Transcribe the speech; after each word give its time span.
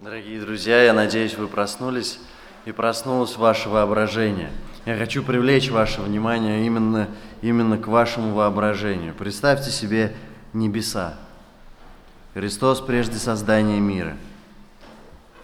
Дорогие 0.00 0.40
друзья, 0.40 0.80
я 0.84 0.92
надеюсь, 0.92 1.34
вы 1.36 1.48
проснулись 1.48 2.20
и 2.66 2.70
проснулось 2.70 3.36
ваше 3.36 3.68
воображение. 3.68 4.52
Я 4.86 4.96
хочу 4.96 5.24
привлечь 5.24 5.70
ваше 5.70 6.02
внимание 6.02 6.64
именно, 6.64 7.08
именно 7.42 7.78
к 7.78 7.88
вашему 7.88 8.32
воображению. 8.32 9.12
Представьте 9.12 9.72
себе 9.72 10.14
небеса. 10.52 11.14
Христос 12.34 12.80
прежде 12.80 13.18
создания 13.18 13.80
мира. 13.80 14.16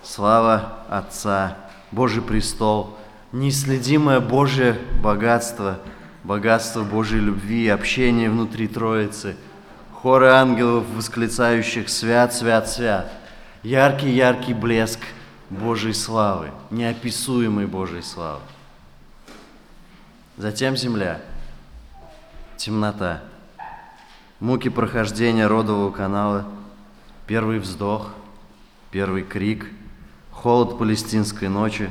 Слава 0.04 0.78
Отца, 0.88 1.56
Божий 1.90 2.22
престол, 2.22 2.96
неисследимое 3.32 4.20
Божье 4.20 4.78
богатство, 5.02 5.80
богатство 6.22 6.84
Божьей 6.84 7.18
любви, 7.18 7.66
общение 7.66 8.30
внутри 8.30 8.68
Троицы, 8.68 9.34
хоры 9.92 10.28
ангелов, 10.28 10.84
восклицающих 10.94 11.88
«Свят, 11.88 12.32
свят, 12.32 12.68
свят!» 12.68 13.23
Яркий-яркий 13.64 14.52
блеск 14.52 15.00
Божьей 15.48 15.94
славы, 15.94 16.50
неописуемой 16.70 17.66
Божьей 17.66 18.02
славы. 18.02 18.42
Затем 20.36 20.76
земля, 20.76 21.20
темнота, 22.56 23.22
муки 24.38 24.68
прохождения 24.68 25.46
родового 25.46 25.90
канала, 25.90 26.46
первый 27.26 27.58
вздох, 27.58 28.10
первый 28.90 29.22
крик, 29.22 29.66
холод 30.30 30.78
палестинской 30.78 31.48
ночи, 31.48 31.90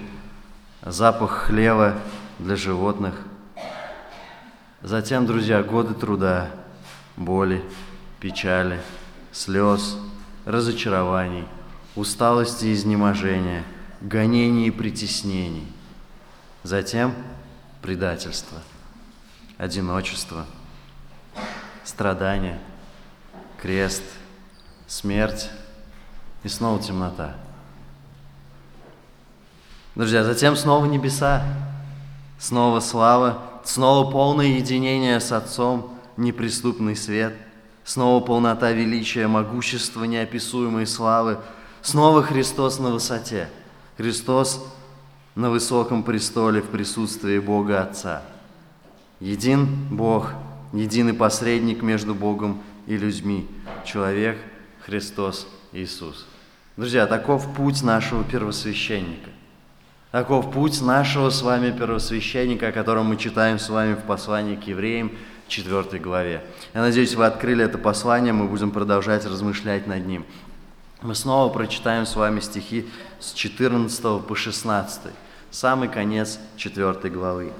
запах 0.84 1.31
хлева 1.31 1.95
для 2.38 2.55
животных. 2.55 3.16
Затем, 4.84 5.26
друзья, 5.26 5.64
годы 5.64 5.95
труда, 5.95 6.52
боли, 7.17 7.64
печали, 8.20 8.80
слез, 9.31 9.98
разочарований– 10.45 11.48
усталости 11.95 12.65
и 12.65 12.73
изнеможения, 12.73 13.63
гонений 14.02 14.67
и 14.67 14.71
притеснений. 14.71 15.67
Затем 16.63 17.13
предательство, 17.81 18.59
одиночество, 19.58 20.45
страдания, 21.83 22.59
крест, 23.61 24.03
смерть 24.88 25.50
и 26.44 26.47
снова 26.47 26.81
темнота. 26.81 27.35
Друзья, 29.95 30.23
затем 30.23 30.55
снова 30.55 30.85
небеса, 30.85 31.44
снова 32.39 32.80
слава, 32.80 33.44
снова 33.63 34.09
полное 34.09 34.47
единение 34.47 35.19
с 35.19 35.31
Отцом, 35.31 36.00
неприступный 36.17 36.95
свет, 36.95 37.35
снова 37.83 38.23
полнота 38.23 38.72
величия, 38.72 39.28
могущество 39.28 40.05
неописуемой 40.05 40.88
славы– 40.88 41.39
Снова 41.84 42.23
Христос 42.23 42.80
на 42.80 42.92
высоте. 42.92 43.50
Христос 43.98 44.66
на 45.36 45.50
высоком 45.50 46.03
престоле 46.03 46.62
в 46.62 46.70
присутствии 46.70 47.40
Бога 47.40 47.81
Отца. 47.81 48.23
Един 49.20 49.67
Бог, 49.92 50.31
единый 50.72 51.14
посредник 51.14 51.81
между 51.81 52.16
Богом 52.16 52.64
и 52.88 52.95
людьми. 52.95 53.50
Человек 53.86 54.38
Христос 54.86 55.45
Иисус. 55.73 56.25
Друзья, 56.78 57.06
таков 57.06 57.53
путь 57.53 57.84
нашего 57.84 58.23
первосвященника. 58.23 59.30
Таков 60.12 60.52
путь 60.53 60.81
нашего 60.81 61.31
с 61.31 61.42
вами 61.42 61.78
первосвященника, 61.78 62.70
о 62.70 62.72
котором 62.72 63.08
мы 63.08 63.18
читаем 63.18 63.59
с 63.59 63.68
вами 63.68 63.95
в 63.95 64.03
послании 64.03 64.56
к 64.56 64.64
евреям, 64.68 65.12
4 65.50 66.00
главе. 66.00 66.45
Я 66.73 66.81
надеюсь, 66.81 67.14
вы 67.16 67.25
открыли 67.25 67.66
это 67.66 67.78
послание, 67.78 68.31
мы 68.31 68.47
будем 68.47 68.72
продолжать 68.72 69.25
размышлять 69.25 69.86
над 69.86 70.08
ним. 70.08 70.25
Мы 71.04 71.16
снова 71.16 71.52
прочитаем 71.52 72.06
с 72.06 72.16
вами 72.16 72.40
стихи 72.40 72.88
с 73.20 73.34
14 73.34 74.26
по 74.26 74.36
16, 74.36 75.12
самый 75.52 75.90
конец 75.90 76.40
4 76.56 77.09
главы. 77.09 77.52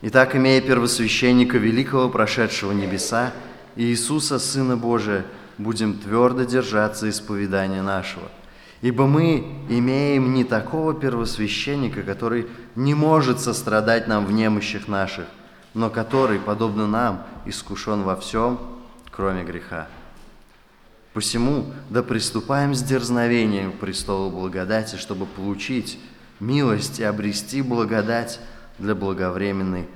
Итак, 0.00 0.34
имея 0.34 0.62
первосвященника 0.62 1.58
великого, 1.58 2.08
прошедшего 2.08 2.72
небеса, 2.72 3.34
Иисуса, 3.76 4.38
Сына 4.38 4.78
Божия, 4.78 5.26
будем 5.58 5.98
твердо 5.98 6.44
держаться 6.44 7.10
исповедания 7.10 7.82
нашего. 7.82 8.30
Ибо 8.80 9.06
мы 9.06 9.44
имеем 9.68 10.32
не 10.32 10.44
такого 10.44 10.94
первосвященника, 10.94 12.02
который 12.02 12.46
не 12.76 12.94
может 12.94 13.40
сострадать 13.40 14.08
нам 14.08 14.24
в 14.24 14.32
немощах 14.32 14.88
наших, 14.88 15.26
но 15.74 15.90
который, 15.90 16.38
подобно 16.38 16.86
нам, 16.86 17.26
искушен 17.44 18.04
во 18.04 18.16
всем, 18.16 18.58
кроме 19.10 19.44
греха. 19.44 19.86
Посему 21.12 21.66
да 21.90 22.02
приступаем 22.02 22.74
с 22.74 22.82
дерзновением 22.82 23.72
к 23.72 23.78
престолу 23.78 24.30
благодати, 24.30 24.96
чтобы 24.96 25.26
получить 25.26 25.98
милость 26.40 27.00
и 27.00 27.04
обрести 27.04 27.60
благодать 27.60 28.40
для 28.78 28.94
благовременной 28.94 29.86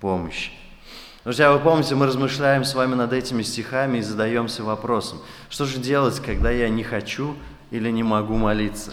помощи. 0.00 0.50
Друзья, 1.22 1.52
вы 1.52 1.60
помните, 1.60 1.94
мы 1.94 2.06
размышляем 2.06 2.64
с 2.64 2.74
вами 2.74 2.94
над 2.94 3.12
этими 3.12 3.42
стихами 3.42 3.98
и 3.98 4.02
задаемся 4.02 4.64
вопросом, 4.64 5.18
что 5.50 5.64
же 5.64 5.78
делать, 5.78 6.20
когда 6.20 6.50
я 6.50 6.68
не 6.68 6.82
хочу 6.82 7.36
или 7.70 7.90
не 7.90 8.02
могу 8.02 8.36
молиться? 8.36 8.92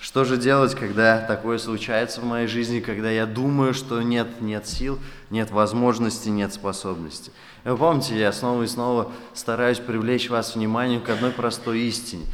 Что 0.00 0.24
же 0.24 0.36
делать, 0.36 0.74
когда 0.74 1.20
такое 1.20 1.58
случается 1.58 2.20
в 2.20 2.24
моей 2.24 2.46
жизни, 2.46 2.80
когда 2.80 3.10
я 3.10 3.24
думаю, 3.24 3.72
что 3.72 4.02
нет, 4.02 4.40
нет 4.42 4.66
сил, 4.66 4.98
нет 5.30 5.50
возможности, 5.50 6.28
нет 6.28 6.52
способности? 6.52 7.32
Вы 7.64 7.78
помните, 7.78 8.18
я 8.18 8.30
снова 8.30 8.62
и 8.62 8.66
снова 8.66 9.10
стараюсь 9.32 9.78
привлечь 9.78 10.28
вас 10.28 10.54
внимание 10.54 11.00
к 11.00 11.08
одной 11.08 11.30
простой 11.30 11.80
истине. 11.80 12.26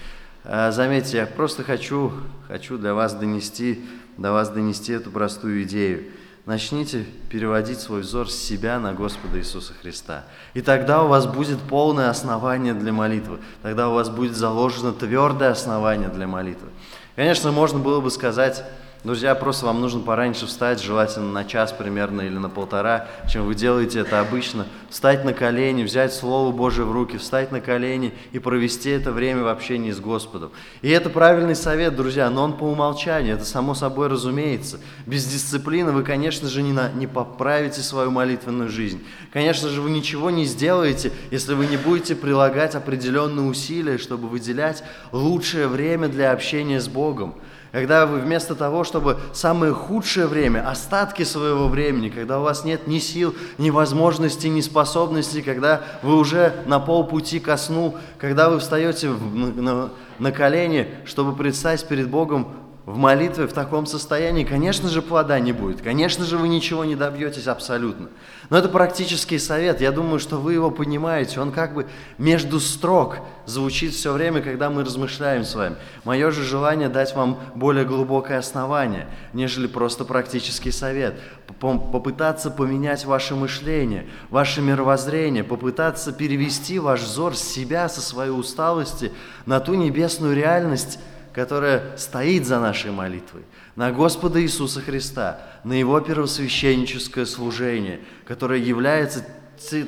А, 0.42 0.72
заметьте, 0.72 1.18
я 1.18 1.26
просто 1.26 1.62
хочу, 1.62 2.12
хочу 2.48 2.78
для 2.78 2.94
вас 2.94 3.14
донести, 3.14 3.84
до 4.16 4.32
вас 4.32 4.48
донести 4.48 4.92
эту 4.92 5.12
простую 5.12 5.62
идею. 5.62 6.06
Начните 6.46 7.04
переводить 7.28 7.78
свой 7.78 8.00
взор 8.00 8.28
с 8.28 8.34
себя 8.34 8.80
на 8.80 8.92
Господа 8.92 9.38
Иисуса 9.38 9.72
Христа. 9.80 10.24
И 10.54 10.62
тогда 10.62 11.04
у 11.04 11.08
вас 11.08 11.26
будет 11.26 11.60
полное 11.60 12.10
основание 12.10 12.74
для 12.74 12.92
молитвы. 12.92 13.38
Тогда 13.62 13.88
у 13.88 13.94
вас 13.94 14.08
будет 14.08 14.34
заложено 14.34 14.92
твердое 14.92 15.52
основание 15.52 16.08
для 16.08 16.26
молитвы. 16.26 16.68
Конечно, 17.14 17.52
можно 17.52 17.78
было 17.78 18.00
бы 18.00 18.10
сказать, 18.10 18.64
Друзья, 19.02 19.34
просто 19.34 19.64
вам 19.64 19.80
нужно 19.80 20.00
пораньше 20.00 20.44
встать, 20.44 20.82
желательно 20.82 21.32
на 21.32 21.46
час 21.46 21.72
примерно 21.72 22.20
или 22.20 22.36
на 22.36 22.50
полтора, 22.50 23.06
чем 23.26 23.46
вы 23.46 23.54
делаете 23.54 24.00
это 24.00 24.20
обычно. 24.20 24.66
Встать 24.90 25.24
на 25.24 25.32
колени, 25.32 25.84
взять 25.84 26.12
Слово 26.12 26.52
Божие 26.52 26.84
в 26.84 26.92
руки, 26.92 27.16
встать 27.16 27.50
на 27.50 27.62
колени 27.62 28.12
и 28.32 28.38
провести 28.38 28.90
это 28.90 29.10
время 29.10 29.42
в 29.42 29.48
общении 29.48 29.90
с 29.90 30.00
Господом. 30.00 30.50
И 30.82 30.90
это 30.90 31.08
правильный 31.08 31.56
совет, 31.56 31.96
друзья, 31.96 32.28
но 32.28 32.44
он 32.44 32.52
по 32.52 32.64
умолчанию, 32.64 33.36
это 33.36 33.46
само 33.46 33.72
собой 33.72 34.08
разумеется. 34.08 34.78
Без 35.06 35.24
дисциплины 35.24 35.92
вы, 35.92 36.02
конечно 36.02 36.46
же, 36.46 36.60
не, 36.60 36.74
на, 36.74 36.90
не 36.90 37.06
поправите 37.06 37.80
свою 37.80 38.10
молитвенную 38.10 38.68
жизнь. 38.68 39.02
Конечно 39.32 39.70
же, 39.70 39.80
вы 39.80 39.88
ничего 39.88 40.28
не 40.28 40.44
сделаете, 40.44 41.10
если 41.30 41.54
вы 41.54 41.68
не 41.68 41.78
будете 41.78 42.14
прилагать 42.14 42.74
определенные 42.74 43.46
усилия, 43.46 43.96
чтобы 43.96 44.28
выделять 44.28 44.84
лучшее 45.10 45.68
время 45.68 46.08
для 46.08 46.32
общения 46.32 46.82
с 46.82 46.88
Богом. 46.88 47.34
Когда 47.72 48.04
вы 48.04 48.18
вместо 48.18 48.56
того, 48.56 48.82
чтобы 48.82 49.18
самое 49.32 49.72
худшее 49.72 50.26
время, 50.26 50.68
остатки 50.68 51.22
своего 51.22 51.68
времени, 51.68 52.08
когда 52.08 52.40
у 52.40 52.42
вас 52.42 52.64
нет 52.64 52.88
ни 52.88 52.98
сил, 52.98 53.34
ни 53.58 53.70
возможностей, 53.70 54.48
ни 54.48 54.60
способностей, 54.60 55.40
когда 55.40 55.82
вы 56.02 56.16
уже 56.16 56.52
на 56.66 56.80
полпути 56.80 57.38
ко 57.38 57.56
сну, 57.56 57.94
когда 58.18 58.50
вы 58.50 58.58
встаете 58.58 59.10
на, 59.10 59.46
на, 59.46 59.90
на 60.18 60.32
колени, 60.32 60.88
чтобы 61.04 61.36
предстать 61.36 61.86
перед 61.86 62.08
Богом 62.08 62.48
в 62.90 62.96
молитве 62.96 63.46
в 63.46 63.52
таком 63.52 63.86
состоянии, 63.86 64.44
конечно 64.44 64.88
же, 64.88 65.00
плода 65.00 65.38
не 65.38 65.52
будет. 65.52 65.80
Конечно 65.80 66.24
же, 66.24 66.36
вы 66.36 66.48
ничего 66.48 66.84
не 66.84 66.96
добьетесь 66.96 67.46
абсолютно. 67.46 68.08
Но 68.50 68.58
это 68.58 68.68
практический 68.68 69.38
совет. 69.38 69.80
Я 69.80 69.92
думаю, 69.92 70.18
что 70.18 70.38
вы 70.38 70.54
его 70.54 70.70
понимаете. 70.70 71.40
Он 71.40 71.52
как 71.52 71.72
бы 71.72 71.86
между 72.18 72.58
строк 72.58 73.18
звучит 73.46 73.94
все 73.94 74.12
время, 74.12 74.42
когда 74.42 74.70
мы 74.70 74.84
размышляем 74.84 75.44
с 75.44 75.54
вами. 75.54 75.76
Мое 76.04 76.32
же 76.32 76.42
желание 76.42 76.88
дать 76.88 77.14
вам 77.14 77.38
более 77.54 77.84
глубокое 77.84 78.38
основание, 78.38 79.06
нежели 79.32 79.68
просто 79.68 80.04
практический 80.04 80.72
совет. 80.72 81.20
Попытаться 81.60 82.50
поменять 82.50 83.04
ваше 83.04 83.36
мышление, 83.36 84.06
ваше 84.30 84.62
мировоззрение, 84.62 85.44
попытаться 85.44 86.12
перевести 86.12 86.78
ваш 86.78 87.02
взор 87.02 87.36
с 87.36 87.42
себя, 87.42 87.88
со 87.88 88.00
своей 88.00 88.32
усталости 88.32 89.12
на 89.46 89.60
ту 89.60 89.74
небесную 89.74 90.34
реальность, 90.34 90.98
которая 91.32 91.96
стоит 91.96 92.46
за 92.46 92.60
нашей 92.60 92.90
молитвой, 92.90 93.42
на 93.76 93.92
Господа 93.92 94.42
Иисуса 94.42 94.80
Христа, 94.80 95.40
на 95.64 95.74
Его 95.74 96.00
первосвященническое 96.00 97.24
служение, 97.24 98.00
которое 98.26 98.60
является 98.60 99.24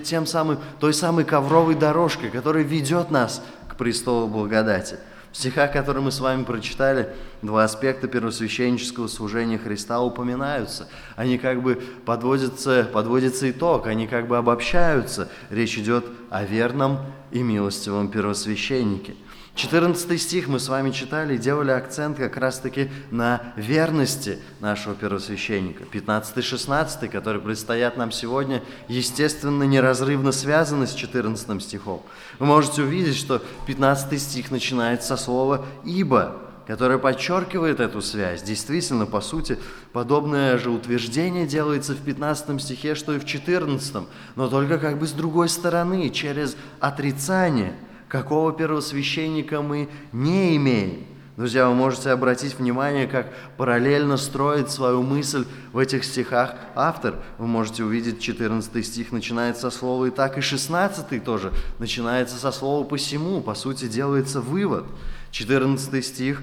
тем 0.04 0.26
самым, 0.26 0.58
той 0.80 0.94
самой 0.94 1.24
ковровой 1.24 1.74
дорожкой, 1.74 2.30
которая 2.30 2.62
ведет 2.62 3.10
нас 3.10 3.42
к 3.68 3.76
престолу 3.76 4.28
благодати. 4.28 4.98
В 5.32 5.36
стихах, 5.36 5.72
которые 5.72 6.02
мы 6.02 6.12
с 6.12 6.20
вами 6.20 6.44
прочитали, 6.44 7.08
два 7.42 7.64
аспекта 7.64 8.08
первосвященнического 8.08 9.08
служения 9.08 9.58
Христа 9.58 10.00
упоминаются. 10.00 10.88
Они 11.16 11.38
как 11.38 11.62
бы 11.62 11.82
подводятся, 12.04 12.88
подводится 12.92 13.50
итог, 13.50 13.86
они 13.86 14.06
как 14.06 14.28
бы 14.28 14.38
обобщаются. 14.38 15.28
Речь 15.50 15.76
идет 15.76 16.06
о 16.30 16.44
верном 16.44 16.98
и 17.30 17.42
милостивом 17.42 18.08
первосвященнике– 18.08 19.14
14 19.54 20.20
стих 20.20 20.48
мы 20.48 20.58
с 20.58 20.68
вами 20.68 20.90
читали 20.92 21.34
и 21.34 21.38
делали 21.38 21.72
акцент 21.72 22.16
как 22.16 22.38
раз-таки 22.38 22.90
на 23.10 23.52
верности 23.56 24.38
нашего 24.60 24.94
первосвященника. 24.94 25.84
15-16, 25.84 27.08
которые 27.08 27.42
предстоят 27.42 27.98
нам 27.98 28.12
сегодня, 28.12 28.62
естественно, 28.88 29.64
неразрывно 29.64 30.32
связаны 30.32 30.86
с 30.86 30.94
14 30.94 31.62
стихом. 31.62 32.02
Вы 32.38 32.46
можете 32.46 32.82
увидеть, 32.82 33.16
что 33.16 33.42
15 33.66 34.20
стих 34.20 34.50
начинается 34.50 35.08
со 35.08 35.22
слова 35.22 35.66
«ибо», 35.84 36.51
которое 36.66 36.98
подчеркивает 36.98 37.80
эту 37.80 38.02
связь. 38.02 38.42
Действительно, 38.42 39.06
по 39.06 39.20
сути, 39.20 39.58
подобное 39.92 40.58
же 40.58 40.70
утверждение 40.70 41.46
делается 41.46 41.92
в 41.94 41.98
15 41.98 42.62
стихе, 42.62 42.94
что 42.94 43.14
и 43.14 43.18
в 43.18 43.24
14, 43.24 43.96
но 44.36 44.48
только 44.48 44.78
как 44.78 44.98
бы 44.98 45.06
с 45.06 45.12
другой 45.12 45.48
стороны, 45.48 46.10
через 46.10 46.56
отрицание– 46.80 47.74
какого 48.12 48.52
первосвященника 48.52 49.62
мы 49.62 49.88
не 50.12 50.54
имеем. 50.56 51.06
Друзья, 51.38 51.66
вы 51.66 51.74
можете 51.74 52.10
обратить 52.10 52.58
внимание, 52.58 53.06
как 53.06 53.32
параллельно 53.56 54.18
строит 54.18 54.70
свою 54.70 55.02
мысль 55.02 55.46
в 55.72 55.78
этих 55.78 56.04
стихах 56.04 56.56
автор. 56.74 57.14
Вы 57.38 57.46
можете 57.46 57.84
увидеть, 57.84 58.20
14 58.20 58.84
стих 58.84 59.12
начинается 59.12 59.70
со 59.70 59.78
слова 59.78 60.04
«и 60.04 60.10
так», 60.10 60.36
и 60.36 60.42
16 60.42 61.24
тоже 61.24 61.54
начинается 61.78 62.36
со 62.36 62.52
слова 62.52 62.84
«посему». 62.84 63.40
По 63.40 63.54
сути, 63.54 63.86
делается 63.86 64.42
вывод. 64.42 64.84
14 65.32 66.04
стих 66.04 66.42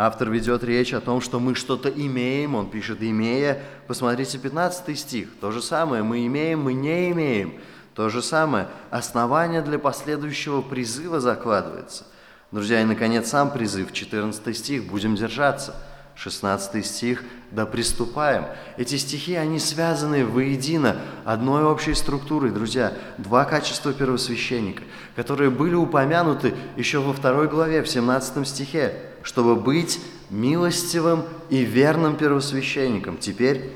Автор 0.00 0.30
ведет 0.30 0.62
речь 0.62 0.94
о 0.94 1.00
том, 1.00 1.20
что 1.20 1.40
мы 1.40 1.56
что-то 1.56 1.88
имеем, 1.88 2.54
он 2.54 2.70
пишет 2.70 3.02
«имея». 3.02 3.60
Посмотрите 3.88 4.38
15 4.38 4.96
стих, 4.96 5.28
то 5.40 5.50
же 5.50 5.60
самое, 5.60 6.04
мы 6.04 6.24
имеем, 6.24 6.60
мы 6.60 6.72
не 6.72 7.10
имеем. 7.10 7.54
То 7.94 8.08
же 8.08 8.22
самое, 8.22 8.68
основание 8.90 9.60
для 9.60 9.76
последующего 9.76 10.62
призыва 10.62 11.18
закладывается. 11.18 12.04
Друзья, 12.52 12.80
и, 12.80 12.84
наконец, 12.84 13.28
сам 13.28 13.50
призыв, 13.50 13.92
14 13.92 14.56
стих, 14.56 14.84
будем 14.84 15.16
держаться. 15.16 15.74
16 16.18 16.84
стих, 16.84 17.22
да 17.52 17.64
приступаем. 17.64 18.46
Эти 18.76 18.96
стихи, 18.96 19.34
они 19.34 19.60
связаны 19.60 20.26
воедино 20.26 20.96
одной 21.24 21.62
общей 21.62 21.94
структурой, 21.94 22.50
друзья. 22.50 22.92
Два 23.18 23.44
качества 23.44 23.92
первосвященника, 23.92 24.82
которые 25.14 25.50
были 25.50 25.74
упомянуты 25.74 26.54
еще 26.76 26.98
во 26.98 27.12
второй 27.12 27.46
главе, 27.46 27.82
в 27.84 27.88
17 27.88 28.46
стихе, 28.48 28.94
чтобы 29.22 29.54
быть 29.54 30.00
милостивым 30.28 31.22
и 31.50 31.62
верным 31.62 32.16
первосвященником. 32.16 33.16
Теперь 33.18 33.70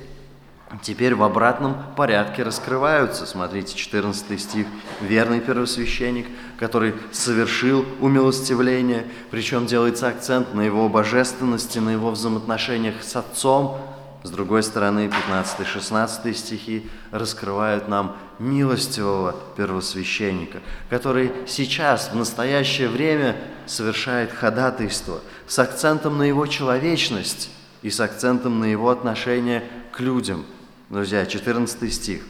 теперь 0.80 1.14
в 1.14 1.22
обратном 1.22 1.76
порядке 1.96 2.42
раскрываются. 2.42 3.26
Смотрите, 3.26 3.76
14 3.76 4.40
стих. 4.40 4.66
Верный 5.00 5.40
первосвященник, 5.40 6.26
который 6.58 6.94
совершил 7.12 7.84
умилостивление, 8.00 9.06
причем 9.30 9.66
делается 9.66 10.08
акцент 10.08 10.54
на 10.54 10.62
его 10.62 10.88
божественности, 10.88 11.78
на 11.78 11.90
его 11.90 12.10
взаимоотношениях 12.10 13.02
с 13.02 13.16
Отцом. 13.16 13.78
С 14.22 14.30
другой 14.30 14.62
стороны, 14.62 15.10
15-16 15.30 16.32
стихи 16.34 16.88
раскрывают 17.10 17.88
нам 17.88 18.16
милостивого 18.38 19.34
первосвященника, 19.56 20.60
который 20.88 21.32
сейчас, 21.48 22.10
в 22.12 22.16
настоящее 22.16 22.88
время, 22.88 23.36
совершает 23.66 24.30
ходатайство 24.32 25.20
с 25.48 25.58
акцентом 25.58 26.18
на 26.18 26.22
его 26.22 26.46
человечность 26.46 27.50
и 27.82 27.90
с 27.90 27.98
акцентом 27.98 28.60
на 28.60 28.66
его 28.66 28.90
отношение 28.90 29.64
к 29.90 29.98
людям– 29.98 30.44
Друзья, 30.92 31.24
14 31.24 31.90
стих. 31.90 32.20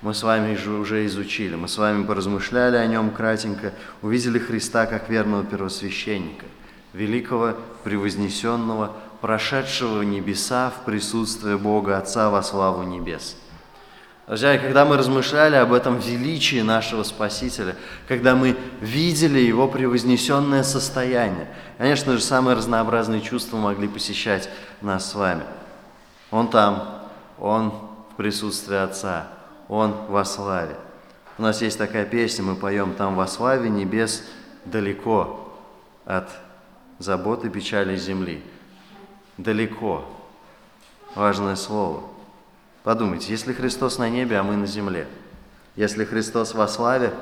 Мы 0.00 0.14
с 0.14 0.22
вами 0.22 0.56
уже 0.78 1.04
изучили, 1.06 1.56
мы 1.56 1.66
с 1.66 1.76
вами 1.76 2.06
поразмышляли 2.06 2.76
о 2.76 2.86
нем 2.86 3.10
кратенько, 3.10 3.72
увидели 4.02 4.38
Христа 4.38 4.86
как 4.86 5.10
верного 5.10 5.42
первосвященника, 5.42 6.46
великого, 6.92 7.56
превознесенного, 7.82 8.92
прошедшего 9.20 10.02
небеса 10.02 10.70
в 10.70 10.84
присутствие 10.84 11.58
Бога 11.58 11.98
Отца 11.98 12.30
во 12.30 12.44
славу 12.44 12.84
небес. 12.84 13.36
Друзья, 14.28 14.58
когда 14.58 14.84
мы 14.84 14.96
размышляли 14.96 15.56
об 15.56 15.72
этом 15.72 15.98
величии 15.98 16.60
нашего 16.60 17.02
Спасителя, 17.02 17.74
когда 18.06 18.36
мы 18.36 18.56
видели 18.80 19.40
Его 19.40 19.66
превознесенное 19.66 20.62
состояние, 20.62 21.48
конечно 21.78 22.12
же, 22.12 22.20
самые 22.20 22.54
разнообразные 22.54 23.22
чувства 23.22 23.56
могли 23.56 23.88
посещать 23.88 24.48
нас 24.82 25.10
с 25.10 25.16
вами. 25.16 25.42
Он 26.30 26.48
там, 26.48 27.02
Он 27.40 27.83
в 28.14 28.16
присутствии 28.16 28.76
Отца. 28.76 29.26
Он 29.68 29.92
во 30.08 30.24
славе. 30.24 30.76
У 31.36 31.42
нас 31.42 31.62
есть 31.62 31.78
такая 31.78 32.06
песня, 32.06 32.44
мы 32.44 32.54
поем 32.54 32.94
там 32.94 33.16
во 33.16 33.26
славе 33.26 33.68
небес 33.68 34.22
далеко 34.64 35.52
от 36.04 36.28
заботы, 37.00 37.50
печали 37.50 37.96
земли. 37.96 38.40
Далеко. 39.36 40.04
Важное 41.16 41.56
слово. 41.56 42.04
Подумайте, 42.84 43.32
если 43.32 43.52
Христос 43.52 43.98
на 43.98 44.08
небе, 44.08 44.38
а 44.38 44.44
мы 44.44 44.56
на 44.56 44.66
земле, 44.66 45.08
если 45.74 46.04
Христос 46.04 46.54
во 46.54 46.68
славе, 46.68 47.12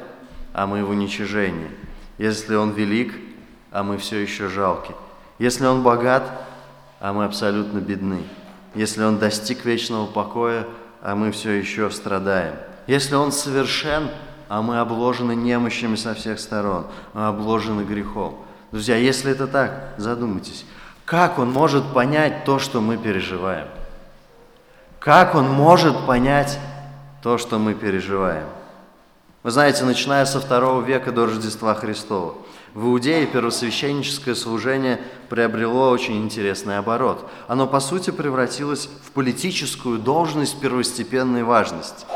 а 0.53 0.67
мы 0.67 0.85
в 0.85 0.91
уничижении, 0.91 1.71
если 2.19 2.55
Он 2.55 2.73
велик, 2.73 3.15
а 3.71 3.83
мы 3.83 3.97
все 3.97 4.19
еще 4.19 4.49
жалки, 4.49 4.95
если 5.39 5.65
Он 5.65 5.83
богат, 5.83 6.31
а 7.01 7.15
мы 7.15 7.25
абсолютно 7.25 7.79
бедны, 7.79 8.25
если 8.75 9.03
Он 9.05 9.19
достиг 9.19 9.65
вечного 9.65 10.07
покоя, 10.07 10.67
а 11.03 11.15
мы 11.17 11.33
все 11.33 11.51
еще 11.51 11.91
страдаем. 11.91 12.55
Если 12.87 13.15
Он 13.15 13.33
совершен, 13.33 14.09
а 14.49 14.63
мы 14.63 14.79
обложены 14.79 15.35
немощами 15.35 15.97
со 15.97 16.15
всех 16.15 16.39
сторон, 16.39 16.87
мы 17.13 17.27
обложены 17.27 17.83
грехом. 17.83 18.39
Друзья, 18.71 18.97
если 18.97 19.33
это 19.33 19.47
так, 19.47 19.95
задумайтесь, 19.97 20.65
как 21.05 21.39
Он 21.39 21.51
может 21.51 21.93
понять 21.93 22.45
то, 22.45 22.59
что 22.59 22.81
мы 22.81 22.97
переживаем? 22.97 23.67
Как 24.99 25.35
Он 25.35 25.49
может 25.49 26.07
понять 26.07 26.59
то, 27.23 27.37
что 27.37 27.59
мы 27.59 27.75
переживаем? 27.75 28.47
Вы 29.43 29.51
знаете, 29.51 29.83
начиная 29.83 30.25
со 30.25 30.39
второго 30.39 30.83
века 30.83 31.11
до 31.11 31.27
Рождества 31.27 31.75
Христова, 31.75 32.35
в 32.75 32.87
Иудее 32.87 33.27
первосвященническое 33.27 34.37
служение 34.37 35.01
приобрело 35.29 35.91
очень 35.91 36.23
интересный 36.23 36.79
оборот. 36.79 37.29
Оно, 37.49 37.67
по 37.67 37.81
сути, 37.81 38.11
превратилось 38.11 38.89
в 39.05 39.11
политическую 39.11 39.99
должность 39.99 40.61
первостепенной 40.61 41.43
важности. 41.43 42.07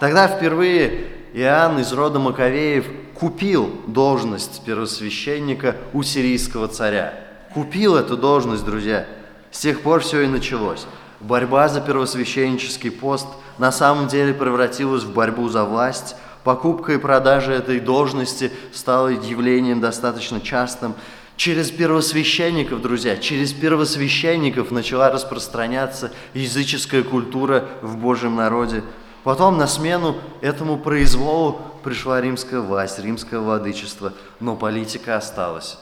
Тогда 0.00 0.26
впервые 0.26 1.06
Иоанн 1.32 1.78
из 1.78 1.92
рода 1.92 2.18
Маковеев 2.18 2.86
купил 3.14 3.70
должность 3.86 4.64
первосвященника 4.64 5.76
у 5.92 6.02
сирийского 6.02 6.66
царя. 6.66 7.14
Купил 7.54 7.94
эту 7.94 8.16
должность, 8.16 8.64
друзья. 8.64 9.06
С 9.52 9.60
тех 9.60 9.80
пор 9.80 10.00
все 10.00 10.22
и 10.22 10.26
началось. 10.26 10.86
Борьба 11.20 11.68
за 11.68 11.80
первосвященнический 11.80 12.90
пост 12.90 13.28
на 13.58 13.70
самом 13.70 14.08
деле 14.08 14.34
превратилась 14.34 15.04
в 15.04 15.14
борьбу 15.14 15.48
за 15.48 15.64
власть, 15.64 16.16
Покупка 16.44 16.92
и 16.92 16.98
продажа 16.98 17.52
этой 17.52 17.80
должности 17.80 18.52
стала 18.72 19.08
явлением 19.08 19.80
достаточно 19.80 20.42
частым. 20.42 20.94
Через 21.36 21.70
первосвященников, 21.70 22.82
друзья, 22.82 23.16
через 23.16 23.52
первосвященников 23.54 24.70
начала 24.70 25.10
распространяться 25.10 26.12
языческая 26.34 27.02
культура 27.02 27.66
в 27.80 27.96
Божьем 27.96 28.36
народе. 28.36 28.84
Потом 29.24 29.56
на 29.56 29.66
смену 29.66 30.16
этому 30.42 30.78
произволу 30.78 31.62
пришла 31.82 32.20
римская 32.20 32.60
власть, 32.60 32.98
римское 32.98 33.40
владычество, 33.40 34.12
но 34.38 34.54
политика 34.54 35.16
осталась. 35.16 35.78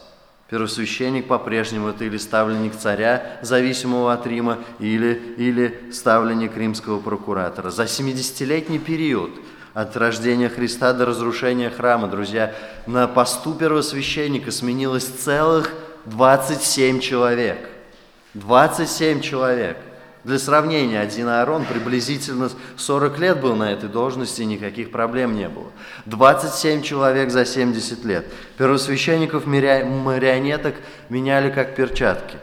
Первосвященник 0.48 1.26
по-прежнему 1.26 1.88
это 1.88 2.04
или 2.04 2.18
ставленник 2.18 2.76
царя, 2.76 3.38
зависимого 3.42 4.12
от 4.12 4.26
Рима, 4.26 4.58
или, 4.78 5.34
или 5.38 5.90
ставленник 5.92 6.56
римского 6.56 7.00
прокуратора. 7.00 7.70
За 7.70 7.84
70-летний 7.84 8.78
период– 8.78 9.32
от 9.74 9.96
рождения 9.96 10.48
Христа 10.48 10.92
до 10.92 11.06
разрушения 11.06 11.70
храма, 11.70 12.08
друзья, 12.08 12.54
на 12.86 13.08
посту 13.08 13.54
первосвященника 13.54 14.50
сменилось 14.50 15.06
целых 15.06 15.72
27 16.06 17.00
человек. 17.00 17.58
27 18.34 19.20
человек. 19.20 19.78
Для 20.24 20.38
сравнения, 20.38 21.00
один 21.00 21.28
Аарон 21.28 21.64
приблизительно 21.64 22.48
40 22.76 23.18
лет 23.18 23.40
был 23.40 23.56
на 23.56 23.72
этой 23.72 23.88
должности, 23.88 24.42
никаких 24.42 24.90
проблем 24.92 25.34
не 25.34 25.48
было. 25.48 25.72
27 26.06 26.82
человек 26.82 27.30
за 27.30 27.44
70 27.44 28.04
лет. 28.04 28.26
Первосвященников 28.56 29.46
марионеток 29.46 30.76
меняли 31.08 31.50
как 31.50 31.74
перчатки. 31.74 32.36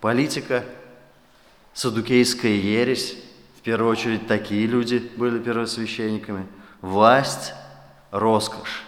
Политика, 0.00 0.64
садукейская 1.74 2.52
ересь, 2.52 3.16
в 3.58 3.62
первую 3.62 3.90
очередь 3.92 4.26
такие 4.26 4.66
люди 4.66 5.10
были 5.16 5.38
первосвященниками– 5.38 6.46
власть, 6.82 7.54
роскошь. 8.10 8.84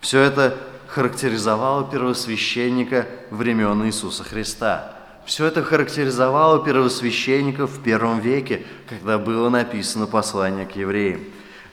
Все 0.00 0.20
это 0.20 0.56
характеризовало 0.86 1.88
первосвященника 1.90 3.06
времен 3.30 3.84
Иисуса 3.86 4.24
Христа. 4.24 4.94
Все 5.24 5.44
это 5.44 5.62
характеризовало 5.62 6.64
первосвященников 6.64 7.70
в 7.70 7.82
первом 7.82 8.20
веке, 8.20 8.64
когда 8.88 9.18
было 9.18 9.50
написано 9.50 10.06
послание 10.06 10.64
к 10.64 10.74
евреям. 10.74 11.20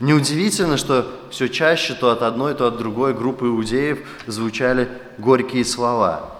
Неудивительно, 0.01 0.75
что 0.75 1.09
все 1.31 1.47
чаще 1.47 1.93
то 1.93 2.11
от 2.11 2.21
одной, 2.21 2.53
то 2.53 2.67
от 2.67 2.77
другой 2.77 3.13
группы 3.13 3.45
иудеев 3.45 3.99
звучали 4.27 4.89
горькие 5.17 5.63
слова. 5.63 6.35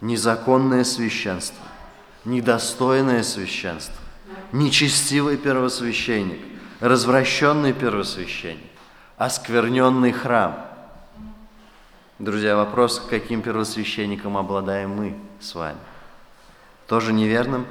Незаконное 0.00 0.84
священство, 0.84 1.62
недостойное 2.24 3.22
священство, 3.22 3.94
нечестивый 4.52 5.36
первосвященник, 5.36 6.40
развращенный 6.80 7.72
первосвященник, 7.72 8.70
оскверненный 9.16 10.12
храм. 10.12 10.56
Друзья, 12.18 12.56
вопрос, 12.56 13.02
каким 13.10 13.42
первосвященником 13.42 14.36
обладаем 14.36 14.90
мы 14.90 15.16
с 15.40 15.54
вами? 15.54 15.78
Тоже 16.86 17.12
неверным, 17.12 17.66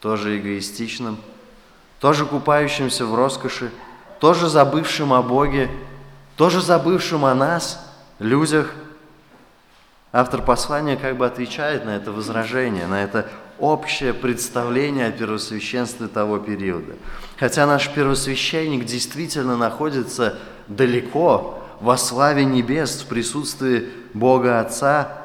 тоже 0.00 0.38
эгоистичным, 0.38 1.16
тоже 2.00 2.26
купающимся 2.26 3.06
в 3.06 3.14
роскоши, 3.14 3.70
тоже 4.20 4.48
забывшим 4.48 5.12
о 5.12 5.22
Боге, 5.22 5.70
тоже 6.36 6.60
забывшим 6.60 7.24
о 7.24 7.34
нас, 7.34 7.80
людях. 8.18 8.72
Автор 10.12 10.42
послания 10.42 10.96
как 10.96 11.16
бы 11.16 11.26
отвечает 11.26 11.84
на 11.84 11.96
это 11.96 12.12
возражение, 12.12 12.86
на 12.86 13.02
это 13.02 13.28
общее 13.58 14.12
представление 14.12 15.08
о 15.08 15.12
первосвященстве 15.12 16.08
того 16.08 16.38
периода. 16.38 16.94
Хотя 17.38 17.66
наш 17.66 17.88
первосвященник 17.92 18.84
действительно 18.84 19.56
находится 19.56 20.38
далеко, 20.68 21.60
во 21.80 21.96
славе 21.96 22.44
небес, 22.44 23.02
в 23.02 23.06
присутствии 23.06 23.88
Бога 24.14 24.60
Отца, 24.60 25.24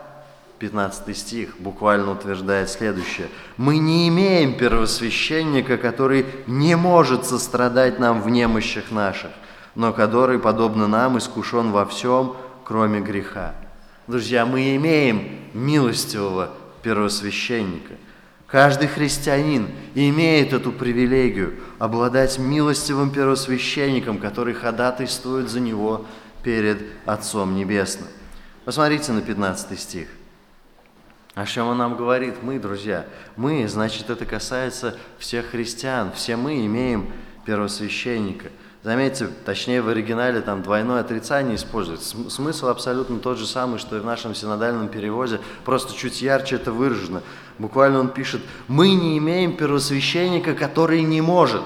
15 0.60 1.18
стих 1.18 1.56
буквально 1.60 2.12
утверждает 2.12 2.70
следующее. 2.70 3.30
«Мы 3.58 3.78
не 3.78 4.10
имеем 4.10 4.58
первосвященника, 4.58 5.78
который 5.78 6.26
не 6.48 6.76
может 6.76 7.26
сострадать 7.26 8.00
нам 8.00 8.22
в 8.22 8.30
немощах 8.30 8.92
наших, 8.92 9.32
но 9.76 9.94
который, 9.94 10.38
подобно 10.38 10.88
нам, 10.88 11.18
искушен 11.18 11.72
во 11.72 11.86
всем, 11.86 12.36
кроме 12.66 13.00
греха». 13.00 13.56
Друзья, 14.08 14.46
мы 14.46 14.76
имеем 14.76 15.40
милостивого 15.54 16.50
первосвященника. 16.82 17.94
Каждый 18.52 18.88
христианин 18.88 19.70
имеет 19.94 20.54
эту 20.54 20.72
привилегию 20.72 21.60
обладать 21.78 22.40
милостивым 22.40 23.12
первосвященником, 23.12 24.18
который 24.18 24.56
ходатайствует 24.56 25.50
за 25.50 25.60
него 25.60 26.08
перед 26.42 26.82
Отцом 27.06 27.56
Небесным. 27.56 28.08
Посмотрите 28.66 29.12
на 29.12 29.22
15 29.22 29.80
стих. 29.80 30.08
О 31.36 31.46
чем 31.46 31.68
он 31.68 31.78
нам 31.78 31.96
говорит? 31.96 32.42
Мы, 32.42 32.58
друзья, 32.58 33.06
мы, 33.36 33.68
значит, 33.68 34.10
это 34.10 34.26
касается 34.26 34.98
всех 35.20 35.52
христиан. 35.52 36.12
Все 36.14 36.36
мы 36.36 36.66
имеем 36.66 37.12
первосвященника. 37.46 38.50
Заметьте, 38.82 39.28
точнее 39.46 39.82
в 39.82 39.90
оригинале 39.90 40.40
там 40.40 40.64
двойное 40.64 41.02
отрицание 41.02 41.56
используется. 41.56 42.16
Смысл 42.30 42.68
абсолютно 42.68 43.20
тот 43.20 43.38
же 43.38 43.46
самый, 43.46 43.78
что 43.78 43.98
и 43.98 44.00
в 44.00 44.06
нашем 44.06 44.34
синодальном 44.34 44.88
переводе, 44.88 45.42
просто 45.66 45.94
чуть 45.94 46.22
ярче 46.22 46.56
это 46.56 46.72
выражено. 46.72 47.22
Буквально 47.58 48.00
он 48.00 48.08
пишет, 48.08 48.42
мы 48.70 48.94
не 48.94 49.18
имеем 49.18 49.58
первосвященника, 49.58 50.54
который 50.56 51.02
не 51.02 51.20
может. 51.20 51.64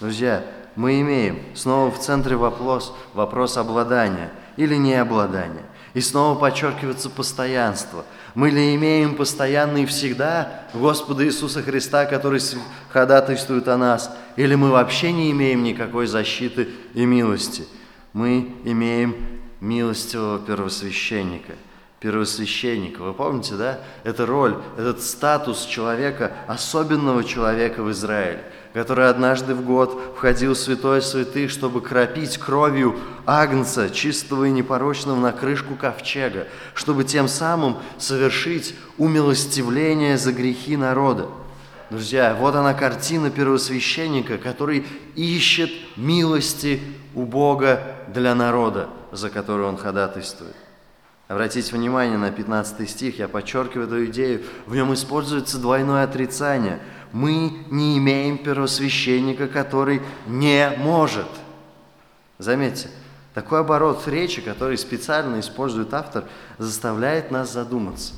Друзья, 0.00 0.42
мы 0.74 1.02
имеем 1.02 1.40
снова 1.54 1.90
в 1.90 1.98
центре 1.98 2.34
вопрос, 2.34 2.94
вопрос 3.12 3.58
обладания 3.58 4.30
или 4.56 4.76
необладания. 4.76 5.64
И 5.92 6.00
снова 6.00 6.38
подчеркивается 6.38 7.10
постоянство. 7.10 8.06
Мы 8.34 8.50
ли 8.50 8.74
имеем 8.74 9.16
постоянно 9.16 9.78
и 9.78 9.86
всегда 9.86 10.62
Господа 10.72 11.24
Иисуса 11.24 11.62
Христа, 11.62 12.06
который 12.06 12.40
ходатайствует 12.90 13.68
о 13.68 13.76
нас, 13.76 14.14
или 14.36 14.54
мы 14.54 14.70
вообще 14.70 15.12
не 15.12 15.30
имеем 15.30 15.62
никакой 15.62 16.06
защиты 16.06 16.68
и 16.94 17.04
милости? 17.04 17.66
Мы 18.12 18.54
имеем 18.64 19.16
милостивого 19.60 20.38
первосвященника– 20.38 21.54
первосвященника. 22.00 23.02
Вы 23.02 23.12
помните, 23.12 23.54
да? 23.54 23.78
Это 24.04 24.26
роль, 24.26 24.56
этот 24.76 25.02
статус 25.02 25.64
человека, 25.66 26.32
особенного 26.48 27.22
человека 27.22 27.82
в 27.82 27.90
Израиле, 27.92 28.42
который 28.72 29.08
однажды 29.08 29.54
в 29.54 29.64
год 29.64 30.14
входил 30.16 30.54
в 30.54 30.58
святое 30.58 31.00
святых, 31.00 31.50
чтобы 31.50 31.80
кропить 31.80 32.38
кровью 32.38 32.96
агнца, 33.26 33.90
чистого 33.90 34.44
и 34.44 34.50
непорочного, 34.50 35.18
на 35.18 35.32
крышку 35.32 35.74
ковчега, 35.74 36.46
чтобы 36.74 37.04
тем 37.04 37.28
самым 37.28 37.78
совершить 37.98 38.74
умилостивление 38.98 40.16
за 40.18 40.32
грехи 40.32 40.76
народа. 40.76 41.26
Друзья, 41.90 42.36
вот 42.38 42.54
она 42.54 42.72
картина 42.72 43.30
первосвященника, 43.30 44.38
который 44.38 44.86
ищет 45.16 45.70
милости 45.96 46.80
у 47.16 47.24
Бога 47.24 47.82
для 48.06 48.36
народа, 48.36 48.88
за 49.10 49.28
который 49.28 49.66
он 49.66 49.76
ходатайствует. 49.76 50.54
Обратите 51.30 51.76
внимание 51.76 52.18
на 52.18 52.32
15 52.32 52.90
стих, 52.90 53.20
я 53.20 53.28
подчеркиваю 53.28 53.86
эту 53.86 54.04
идею. 54.06 54.42
В 54.66 54.74
нем 54.74 54.92
используется 54.92 55.58
двойное 55.58 56.02
отрицание. 56.02 56.80
Мы 57.12 57.52
не 57.70 57.98
имеем 57.98 58.38
первосвященника, 58.38 59.48
который 59.48 60.00
не 60.26 60.72
может. 60.78 61.28
Заметьте, 62.38 62.88
такой 63.34 63.60
оборот 63.60 64.06
речи, 64.06 64.40
который 64.40 64.78
специально 64.78 65.40
использует 65.40 65.94
автор, 65.94 66.24
заставляет 66.58 67.30
нас 67.30 67.52
задуматься. 67.52 68.14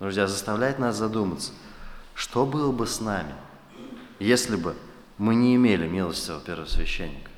Друзья, 0.00 0.26
заставляет 0.26 0.78
нас 0.78 0.96
задуматься, 0.96 1.52
что 2.14 2.44
было 2.44 2.72
бы 2.72 2.86
с 2.86 3.00
нами, 3.00 3.34
если 4.18 4.56
бы 4.56 4.74
мы 5.18 5.34
не 5.34 5.56
имели 5.56 5.86
милостивого 5.86 6.40
первосвященника? 6.40 7.30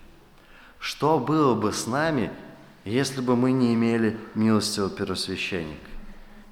Что 0.79 1.19
было 1.19 1.55
бы 1.55 1.73
с 1.73 1.87
нами, 1.87 2.31
если 2.85 3.21
бы 3.21 3.37
мы 3.37 3.53
не 3.53 3.75
имели 3.75 4.17
милостивого 4.35 4.91
первосвященника. 4.91 5.79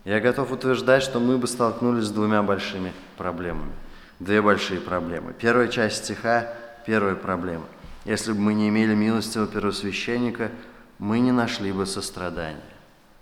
Я 0.05 0.21
готов 0.21 0.53
утверждать, 0.53 1.03
что 1.03 1.19
мы 1.19 1.39
бы 1.39 1.47
столкнулись 1.47 2.05
с 2.05 2.11
двумя 2.11 2.43
большими 2.43 2.93
проблемами. 3.17 3.73
Две 4.19 4.41
большие 4.41 4.81
проблемы. 4.81 5.35
Первая 5.39 5.69
часть 5.69 6.05
стиха– 6.05 6.53
первая 6.87 7.15
проблема. 7.15 7.65
Если 8.05 8.33
бы 8.33 8.39
мы 8.39 8.55
не 8.55 8.69
имели 8.69 8.95
милостивого 8.95 9.49
первосвященника, 9.49 10.51
мы 10.99 11.19
не 11.19 11.33
нашли 11.33 11.73
бы 11.73 11.87
сострадания. 11.87 12.61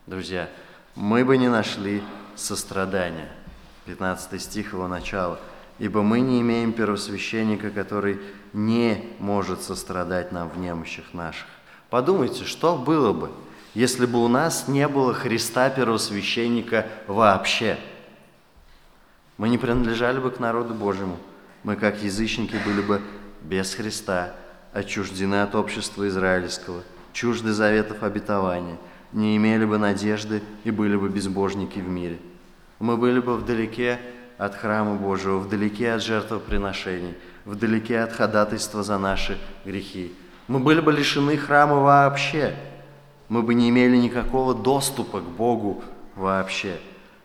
Друзья, 0.06 0.48
мы 0.94 1.24
бы 1.24 1.36
не 1.36 1.48
нашли 1.48 2.02
сострадания. 2.36 3.28
15 3.86 4.40
стих 4.40 4.72
его 4.72 4.88
начала. 4.88 5.38
«Ибо 5.80 6.02
мы 6.02 6.20
не 6.20 6.40
имеем 6.40 6.72
первосвященника, 6.72 7.70
который 7.70 8.20
не 8.52 9.04
может 9.18 9.62
сострадать 9.62 10.30
нам 10.30 10.48
в 10.48 10.58
немощах 10.58 11.12
наших, 11.12 11.48
Подумайте, 11.94 12.44
что 12.44 12.76
было 12.76 13.12
бы, 13.12 13.30
если 13.72 14.04
бы 14.04 14.24
у 14.24 14.26
нас 14.26 14.66
не 14.66 14.88
было 14.88 15.14
Христа 15.14 15.70
первосвященника 15.70 16.86
вообще? 17.06 17.78
Мы 19.36 19.48
не 19.48 19.58
принадлежали 19.58 20.18
бы 20.18 20.30
к 20.30 20.38
народу 20.38 20.74
Божьему. 20.74 21.16
Мы, 21.64 21.76
как 21.76 22.02
язычники, 22.02 22.56
были 22.64 22.80
бы 22.80 23.00
без 23.42 23.74
Христа, 23.74 24.34
отчуждены 24.72 25.42
от 25.42 25.54
общества 25.54 26.06
израильского, 26.08 26.82
чужды 27.12 27.52
заветов 27.52 28.02
обетования, 28.02 28.76
не 29.12 29.36
имели 29.36 29.64
бы 29.64 29.78
надежды 29.78 30.42
и 30.64 30.70
были 30.70 30.96
бы 30.96 31.08
безбожники 31.08 31.78
в 31.78 31.88
мире. 31.88 32.18
Мы 32.78 32.96
были 32.96 33.20
бы 33.20 33.36
вдалеке 33.36 34.00
от 34.38 34.56
храма 34.56 34.96
Божьего, 34.96 35.38
вдалеке 35.38 35.92
от 35.92 36.02
жертвоприношений, 36.02 37.14
вдалеке 37.44 38.00
от 38.00 38.12
ходатайства 38.12 38.82
за 38.82 38.98
наши 38.98 39.38
грехи. 39.64 40.12
Мы 40.48 40.58
были 40.58 40.80
бы 40.80 40.92
лишены 40.92 41.36
храма 41.36 41.76
вообще. 41.76 42.54
Мы 43.28 43.42
бы 43.42 43.54
не 43.54 43.70
имели 43.70 43.96
никакого 43.96 44.54
доступа 44.54 45.20
к 45.20 45.24
Богу 45.24 45.82
вообще. 46.16 46.78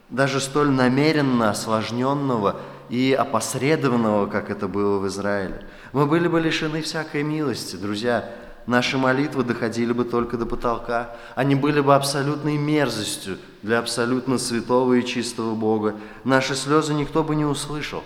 Даже 0.10 0.40
столь 0.40 0.70
намеренно 0.70 1.52
осложненного 1.52 2.56
и 2.90 3.14
опосредованного, 3.14 4.26
как 4.28 4.50
это 4.50 4.68
было 4.68 5.00
в 5.00 5.08
Израиле. 5.08 5.64
Мы 5.94 6.06
были 6.06 6.28
бы 6.28 6.40
лишены 6.40 6.82
всякой 6.82 7.24
милости, 7.24 7.76
друзья. 7.76 8.30
Наши 8.66 8.98
молитвы 8.98 9.44
доходили 9.44 9.94
бы 9.94 10.06
только 10.06 10.38
до 10.38 10.46
потолка. 10.46 11.16
Они 11.36 11.56
были 11.56 11.82
бы 11.82 11.96
абсолютной 11.96 12.58
мерзостью 12.58 13.38
для 13.62 13.80
абсолютно 13.80 14.38
святого 14.38 14.94
и 14.94 15.06
чистого 15.06 15.56
Бога. 15.56 15.96
Наши 16.24 16.56
слезы 16.56 16.94
никто 16.94 17.24
бы 17.24 17.36
не 17.36 17.46
услышал. 17.46 18.04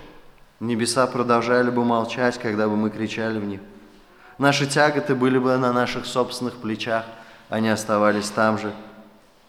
Небеса 0.60 1.06
продолжали 1.08 1.70
бы 1.70 1.84
молчать, 1.84 2.38
когда 2.38 2.70
бы 2.70 2.78
мы 2.78 2.90
кричали 2.90 3.40
в 3.40 3.46
них. 3.46 3.60
Наши 4.38 4.66
тяготы 4.66 5.16
были 5.16 5.38
бы 5.38 5.56
на 5.58 5.74
наших 5.74 6.06
собственных 6.06 6.56
плечах, 6.56 7.06
они 7.50 7.70
оставались 7.70 8.30
там 8.30 8.58
же. 8.58 8.74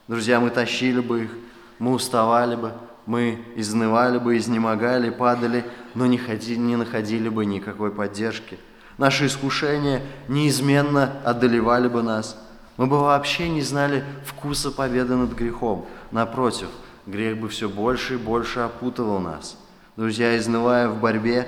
Друзья, 0.08 0.40
мы 0.40 0.50
тащили 0.50 1.00
бы 1.00 1.24
их, 1.24 1.30
мы 1.78 1.92
уставали 1.92 2.56
бы, 2.56 2.72
мы 3.06 3.44
изнывали 3.56 4.18
бы, 4.18 4.36
изнемогали, 4.36 5.10
падали, 5.10 5.64
но 5.94 6.06
не, 6.06 6.18
ходили, 6.18 6.58
не 6.58 6.76
находили 6.76 7.28
бы 7.28 7.44
никакой 7.44 7.90
поддержки. 7.90 8.58
Наши 8.96 9.26
искушения 9.26 10.02
неизменно 10.28 11.20
одолевали 11.24 11.88
бы 11.88 12.02
нас. 12.02 12.40
Мы 12.76 12.86
бы 12.86 12.98
вообще 13.00 13.48
не 13.48 13.62
знали 13.62 14.04
вкуса 14.24 14.70
победы 14.70 15.16
над 15.16 15.32
грехом. 15.32 15.86
Напротив, 16.10 16.68
грех 17.06 17.38
бы 17.38 17.48
все 17.48 17.68
больше 17.68 18.14
и 18.14 18.18
больше 18.18 18.60
опутывал 18.60 19.20
нас. 19.20 19.56
Друзья, 19.96 20.36
изнывая 20.36 20.88
в 20.88 21.00
борьбе, 21.00 21.46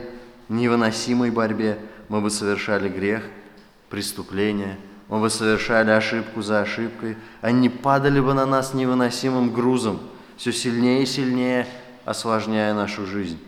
невыносимой 0.48 1.30
борьбе, 1.30 1.78
мы 2.08 2.20
бы 2.20 2.30
совершали 2.30 2.88
грех 2.88 3.22
преступления, 3.90 4.78
мы 5.08 5.20
бы 5.20 5.30
совершали 5.30 5.90
ошибку 5.90 6.42
за 6.42 6.60
ошибкой, 6.60 7.16
они 7.40 7.68
падали 7.68 8.20
бы 8.20 8.34
на 8.34 8.46
нас 8.46 8.74
невыносимым 8.74 9.52
грузом, 9.52 10.00
все 10.36 10.52
сильнее 10.52 11.02
и 11.02 11.06
сильнее 11.06 11.66
осложняя 12.04 12.74
нашу 12.74 13.06
жизнь. 13.06 13.38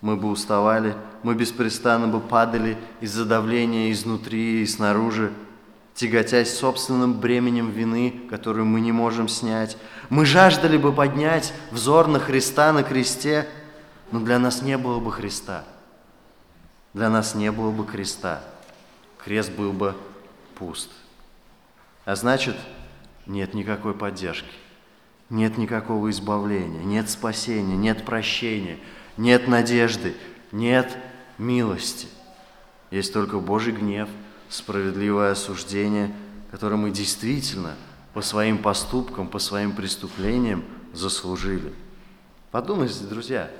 Мы 0.00 0.16
бы 0.16 0.28
уставали, 0.28 0.94
мы 1.22 1.34
беспрестанно 1.34 2.06
бы 2.06 2.20
падали 2.20 2.76
из-за 3.00 3.24
давления 3.24 3.90
изнутри 3.90 4.62
и 4.62 4.66
снаружи, 4.66 5.32
тяготясь 5.94 6.56
собственным 6.56 7.14
бременем 7.14 7.70
вины, 7.70 8.22
которую 8.30 8.66
мы 8.66 8.80
не 8.80 8.92
можем 8.92 9.28
снять. 9.28 9.76
Мы 10.08 10.24
жаждали 10.24 10.76
бы 10.76 10.92
поднять 10.92 11.52
взор 11.72 12.06
на 12.06 12.20
Христа 12.20 12.72
на 12.72 12.84
кресте, 12.84 13.48
но 14.12 14.20
для 14.20 14.38
нас 14.38 14.62
не 14.62 14.78
было 14.78 15.00
бы 15.00 15.10
Христа. 15.10 15.64
Для 16.94 17.10
нас 17.10 17.34
не 17.34 17.52
было 17.52 17.70
бы 17.70 17.84
креста. 17.84 18.42
Крест 19.18 19.52
был 19.52 19.72
бы 19.72 19.94
пуст. 20.54 20.90
А 22.04 22.16
значит, 22.16 22.56
нет 23.26 23.54
никакой 23.54 23.94
поддержки, 23.94 24.50
нет 25.30 25.58
никакого 25.58 26.10
избавления, 26.10 26.82
нет 26.82 27.10
спасения, 27.10 27.76
нет 27.76 28.04
прощения, 28.04 28.78
нет 29.16 29.48
надежды, 29.48 30.14
нет 30.52 30.96
милости. 31.36 32.08
Есть 32.90 33.12
только 33.12 33.38
Божий 33.38 33.72
гнев, 33.72 34.08
справедливое 34.48 35.32
осуждение, 35.32 36.14
которое 36.50 36.76
мы 36.76 36.90
действительно 36.90 37.74
по 38.14 38.22
своим 38.22 38.58
поступкам, 38.58 39.28
по 39.28 39.38
своим 39.38 39.72
преступлениям 39.72 40.64
заслужили. 40.94 41.72
Подумайте, 42.50 43.04
друзья, 43.04 43.50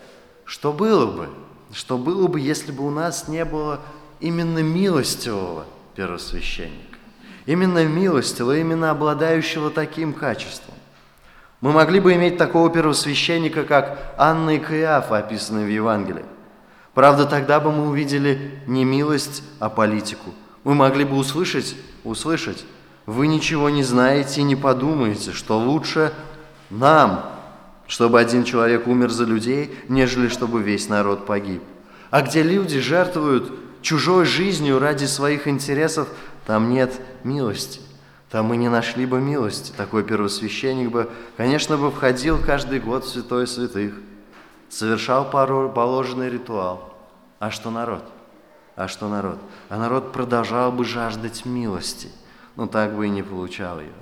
что 0.45 0.73
было 0.73 1.07
бы, 1.07 1.29
что 1.73 1.99
было 1.99 2.27
бы, 2.27 2.41
если 2.41 2.73
бы 2.73 2.87
у 2.87 2.91
нас 2.91 3.29
не 3.29 3.45
было 3.45 3.83
именно 4.21 4.61
милостивого 4.61 5.67
первосвященника? 5.95 6.89
именно 7.49 7.87
милостивого, 7.87 8.59
именно 8.59 8.91
обладающего 8.91 9.71
таким 9.71 10.13
качеством. 10.13 10.75
Мы 11.61 11.73
могли 11.73 11.99
бы 11.99 12.15
иметь 12.15 12.39
такого 12.39 12.71
первосвященника, 12.71 13.65
как 13.65 14.15
Анна 14.17 14.57
и 14.57 14.59
Каиафа, 14.59 15.19
описанные 15.19 15.67
в 15.67 15.71
Евангелии. 15.71 16.25
Правда, 16.95 17.27
тогда 17.27 17.59
бы 17.59 17.73
мы 17.73 17.89
увидели 17.89 18.61
не 18.67 18.85
милость, 18.85 19.43
а 19.59 19.69
политику. 19.69 20.35
Мы 20.63 20.75
могли 20.75 21.05
бы 21.05 21.17
услышать, 21.17 21.77
услышать, 22.05 22.65
вы 23.07 23.27
ничего 23.27 23.71
не 23.71 23.83
знаете 23.83 24.41
и 24.41 24.45
не 24.45 24.55
подумаете, 24.55 25.33
что 25.33 25.59
лучше 25.59 26.13
нам, 26.71 27.25
чтобы 27.87 28.21
один 28.21 28.45
человек 28.45 28.87
умер 28.87 29.11
за 29.11 29.25
людей, 29.25 29.75
нежели 29.89 30.29
чтобы 30.29 30.63
весь 30.63 30.89
народ 30.89 31.27
погиб. 31.27 31.63
А 32.11 32.23
где 32.23 32.43
люди 32.43 32.79
жертвуют 32.81 33.53
чужой 33.83 34.25
жизнью 34.27 34.79
ради 34.79 35.07
своих 35.07 35.49
интересов, 35.49 36.09
там 36.47 36.71
нет 36.71 36.93
милости. 37.25 37.81
Там 38.31 38.47
мы 38.47 38.57
не 38.57 38.69
нашли 38.69 39.07
бы 39.07 39.21
милости. 39.21 39.73
Такой 39.73 40.05
первосвященник 40.05 40.91
бы, 40.91 41.11
конечно, 41.37 41.77
бы 41.77 41.91
входил 41.91 42.39
каждый 42.39 42.81
год 42.81 43.05
в 43.05 43.09
святое 43.09 43.47
святых, 43.47 43.95
совершал 44.69 45.31
пару 45.31 45.71
положенный 45.71 46.29
ритуал. 46.29 46.95
А 47.39 47.51
что 47.51 47.71
народ? 47.71 48.05
А 48.77 48.87
что 48.87 49.09
народ? 49.09 49.39
А 49.69 49.79
народ 49.79 50.13
продолжал 50.13 50.71
бы 50.71 50.85
жаждать 50.85 51.45
милости, 51.45 52.09
но 52.57 52.67
так 52.67 52.95
бы 52.95 53.07
и 53.07 53.11
не 53.11 53.23
получал 53.23 53.81
ее. 53.81 53.93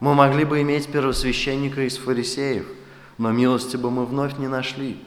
Мы 0.00 0.14
могли 0.14 0.44
бы 0.44 0.62
иметь 0.62 0.90
первосвященника 0.90 1.82
из 1.86 1.98
фарисеев, 1.98 2.66
но 3.18 3.32
милости 3.32 3.76
бы 3.76 3.90
мы 3.90 4.06
вновь 4.06 4.38
не 4.38 4.48
нашли. 4.48 5.02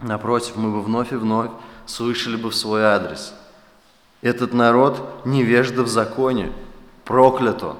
Напротив, 0.00 0.56
мы 0.56 0.70
бы 0.70 0.82
вновь 0.82 1.12
и 1.12 1.16
вновь 1.16 1.50
слышали 1.86 2.36
бы 2.36 2.50
в 2.50 2.54
свой 2.54 2.84
адрес– 2.84 3.34
этот 4.22 4.52
народ 4.52 5.24
невежда 5.24 5.82
в 5.82 5.88
законе, 5.88 6.52
проклят 7.06 7.62
он. 7.62 7.78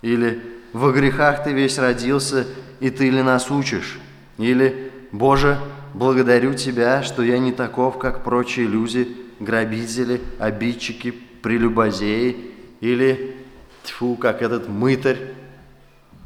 Или 0.00 0.42
во 0.72 0.92
грехах 0.92 1.44
ты 1.44 1.52
весь 1.52 1.78
родился, 1.78 2.46
и 2.80 2.88
ты 2.88 3.10
ли 3.10 3.20
нас 3.22 3.50
учишь? 3.50 3.98
Или, 4.38 4.90
Боже, 5.12 5.58
благодарю 5.92 6.54
Тебя, 6.54 7.02
что 7.02 7.22
я 7.22 7.38
не 7.38 7.52
таков, 7.52 7.98
как 7.98 8.24
прочие 8.24 8.66
люди, 8.66 9.14
грабители, 9.38 10.22
обидчики, 10.38 11.10
прелюбодеи, 11.42 12.52
или, 12.80 13.36
тьфу, 13.82 14.16
как 14.16 14.40
этот 14.40 14.68
мытарь. 14.68 15.18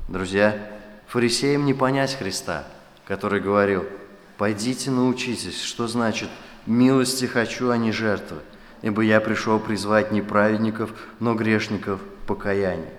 Друзья, 0.09 0.57
фарисеям 1.09 1.65
не 1.65 1.75
понять 1.75 2.17
Христа, 2.17 2.65
который 3.07 3.41
говорил, 3.41 3.85
«Пойдите 4.39 4.91
научитесь, 4.91 5.61
что 5.61 5.89
значит 5.89 6.29
«милости 6.67 7.25
хочу, 7.25 7.71
а 7.71 7.77
не 7.77 7.91
жертвы» 7.91 8.39
ибо 8.83 9.03
я 9.03 9.21
пришел 9.21 9.59
призвать 9.59 10.13
не 10.13 10.23
праведников, 10.23 10.91
но 11.19 11.35
грешников 11.35 12.01
покаяния. 12.27 12.93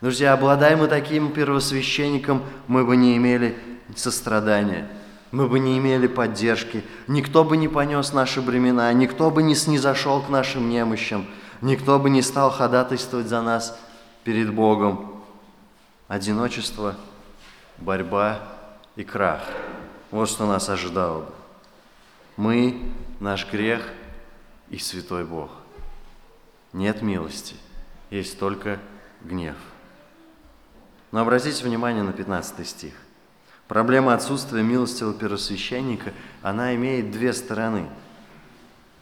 Друзья, 0.00 0.32
обладая 0.32 0.76
мы 0.76 0.88
таким 0.88 1.32
первосвященником, 1.32 2.42
мы 2.66 2.84
бы 2.84 2.96
не 2.96 3.16
имели 3.16 3.56
сострадания, 3.94 4.88
мы 5.30 5.48
бы 5.48 5.58
не 5.60 5.78
имели 5.78 6.06
поддержки, 6.06 6.82
никто 7.06 7.44
бы 7.44 7.56
не 7.56 7.68
понес 7.68 8.12
наши 8.12 8.42
бремена, 8.42 8.92
никто 8.92 9.30
бы 9.30 9.42
не 9.42 9.54
снизошел 9.54 10.20
к 10.20 10.28
нашим 10.28 10.68
немощам, 10.68 11.26
никто 11.60 11.98
бы 11.98 12.10
не 12.10 12.22
стал 12.22 12.50
ходатайствовать 12.50 13.28
за 13.28 13.42
нас 13.42 13.78
перед 14.24 14.52
Богом. 14.52 15.22
Одиночество, 16.08 16.96
борьба 17.78 18.40
и 18.96 19.04
крах– 19.04 19.42
вот 20.10 20.28
что 20.28 20.46
нас 20.46 20.68
ожидало 20.68 21.20
бы. 21.20 21.32
Мы, 22.36 22.82
наш 23.20 23.50
грех– 23.50 23.82
и 24.72 24.78
святой 24.78 25.24
Бог. 25.24 25.50
Нет 26.72 27.02
милости, 27.02 27.54
есть 28.16 28.38
только 28.38 28.78
гнев. 29.22 29.56
Но 31.10 31.20
обратите 31.20 31.64
внимание 31.64 32.02
на 32.02 32.12
15 32.12 32.66
стих. 32.66 32.94
Проблема 33.68 34.14
отсутствия 34.14 34.62
милостивого 34.62 35.14
первосвященника, 35.14 36.12
она 36.42 36.74
имеет 36.74 37.10
две 37.10 37.32
стороны. 37.32 37.88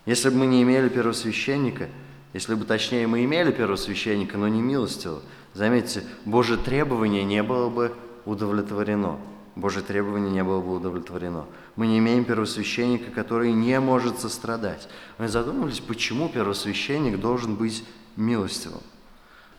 Если 0.06 0.28
бы 0.28 0.36
мы 0.36 0.46
не 0.46 0.62
имели 0.62 0.88
первосвященника, 0.88 1.88
если 2.32 2.54
бы 2.54 2.64
точнее 2.64 3.06
мы 3.06 3.24
имели 3.24 3.50
первосвященника, 3.50 4.38
но 4.38 4.48
не 4.48 4.62
милостивого, 4.62 5.22
заметьте, 5.54 6.04
Божье 6.24 6.56
требование 6.56 7.24
не 7.24 7.42
было 7.42 7.68
бы 7.68 7.94
удовлетворено– 8.24 9.18
Божье 9.56 9.82
требование 9.82 10.30
не 10.30 10.44
было 10.44 10.60
бы 10.60 10.74
удовлетворено. 10.74 11.46
Мы 11.76 11.86
не 11.86 11.98
имеем 11.98 12.24
первосвященника, 12.24 13.10
который 13.10 13.52
не 13.52 13.78
может 13.80 14.18
сострадать. 14.18 14.88
Мы 15.18 15.28
задумались, 15.28 15.80
почему 15.80 16.28
первосвященник 16.28 17.18
должен 17.18 17.56
быть 17.56 17.84
милостивым. 18.16 18.80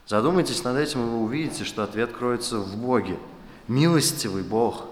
Задумайтесь 0.07 0.63
над 0.63 0.77
этим, 0.77 1.01
и 1.01 1.09
вы 1.09 1.21
увидите, 1.21 1.63
что 1.63 1.83
ответ 1.83 2.11
кроется 2.11 2.57
в 2.57 2.75
Боге. 2.75 3.17
Милостивый 3.67 4.43
Бог 4.43 4.85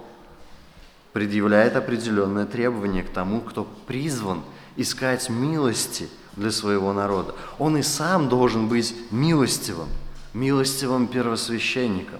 предъявляет 1.14 1.76
определенное 1.76 2.46
требование 2.46 3.04
к 3.04 3.10
тому, 3.10 3.42
кто 3.42 3.68
призван 3.88 4.42
искать 4.76 5.30
милости 5.30 6.08
для 6.36 6.52
своего 6.52 6.94
народа. 6.94 7.36
Он 7.58 7.78
и 7.78 7.82
сам 7.82 8.30
должен 8.30 8.70
быть 8.70 8.96
милостивым, 9.12 9.90
милостивым 10.34 11.08
первосвященником. 11.08 12.20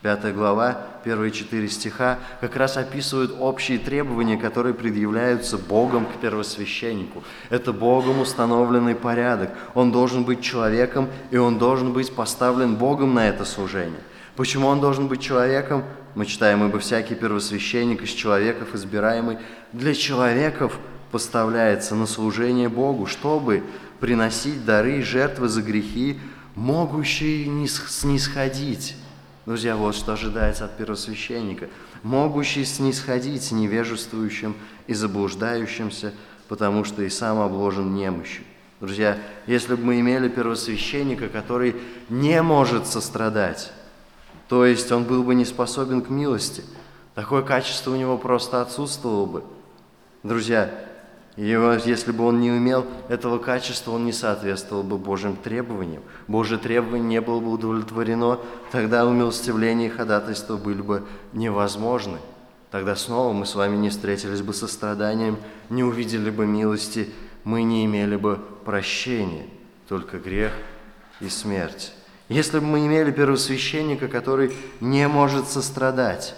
Пятая 0.00 0.32
глава, 0.32 0.86
первые 1.04 1.30
четыре 1.30 1.68
стиха 1.68 2.18
как 2.40 2.56
раз 2.56 2.76
описывают 2.76 3.34
общие 3.38 3.78
требования, 3.78 4.36
которые 4.36 4.74
предъявляются 4.74 5.58
Богом 5.58 6.06
к 6.06 6.20
первосвященнику. 6.20 7.22
Это 7.48 7.72
Богом 7.72 8.20
установленный 8.20 8.94
порядок. 8.94 9.50
Он 9.74 9.92
должен 9.92 10.24
быть 10.24 10.42
человеком, 10.42 11.08
и 11.30 11.36
он 11.36 11.58
должен 11.58 11.92
быть 11.92 12.14
поставлен 12.14 12.76
Богом 12.76 13.14
на 13.14 13.28
это 13.28 13.44
служение. 13.44 14.00
Почему 14.36 14.68
он 14.68 14.80
должен 14.80 15.08
быть 15.08 15.20
человеком? 15.20 15.84
Мы 16.14 16.26
читаем, 16.26 16.66
ибо 16.66 16.78
всякий 16.78 17.14
первосвященник 17.14 18.02
из 18.02 18.10
человеков 18.10 18.74
избираемый 18.74 19.38
для 19.72 19.94
человеков 19.94 20.78
поставляется 21.12 21.94
на 21.94 22.06
служение 22.06 22.68
Богу, 22.68 23.06
чтобы 23.06 23.62
приносить 24.00 24.64
дары 24.64 24.98
и 24.98 25.02
жертвы 25.02 25.48
за 25.48 25.62
грехи, 25.62 26.18
могущие 26.54 27.66
снисходить 27.68 28.96
Друзья, 29.50 29.74
вот 29.74 29.96
что 29.96 30.12
ожидается 30.12 30.66
от 30.66 30.76
первосвященника, 30.76 31.68
могущий 32.04 32.64
снисходить 32.64 33.50
невежествующим 33.50 34.54
и 34.86 34.94
заблуждающимся, 34.94 36.12
потому 36.46 36.84
что 36.84 37.02
и 37.02 37.08
сам 37.08 37.40
обложен 37.40 37.92
немощью. 37.92 38.44
Друзья, 38.78 39.18
если 39.48 39.74
бы 39.74 39.82
мы 39.82 39.98
имели 39.98 40.28
первосвященника, 40.28 41.28
который 41.28 41.74
не 42.08 42.40
может 42.42 42.86
сострадать, 42.86 43.72
то 44.48 44.64
есть 44.64 44.92
он 44.92 45.02
был 45.02 45.24
бы 45.24 45.34
не 45.34 45.44
способен 45.44 46.02
к 46.02 46.10
милости, 46.10 46.62
такое 47.16 47.42
качество 47.42 47.90
у 47.90 47.96
него 47.96 48.18
просто 48.18 48.62
отсутствовало 48.62 49.26
бы. 49.26 49.44
Друзья, 50.22 50.72
и 51.36 51.42
если 51.84 52.12
бы 52.12 52.24
он 52.24 52.40
не 52.40 52.48
имел 52.48 52.86
этого 53.08 53.38
качества, 53.38 53.92
он 53.92 54.04
не 54.04 54.12
соответствовал 54.12 54.82
бы 54.82 54.98
Божьим 54.98 55.36
требованиям. 55.36 56.02
Божье 56.28 56.58
требование 56.58 57.08
не 57.08 57.20
было 57.20 57.40
бы 57.40 57.52
удовлетворено, 57.52 58.40
тогда 58.72 59.06
умилостивление 59.06 59.88
и 59.88 59.90
ходатайство 59.90 60.56
были 60.56 60.82
бы 60.82 61.04
невозможны. 61.32 62.18
Тогда 62.70 62.94
снова 62.94 63.32
мы 63.32 63.46
с 63.46 63.54
вами 63.54 63.76
не 63.76 63.90
встретились 63.90 64.42
бы 64.42 64.52
со 64.52 64.66
страданием, 64.66 65.38
не 65.70 65.82
увидели 65.82 66.30
бы 66.30 66.46
милости, 66.46 67.10
мы 67.44 67.62
не 67.62 67.84
имели 67.84 68.16
бы 68.16 68.38
прощения, 68.64 69.46
только 69.88 70.18
грех 70.18 70.52
и 71.20 71.28
смерти. 71.28 71.90
Если 72.28 72.60
бы 72.60 72.66
мы 72.66 72.86
имели 72.86 73.10
первосвященника, 73.10 74.06
который 74.06 74.52
не 74.80 75.08
может 75.08 75.48
сострадать, 75.48 76.36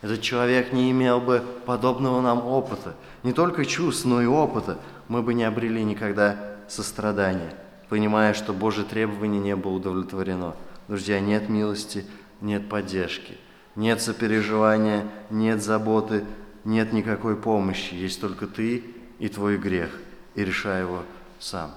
этот 0.00 0.20
человек 0.20 0.72
не 0.72 0.90
имел 0.90 1.20
бы 1.20 1.42
подобного 1.66 2.20
нам 2.20 2.46
опыта, 2.46 2.94
не 3.22 3.32
только 3.32 3.64
чувств, 3.64 4.04
но 4.04 4.22
и 4.22 4.26
опыта, 4.26 4.78
мы 5.08 5.22
бы 5.22 5.34
не 5.34 5.44
обрели 5.44 5.82
никогда 5.82 6.36
сострадания, 6.68 7.52
понимая, 7.88 8.34
что 8.34 8.52
Божье 8.52 8.84
требование 8.84 9.40
не 9.40 9.56
было 9.56 9.72
удовлетворено. 9.72 10.54
Друзья, 10.86 11.18
нет 11.20 11.48
милости, 11.48 12.04
нет 12.40 12.68
поддержки, 12.68 13.36
нет 13.74 14.00
сопереживания, 14.00 15.04
нет 15.30 15.62
заботы, 15.62 16.24
нет 16.64 16.92
никакой 16.92 17.36
помощи. 17.36 17.94
Есть 17.94 18.20
только 18.20 18.46
ты 18.46 18.84
и 19.18 19.28
твой 19.28 19.56
грех, 19.56 19.90
и 20.34 20.44
решай 20.44 20.82
его 20.82 21.02
сам. 21.40 21.70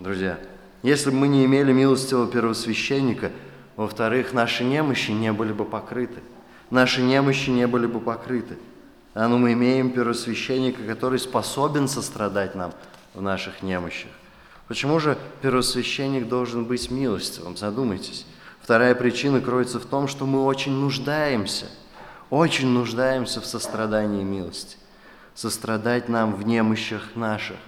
Друзья, 0.00 0.38
если 0.82 1.10
бы 1.10 1.16
мы 1.16 1.28
не 1.28 1.44
имели 1.44 1.72
милостивого 1.72 2.26
первосвященника, 2.26 3.30
во-вторых, 3.76 4.32
наши 4.32 4.64
немощи 4.64 5.12
не 5.12 5.32
были 5.32 5.52
бы 5.52 5.64
покрыты. 5.64 6.20
Наши 6.72 7.02
немощи 7.02 7.50
не 7.50 7.66
были 7.66 7.84
бы 7.84 8.00
покрыты. 8.00 8.56
А 9.12 9.28
ну 9.28 9.36
мы 9.36 9.52
имеем 9.52 9.90
первосвященника, 9.90 10.82
который 10.84 11.18
способен 11.18 11.86
сострадать 11.86 12.54
нам 12.54 12.72
в 13.12 13.20
наших 13.20 13.62
немощах. 13.62 14.10
Почему 14.68 14.98
же 14.98 15.18
первосвященник 15.42 16.28
должен 16.28 16.64
быть 16.64 16.90
милостивым? 16.90 17.58
Задумайтесь. 17.58 18.24
Вторая 18.62 18.94
причина 18.94 19.42
кроется 19.42 19.80
в 19.80 19.84
том, 19.84 20.08
что 20.08 20.24
мы 20.24 20.42
очень 20.46 20.72
нуждаемся, 20.72 21.66
очень 22.30 22.68
нуждаемся 22.68 23.42
в 23.42 23.46
сострадании 23.46 24.22
и 24.22 24.24
милости. 24.24 24.78
Сострадать 25.34 26.08
нам 26.08 26.34
в 26.34 26.46
немощах 26.46 27.16
наших. 27.16 27.58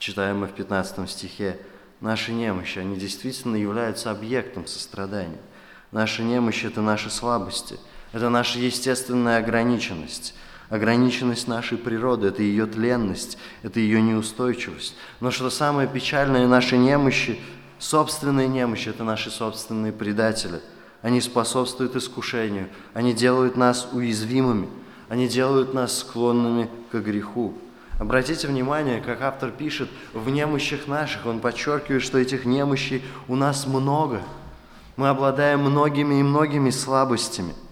Читаем 0.00 0.40
мы 0.40 0.48
в 0.48 0.52
15 0.52 1.08
стихе. 1.08 1.60
Наши 2.00 2.32
немощи, 2.32 2.80
они 2.80 2.96
действительно 2.96 3.54
являются 3.54 4.10
объектом 4.10 4.66
сострадания. 4.66 5.38
Наши 5.92 6.24
немощи– 6.24 6.66
это 6.66 6.82
наши 6.82 7.08
слабости, 7.08 7.78
это 8.12 8.30
наша 8.30 8.58
естественная 8.58 9.38
ограниченность– 9.38 10.34
ограниченность 10.68 11.48
нашей 11.48 11.78
природы, 11.78 12.28
это 12.28 12.42
ее 12.42 12.66
тленность, 12.66 13.38
это 13.62 13.80
ее 13.80 14.02
неустойчивость. 14.02 14.94
Но 15.20 15.30
что 15.30 15.50
самое 15.50 15.88
печальное, 15.88 16.46
наши 16.46 16.76
немощи, 16.76 17.38
собственные 17.78 18.48
немощи, 18.48 18.88
это 18.88 19.04
наши 19.04 19.30
собственные 19.30 19.92
предатели. 19.92 20.60
Они 21.00 21.20
способствуют 21.20 21.96
искушению, 21.96 22.68
они 22.92 23.12
делают 23.14 23.56
нас 23.56 23.88
уязвимыми, 23.92 24.68
они 25.08 25.28
делают 25.28 25.74
нас 25.74 25.98
склонными 25.98 26.68
к 26.90 26.96
греху. 26.96 27.54
Обратите 27.98 28.46
внимание, 28.46 29.00
как 29.00 29.22
автор 29.22 29.50
пишет, 29.50 29.88
в 30.12 30.28
немощах 30.28 30.86
наших, 30.86 31.26
он 31.26 31.40
подчеркивает, 31.40 32.02
что 32.02 32.18
этих 32.18 32.44
немощей 32.44 33.02
у 33.26 33.36
нас 33.36 33.66
много. 33.66 34.20
Мы 34.96 35.08
обладаем 35.08 35.60
многими 35.60 36.16
и 36.16 36.22
многими 36.22 36.70
слабостями– 36.70 37.54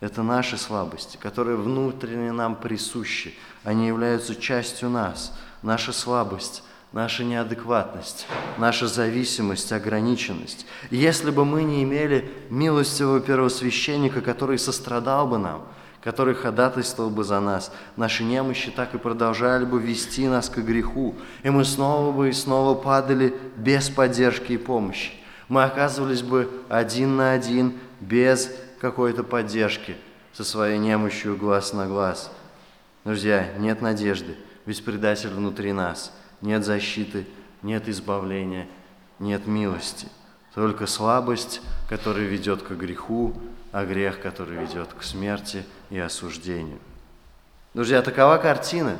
это 0.00 0.22
наши 0.22 0.56
слабости, 0.56 1.16
которые 1.16 1.56
внутренне 1.56 2.32
нам 2.32 2.56
присущи. 2.56 3.34
Они 3.62 3.86
являются 3.86 4.34
частью 4.34 4.90
нас. 4.90 5.32
Наша 5.62 5.92
слабость, 5.92 6.62
наша 6.92 7.24
неадекватность, 7.24 8.26
наша 8.58 8.86
зависимость, 8.86 9.72
ограниченность. 9.72 10.66
И 10.90 10.96
если 10.96 11.30
бы 11.30 11.44
мы 11.44 11.62
не 11.62 11.82
имели 11.82 12.30
милостивого 12.50 13.20
первосвященника, 13.20 14.20
который 14.20 14.58
сострадал 14.58 15.26
бы 15.26 15.38
нам, 15.38 15.62
который 16.02 16.34
ходатайствовал 16.34 17.08
бы 17.08 17.24
за 17.24 17.40
нас, 17.40 17.72
наши 17.96 18.24
немощи 18.24 18.70
так 18.70 18.94
и 18.94 18.98
продолжали 18.98 19.64
бы 19.64 19.80
вести 19.80 20.28
нас 20.28 20.50
к 20.50 20.58
греху, 20.58 21.14
и 21.42 21.48
мы 21.48 21.64
снова 21.64 22.12
бы 22.12 22.28
и 22.28 22.32
снова 22.32 22.74
падали 22.74 23.34
без 23.56 23.88
поддержки 23.88 24.52
и 24.52 24.58
помощи. 24.58 25.12
Мы 25.48 25.64
оказывались 25.64 26.22
бы 26.22 26.50
один 26.68 27.16
на 27.16 27.32
один, 27.32 27.72
без 28.00 28.50
какой-то 28.84 29.24
поддержки 29.24 29.96
со 30.34 30.44
своей 30.44 30.76
немощью 30.76 31.38
глаз 31.38 31.72
на 31.72 31.86
глаз. 31.86 32.30
Друзья, 33.06 33.48
нет 33.56 33.80
надежды, 33.80 34.36
ведь 34.66 34.84
предатель 34.84 35.30
внутри 35.30 35.72
нас. 35.72 36.12
Нет 36.42 36.66
защиты, 36.66 37.26
нет 37.62 37.88
избавления, 37.88 38.68
нет 39.18 39.46
милости. 39.46 40.08
Только 40.54 40.86
слабость, 40.86 41.62
которая 41.88 42.26
ведет 42.26 42.60
к 42.60 42.72
греху, 42.72 43.32
а 43.72 43.86
грех, 43.86 44.20
который 44.20 44.58
ведет 44.58 44.92
к 44.92 45.02
смерти 45.02 45.64
и 45.88 45.98
осуждению. 45.98 46.78
Друзья, 47.72 48.02
такова 48.02 48.36
картина. 48.36 48.98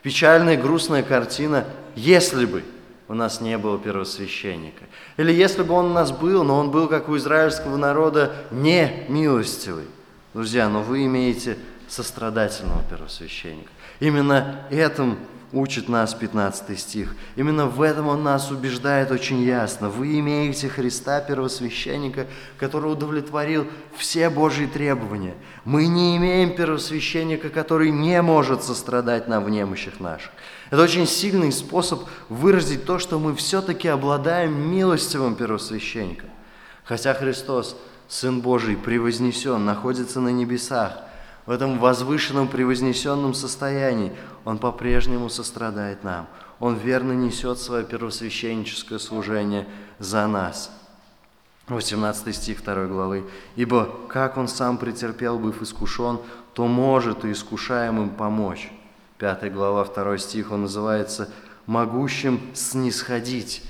Печальная, 0.00 0.56
грустная 0.56 1.02
картина, 1.02 1.66
если 1.94 2.46
бы– 2.46 2.64
у 3.08 3.14
нас 3.14 3.40
не 3.40 3.56
было 3.56 3.78
первосвященника. 3.78 4.84
Или 5.16 5.32
если 5.32 5.62
бы 5.62 5.74
он 5.74 5.86
у 5.86 5.94
нас 5.94 6.12
был, 6.12 6.44
но 6.44 6.58
он 6.58 6.70
был, 6.70 6.88
как 6.88 7.08
у 7.08 7.16
израильского 7.16 7.76
народа, 7.76 8.32
не 8.50 9.04
милостивый. 9.08 9.86
Друзья, 10.34 10.68
но 10.68 10.82
вы 10.82 11.06
имеете 11.06 11.56
сострадательного 11.88 12.82
первосвященника. 12.88 13.70
Именно 13.98 14.66
этим 14.70 15.16
учит 15.52 15.88
нас 15.88 16.12
15 16.12 16.78
стих. 16.78 17.16
Именно 17.36 17.66
в 17.66 17.80
этом 17.80 18.08
он 18.08 18.22
нас 18.22 18.50
убеждает 18.50 19.10
очень 19.10 19.42
ясно. 19.42 19.88
Вы 19.88 20.18
имеете 20.18 20.68
Христа, 20.68 21.20
первосвященника, 21.20 22.26
который 22.58 22.92
удовлетворил 22.92 23.66
все 23.96 24.28
Божьи 24.28 24.66
требования. 24.66 25.34
Мы 25.64 25.86
не 25.86 26.16
имеем 26.18 26.54
первосвященника, 26.54 27.48
который 27.48 27.90
не 27.90 28.20
может 28.20 28.62
сострадать 28.62 29.28
нам 29.28 29.44
в 29.44 29.50
немощах 29.50 30.00
наших. 30.00 30.30
Это 30.70 30.82
очень 30.82 31.06
сильный 31.06 31.52
способ 31.52 32.02
выразить 32.28 32.84
то, 32.84 32.98
что 32.98 33.18
мы 33.18 33.34
все-таки 33.34 33.88
обладаем 33.88 34.70
милостивым 34.70 35.34
первосвященником. 35.34 36.28
Хотя 36.84 37.14
Христос, 37.14 37.76
Сын 38.08 38.40
Божий, 38.40 38.76
превознесен, 38.76 39.64
находится 39.64 40.20
на 40.20 40.28
небесах, 40.28 40.98
в 41.46 41.50
этом 41.50 41.78
возвышенном, 41.78 42.48
превознесенном 42.48 43.32
состоянии, 43.32 44.12
Он 44.44 44.58
по-прежнему 44.58 45.30
сострадает 45.30 46.04
нам. 46.04 46.26
Он 46.60 46.76
верно 46.76 47.12
несет 47.12 47.58
свое 47.58 47.84
первосвященническое 47.84 48.98
служение 48.98 49.66
за 49.98 50.26
нас. 50.26 50.70
18 51.68 52.34
стих 52.34 52.62
2 52.62 52.86
главы. 52.86 53.24
«Ибо 53.56 53.88
как 54.08 54.36
Он 54.36 54.48
сам 54.48 54.76
претерпел, 54.76 55.38
быв 55.38 55.62
искушен, 55.62 56.18
то 56.52 56.66
может 56.66 57.24
и 57.24 57.32
искушаемым 57.32 58.10
помочь». 58.10 58.70
5 59.18 59.52
глава, 59.52 59.84
2 59.84 60.18
стих, 60.18 60.52
он 60.52 60.62
называется 60.62 61.28
«могущим 61.66 62.40
снисходить 62.54 63.62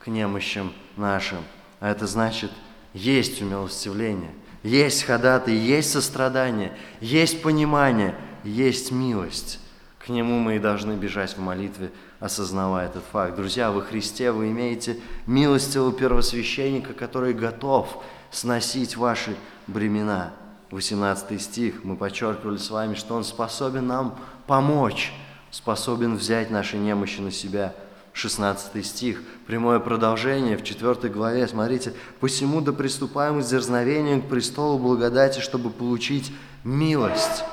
к 0.00 0.08
немощам 0.08 0.72
нашим». 0.96 1.38
А 1.80 1.90
это 1.90 2.06
значит, 2.06 2.50
есть 2.92 3.40
умилостивление, 3.40 4.32
есть 4.62 5.04
ходатай, 5.04 5.54
есть 5.54 5.92
сострадание, 5.92 6.76
есть 7.00 7.42
понимание, 7.42 8.14
есть 8.42 8.90
милость. 8.90 9.60
К 9.98 10.08
нему 10.08 10.38
мы 10.38 10.56
и 10.56 10.60
должны 10.60 10.92
бежать 10.92 11.36
в 11.36 11.40
молитве, 11.40 11.90
осознавая 12.20 12.86
этот 12.88 13.04
факт. 13.12 13.36
Друзья, 13.36 13.70
во 13.70 13.82
Христе 13.82 14.30
вы 14.30 14.50
имеете 14.50 14.98
милостивого 15.26 15.92
первосвященника, 15.92 16.94
который 16.94 17.34
готов 17.34 18.02
сносить 18.30 18.96
ваши 18.96 19.36
бремена. 19.66 20.32
18 20.70 21.40
стих, 21.40 21.84
мы 21.84 21.96
подчеркивали 21.96 22.56
с 22.56 22.70
вами, 22.70 22.94
что 22.94 23.14
Он 23.14 23.24
способен 23.24 23.86
нам 23.86 24.18
помочь, 24.46 25.12
способен 25.50 26.16
взять 26.16 26.50
наши 26.50 26.76
немощи 26.76 27.20
на 27.20 27.30
себя. 27.30 27.74
16 28.12 28.84
стих, 28.84 29.22
прямое 29.46 29.78
продолжение 29.78 30.56
в 30.56 30.64
4 30.64 31.12
главе, 31.12 31.46
смотрите, 31.46 31.92
«Посему 32.18 32.62
да 32.62 32.72
приступаем 32.72 33.42
с 33.42 33.50
дерзновением 33.50 34.22
к 34.22 34.28
престолу 34.28 34.78
благодати, 34.78 35.40
чтобы 35.40 35.68
получить 35.68 36.32
милость 36.64 37.44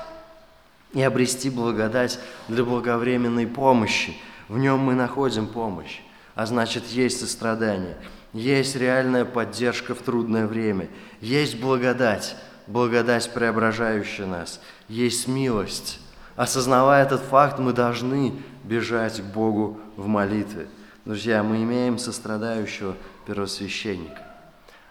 и 0.94 1.02
обрести 1.02 1.50
благодать 1.50 2.18
для 2.48 2.64
благовременной 2.64 3.46
помощи. 3.46 4.16
В 4.48 4.56
нем 4.56 4.78
мы 4.78 4.94
находим 4.94 5.48
помощь, 5.48 6.00
а 6.34 6.46
значит, 6.46 6.86
есть 6.86 7.20
сострадание, 7.20 7.96
есть 8.32 8.76
реальная 8.76 9.24
поддержка 9.24 9.94
в 9.94 10.00
трудное 10.00 10.46
время, 10.46 10.88
есть 11.20 11.60
благодать, 11.60 12.36
благодать, 12.66 13.32
преображающая 13.32 14.26
нас, 14.26 14.60
есть 14.88 15.28
милость, 15.28 16.00
Осознавая 16.36 17.04
этот 17.04 17.22
факт, 17.22 17.60
мы 17.60 17.72
должны 17.72 18.34
бежать 18.64 19.20
к 19.20 19.24
Богу 19.24 19.78
в 19.96 20.06
молитве. 20.06 20.66
Друзья, 21.04 21.42
мы 21.44 21.62
имеем 21.62 21.96
сострадающего 21.96 22.96
первосвященника. 23.24 24.20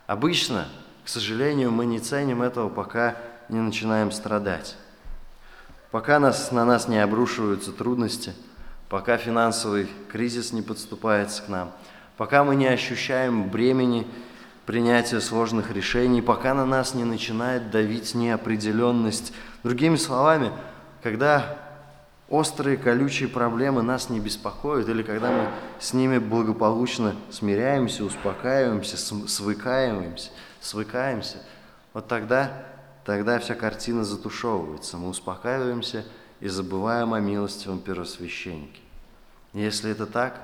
Обычно, 0.08 0.68
к 1.04 1.10
сожалению, 1.10 1.72
мы 1.72 1.86
не 1.86 2.00
ценим 2.00 2.42
этого, 2.42 2.70
пока 2.70 3.18
не 3.50 3.60
начинаем 3.60 4.12
страдать. 4.12 4.78
Пока 5.92 6.18
нас, 6.20 6.52
на 6.52 6.64
нас 6.64 6.88
не 6.88 6.98
обрушиваются 6.98 7.74
трудности, 7.74 8.34
пока 8.88 9.18
финансовый 9.18 9.90
кризис 10.10 10.54
не 10.54 10.62
подступается 10.62 11.44
к 11.44 11.50
нам, 11.50 11.72
пока 12.16 12.46
мы 12.46 12.56
не 12.56 12.68
ощущаем 12.68 13.50
бремени 13.50 14.08
принятия 14.66 15.20
сложных 15.20 15.72
решений, 15.72 16.22
пока 16.22 16.54
на 16.54 16.66
нас 16.66 16.94
не 16.94 17.04
начинает 17.04 17.72
давить 17.72 18.16
неопределенность. 18.16 19.34
Другими 19.64 19.96
словами, 19.96 20.52
когда 21.02 21.58
острые 22.30 22.78
колючие 22.78 23.30
проблемы 23.30 23.84
нас 23.84 24.10
не 24.10 24.20
беспокоят, 24.20 24.88
или 24.90 25.04
когда 25.04 25.32
мы 25.32 25.50
с 25.80 25.94
ними 25.94 26.18
благополучно 26.18 27.16
смиряемся, 27.30 28.04
успокаиваемся, 28.04 28.98
свыкаемся, 28.98 30.32
свыкаемся, 30.62 31.38
вот 31.94 32.08
тогда, 32.08 32.66
тогда 33.06 33.40
вся 33.40 33.56
картина 33.56 34.04
затушевывается, 34.04 34.98
мы 34.98 35.10
успокаиваемся 35.10 36.06
и 36.40 36.48
забываем 36.48 37.14
о 37.14 37.20
милостивом 37.20 37.80
первосвященнике. 37.80 38.82
Если 39.54 39.92
это 39.92 40.06
так, 40.08 40.42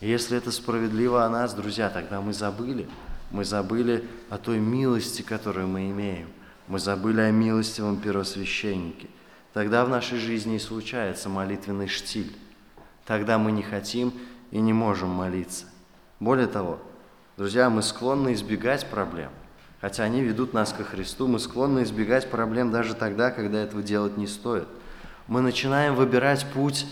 если 0.00 0.36
это 0.36 0.52
справедливо 0.52 1.24
о 1.24 1.28
нас, 1.28 1.54
друзья, 1.54 1.88
тогда 1.88 2.20
мы 2.20 2.32
забыли, 2.32 2.88
мы 3.30 3.44
забыли 3.44 4.04
о 4.28 4.38
той 4.38 4.58
милости, 4.58 5.22
которую 5.22 5.68
мы 5.68 5.90
имеем. 5.90 6.28
Мы 6.68 6.78
забыли 6.78 7.20
о 7.20 7.30
милостивом 7.30 7.96
первосвященнике– 7.96 9.08
Тогда 9.52 9.84
в 9.84 9.88
нашей 9.88 10.18
жизни 10.18 10.56
и 10.56 10.60
случается 10.60 11.28
молитвенный 11.28 11.88
штиль. 11.88 12.36
Тогда 13.04 13.36
мы 13.38 13.50
не 13.50 13.62
хотим 13.62 14.12
и 14.52 14.60
не 14.60 14.72
можем 14.72 15.08
молиться. 15.08 15.66
Более 16.20 16.46
того, 16.46 16.78
друзья, 17.36 17.68
мы 17.68 17.82
склонны 17.82 18.34
избегать 18.34 18.86
проблем. 18.86 19.30
Хотя 19.80 20.04
они 20.04 20.20
ведут 20.20 20.52
нас 20.52 20.72
ко 20.72 20.84
Христу, 20.84 21.26
мы 21.26 21.38
склонны 21.40 21.82
избегать 21.82 22.30
проблем 22.30 22.70
даже 22.70 22.94
тогда, 22.94 23.30
когда 23.30 23.58
этого 23.58 23.82
делать 23.82 24.16
не 24.16 24.26
стоит. 24.26 24.68
Мы 25.26 25.40
начинаем 25.40 25.96
выбирать 25.96 26.46
путь 26.52 26.86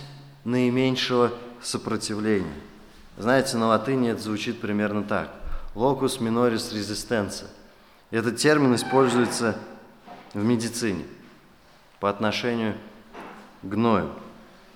наименьшего 0.44 1.32
сопротивления. 1.62 2.54
Знаете, 3.18 3.56
на 3.56 3.66
латыни 3.66 4.10
это 4.10 4.22
звучит 4.22 4.60
примерно 4.60 5.02
так. 5.02 5.30
Locus 5.74 6.20
minoris 6.20 6.72
resistenza. 6.72 7.46
Этот 8.10 8.36
термин 8.36 8.74
используется 8.74 9.56
в 10.34 10.42
медицине– 10.42 11.04
по 12.00 12.10
отношению 12.10 12.74
к 13.62 13.66
гною. 13.66 14.10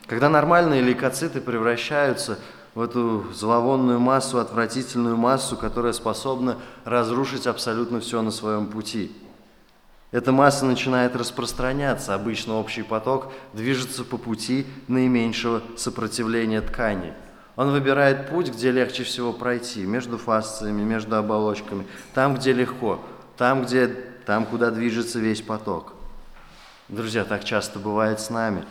Когда 0.07 0.29
нормальные 0.29 0.83
лейкоциты 0.83 1.41
превращаются 1.41 2.39
в 2.75 2.81
эту 2.81 3.25
зловонную 3.33 4.01
массу, 4.01 4.39
отвратительную 4.39 5.17
массу, 5.17 5.57
которая 5.57 5.93
способна 5.93 6.59
разрушить 6.85 7.47
абсолютно 7.47 8.01
все 8.01 8.23
на 8.23 8.31
своем 8.31 8.67
пути. 8.67 9.15
Эта 10.11 10.33
масса 10.33 10.67
начинает 10.67 11.17
распространяться, 11.17 12.15
обычно 12.15 12.59
общий 12.59 12.83
поток 12.83 13.33
движется 13.55 14.05
по 14.05 14.19
пути 14.19 14.67
наименьшего 14.89 15.63
сопротивления 15.77 16.61
ткани. 16.61 17.15
Он 17.57 17.71
выбирает 17.71 18.29
путь, 18.31 18.51
где 18.51 18.71
легче 18.71 19.05
всего 19.05 19.33
пройти, 19.33 19.85
между 19.85 20.19
фасциями, 20.19 20.83
между 20.83 21.17
оболочками, 21.17 21.87
там, 22.15 22.35
где 22.35 22.53
легко, 22.53 22.99
там, 23.37 23.65
где, 23.65 23.88
там 23.88 24.47
куда 24.47 24.71
движется 24.71 25.19
весь 25.19 25.43
поток– 25.43 25.95
Друзья, 26.93 27.25
так 27.25 27.43
часто 27.43 27.79
бывает 27.79 28.21
с 28.21 28.29
нами, 28.29 28.67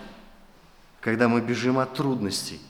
когда 0.99 1.27
мы 1.27 1.41
бежим 1.41 1.79
от 1.79 1.95
трудностей, 1.95 2.61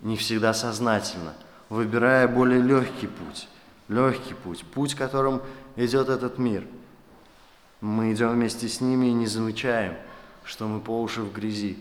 не 0.00 0.18
всегда 0.18 0.52
сознательно, 0.52 1.32
выбирая 1.70 2.28
более 2.28 2.60
легкий 2.60 3.06
путь, 3.06 3.48
легкий 3.88 4.34
путь, 4.34 4.66
путь, 4.66 4.94
которым 4.94 5.40
идет 5.76 6.10
этот 6.10 6.36
мир. 6.36 6.66
Мы 7.80 8.12
идем 8.12 8.32
вместе 8.32 8.68
с 8.68 8.82
ними 8.82 9.06
и 9.06 9.14
не 9.14 9.26
замечаем, 9.26 9.94
что 10.44 10.68
мы 10.68 10.78
по 10.78 11.00
уши 11.00 11.22
в 11.22 11.32
грязи. 11.32 11.78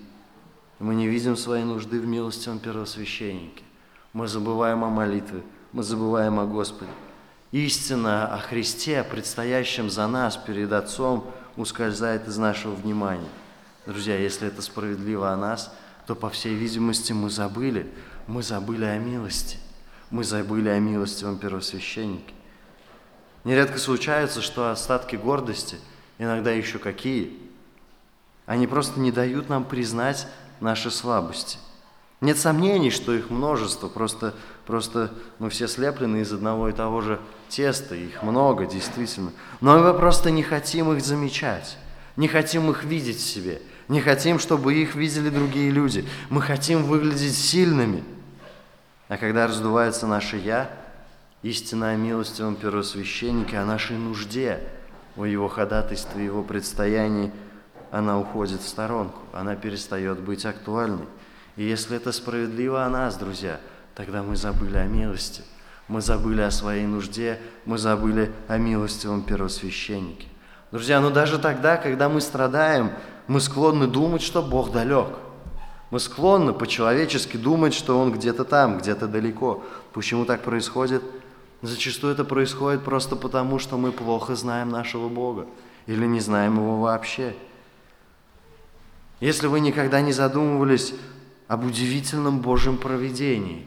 Мы 0.79 0.95
не 0.95 1.09
видим 1.09 1.35
своей 1.35 1.65
нужды 1.65 1.99
в 1.99 2.07
милостивом 2.07 2.59
первосвященнике. 2.59 3.63
Мы 4.13 4.27
забываем 4.27 4.83
о 4.83 4.89
молитве, 4.89 5.41
мы 5.71 5.83
забываем 5.83 6.39
о 6.39 6.45
Господе. 6.45 6.91
Истина 7.51 8.33
о 8.33 8.39
Христе, 8.39 9.03
предстоящем 9.03 9.89
за 9.89 10.07
нас 10.07 10.37
перед 10.37 10.71
Отцом– 10.71 11.25
ускользает 11.57 12.27
из 12.27 12.37
нашего 12.37 12.73
внимания. 12.73 13.29
Друзья, 13.85 14.17
если 14.17 14.47
это 14.47 14.61
справедливо 14.61 15.31
о 15.31 15.35
нас, 15.35 15.73
то, 16.05 16.15
по 16.15 16.29
всей 16.29 16.53
видимости, 16.53 17.11
мы 17.11 17.29
забыли, 17.29 17.91
мы 18.27 18.43
забыли 18.43 18.85
о 18.85 18.97
милости, 18.97 19.57
мы 20.11 20.23
забыли 20.23 20.69
о 20.69 20.79
милостивом 20.79 21.37
первосвященнике. 21.37 22.33
Нередко 23.43 23.77
случается, 23.79 24.41
что 24.41 24.69
остатки 24.71 25.15
гордости, 25.15 25.77
иногда 26.17 26.51
еще 26.51 26.79
какие, 26.79 27.37
они 28.45 28.67
просто 28.67 28.99
не 28.99 29.11
дают 29.11 29.49
нам 29.49 29.65
признать 29.65 30.27
наши 30.59 30.91
слабости. 30.91 31.57
Нет 32.19 32.39
сомнений, 32.39 32.89
что 32.89 33.13
их 33.13 33.29
множество, 33.29 33.89
просто, 33.89 34.33
просто 34.65 35.11
мы 35.37 35.51
все 35.51 35.67
слеплены 35.67 36.21
из 36.21 36.33
одного 36.33 36.67
и 36.69 36.73
того 36.73 37.01
же 37.01 37.19
теста, 37.47 37.93
их 37.93 38.23
много, 38.23 38.65
действительно. 38.65 39.31
Но 39.61 39.77
мы 39.77 39.93
просто 39.93 40.31
не 40.31 40.41
хотим 40.41 40.91
их 40.91 41.03
замечать, 41.03 41.77
не 42.15 42.27
хотим 42.27 42.71
их 42.71 42.83
видеть 42.83 43.17
в 43.17 43.27
себе, 43.27 43.61
не 43.87 44.01
хотим, 44.01 44.39
чтобы 44.39 44.73
их 44.73 44.95
видели 44.95 45.29
другие 45.29 45.69
люди. 45.69 46.07
Мы 46.29 46.41
хотим 46.41 46.83
выглядеть 46.83 47.35
сильными. 47.35 48.03
А 49.09 49.17
когда 49.17 49.45
раздувается 49.47 50.07
наше 50.07 50.37
«я», 50.37 50.71
истина 51.43 51.91
о 51.91 51.95
милостивом 51.95 52.55
первосвященнике, 52.55 53.57
о 53.57 53.65
нашей 53.65 53.95
нужде, 53.95 54.59
о 55.15 55.25
его 55.25 55.47
ходатайстве, 55.47 56.25
его 56.25 56.41
предстоянии, 56.41 57.31
она 57.91 58.19
уходит 58.19 58.61
в 58.61 58.67
сторонку, 58.67 59.19
она 59.33 59.55
перестает 59.55 60.19
быть 60.19 60.45
актуальной. 60.45 61.05
И 61.57 61.63
если 61.63 61.97
это 61.97 62.11
справедливо 62.11 62.85
о 62.85 62.89
нас, 62.89 63.17
друзья, 63.17 63.59
тогда 63.95 64.21
мы 64.21 64.35
забыли 64.35 64.77
о 64.77 64.85
милости, 64.85 65.41
мы 65.87 66.01
забыли 66.01 66.41
о 66.41 66.51
своей 66.51 66.85
нужде, 66.85 67.39
мы 67.65 67.79
забыли 67.79 68.31
о 68.47 68.57
милостивом 68.57 69.23
первосвященнике. 69.23 70.27
Друзья, 70.71 71.01
но 71.01 71.09
ну 71.09 71.15
даже 71.15 71.39
тогда, 71.39 71.77
когда 71.77 72.09
мы 72.09 72.21
страдаем, 72.21 72.91
мы 73.27 73.41
склонны 73.41 73.87
думать, 73.87 74.21
что 74.21 74.43
Бог 74.43 74.71
далек. 74.71 75.07
Мы 75.89 75.99
склонны 75.99 76.53
по-человечески 76.53 77.37
думать, 77.37 77.73
что 77.73 77.99
Он 77.99 78.11
где-то 78.11 78.43
там, 78.43 78.77
где-то 78.77 79.07
далеко. 79.07 79.63
Почему 79.93 80.25
так 80.25 80.43
происходит? 80.43 81.01
Зачастую 81.61 82.13
это 82.13 82.23
происходит 82.23 82.83
просто 82.83 83.15
потому, 83.15 83.57
что 83.57 83.77
мы 83.77 83.91
плохо 83.91 84.35
знаем 84.35 84.69
нашего 84.69 85.09
Бога 85.09 85.47
или 85.87 86.05
не 86.05 86.19
знаем 86.19 86.57
Его 86.57 86.81
вообще. 86.81 87.35
Если 89.21 89.47
вы 89.47 89.61
никогда 89.61 90.01
не 90.01 90.11
задумывались 90.11 90.93
об 91.47 91.65
удивительном 91.65 92.39
Божьем 92.39 92.77
провидении, 92.77 93.65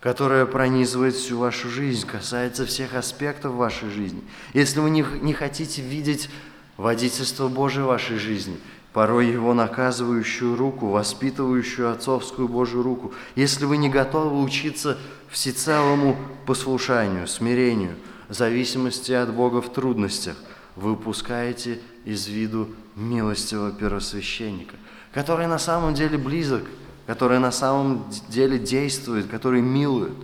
которое 0.00 0.46
пронизывает 0.46 1.14
всю 1.14 1.38
вашу 1.38 1.68
жизнь, 1.68 2.06
касается 2.06 2.66
всех 2.66 2.94
аспектов 2.94 3.54
вашей 3.54 3.90
жизни. 3.90 4.22
Если 4.52 4.80
вы 4.80 4.90
не 4.90 5.32
хотите 5.32 5.80
видеть 5.80 6.28
водительство 6.76 7.48
Божие 7.48 7.84
в 7.84 7.88
вашей 7.88 8.18
жизни, 8.18 8.58
порой 8.92 9.28
Его 9.28 9.54
наказывающую 9.54 10.56
руку, 10.56 10.88
воспитывающую 10.88 11.90
отцовскую 11.90 12.48
Божью 12.48 12.82
руку, 12.82 13.12
если 13.34 13.64
вы 13.64 13.78
не 13.78 13.88
готовы 13.88 14.42
учиться 14.42 14.98
всецелому 15.30 16.16
послушанию, 16.46 17.26
смирению, 17.26 17.94
зависимости 18.28 19.12
от 19.12 19.32
Бога 19.32 19.62
в 19.62 19.72
трудностях, 19.72 20.36
вы 20.76 20.92
упускаете 20.92 21.80
из 22.04 22.26
виду 22.26 22.68
милостивого 22.96 23.72
первосвященника, 23.72 24.74
который 25.12 25.46
на 25.46 25.58
самом 25.58 25.94
деле 25.94 26.18
близок– 26.18 26.64
который 27.06 27.38
на 27.38 27.50
самом 27.50 28.04
деле 28.28 28.58
действует, 28.58 29.28
который 29.28 29.60
милует. 29.60 30.16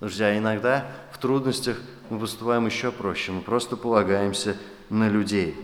Друзья, 0.00 0.36
иногда 0.36 0.86
в 1.12 1.18
трудностях 1.18 1.78
мы 2.10 2.18
поступаем 2.18 2.66
еще 2.66 2.92
проще, 2.92 3.32
мы 3.32 3.40
просто 3.40 3.76
полагаемся 3.76 4.56
на 4.90 5.08
людей. 5.08 5.56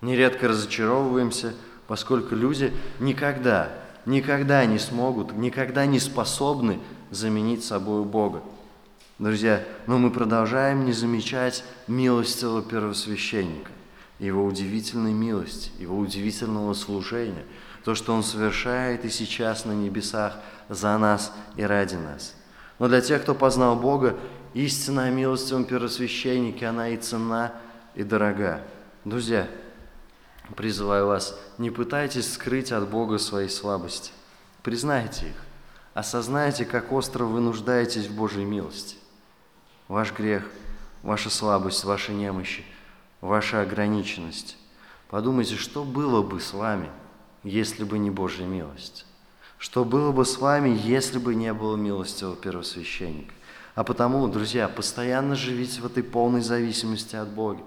Нередко 0.00 0.48
разочаровываемся, 0.48 1.54
поскольку 1.86 2.34
люди 2.34 2.72
никогда, 3.00 3.70
никогда 4.06 4.64
не 4.66 4.78
смогут, 4.78 5.32
никогда 5.32 5.86
не 5.86 6.00
способны 6.00 6.78
заменить 7.10 7.64
собой 7.64 8.04
Бога. 8.04 8.42
Друзья, 9.18 9.62
но 9.86 9.98
мы 9.98 10.10
продолжаем 10.10 10.84
не 10.84 10.92
замечать 10.92 11.64
милостивого 11.86 12.62
первосвященника, 12.62 13.70
его 14.18 14.44
удивительной 14.44 15.12
милости, 15.12 15.70
его 15.78 15.96
удивительного 15.96 16.74
служения– 16.74 17.44
то, 17.84 17.94
что 17.94 18.14
Он 18.14 18.22
совершает 18.22 19.04
и 19.04 19.10
сейчас 19.10 19.66
на 19.66 19.72
небесах 19.72 20.38
за 20.70 20.96
нас 20.96 21.32
и 21.56 21.62
ради 21.62 21.96
нас. 21.96 22.34
Но 22.78 22.88
для 22.88 23.02
тех, 23.02 23.22
кто 23.22 23.34
познал 23.34 23.76
Бога, 23.76 24.16
истина 24.54 25.04
о 25.04 25.10
милостивом 25.10 25.66
первосвященнике, 25.66 26.66
она 26.66 26.88
и 26.88 26.96
ценна, 26.96 27.52
и 27.94 28.02
дорога. 28.02 28.62
Друзья, 29.04 29.48
призываю 30.56 31.06
вас, 31.06 31.38
не 31.58 31.70
пытайтесь 31.70 32.32
скрыть 32.32 32.72
от 32.72 32.88
Бога 32.88 33.18
свои 33.18 33.48
слабости. 33.48 34.12
Признайте 34.62 35.28
их. 35.28 35.36
Осознайте, 35.92 36.64
как 36.64 36.90
остро 36.90 37.24
вы 37.24 37.40
нуждаетесь 37.40 38.06
в 38.06 38.16
Божьей 38.16 38.44
милости. 38.44 38.96
Ваш 39.88 40.12
грех, 40.12 40.44
ваша 41.02 41.28
слабость, 41.28 41.84
ваши 41.84 42.12
немощи, 42.12 42.64
ваша 43.20 43.60
ограниченность. 43.60 44.56
Подумайте, 45.10 45.56
что 45.56 45.84
было 45.84 46.22
бы 46.22 46.40
с 46.40 46.54
вами– 46.54 46.88
если 47.44 47.84
бы 47.84 47.98
не 47.98 48.10
Божья 48.10 48.44
милость? 48.44 49.06
Что 49.58 49.84
было 49.84 50.10
бы 50.12 50.24
с 50.24 50.38
вами, 50.38 50.78
если 50.84 51.18
бы 51.18 51.34
не 51.34 51.52
было 51.52 51.76
милостивого 51.76 52.36
первосвященника? 52.36 53.32
А 53.74 53.84
потому, 53.84 54.26
друзья, 54.28 54.68
постоянно 54.68 55.34
живите 55.36 55.80
в 55.80 55.86
этой 55.86 56.02
полной 56.02 56.42
зависимости 56.42 57.16
от 57.16 57.28
Бога. 57.28 57.60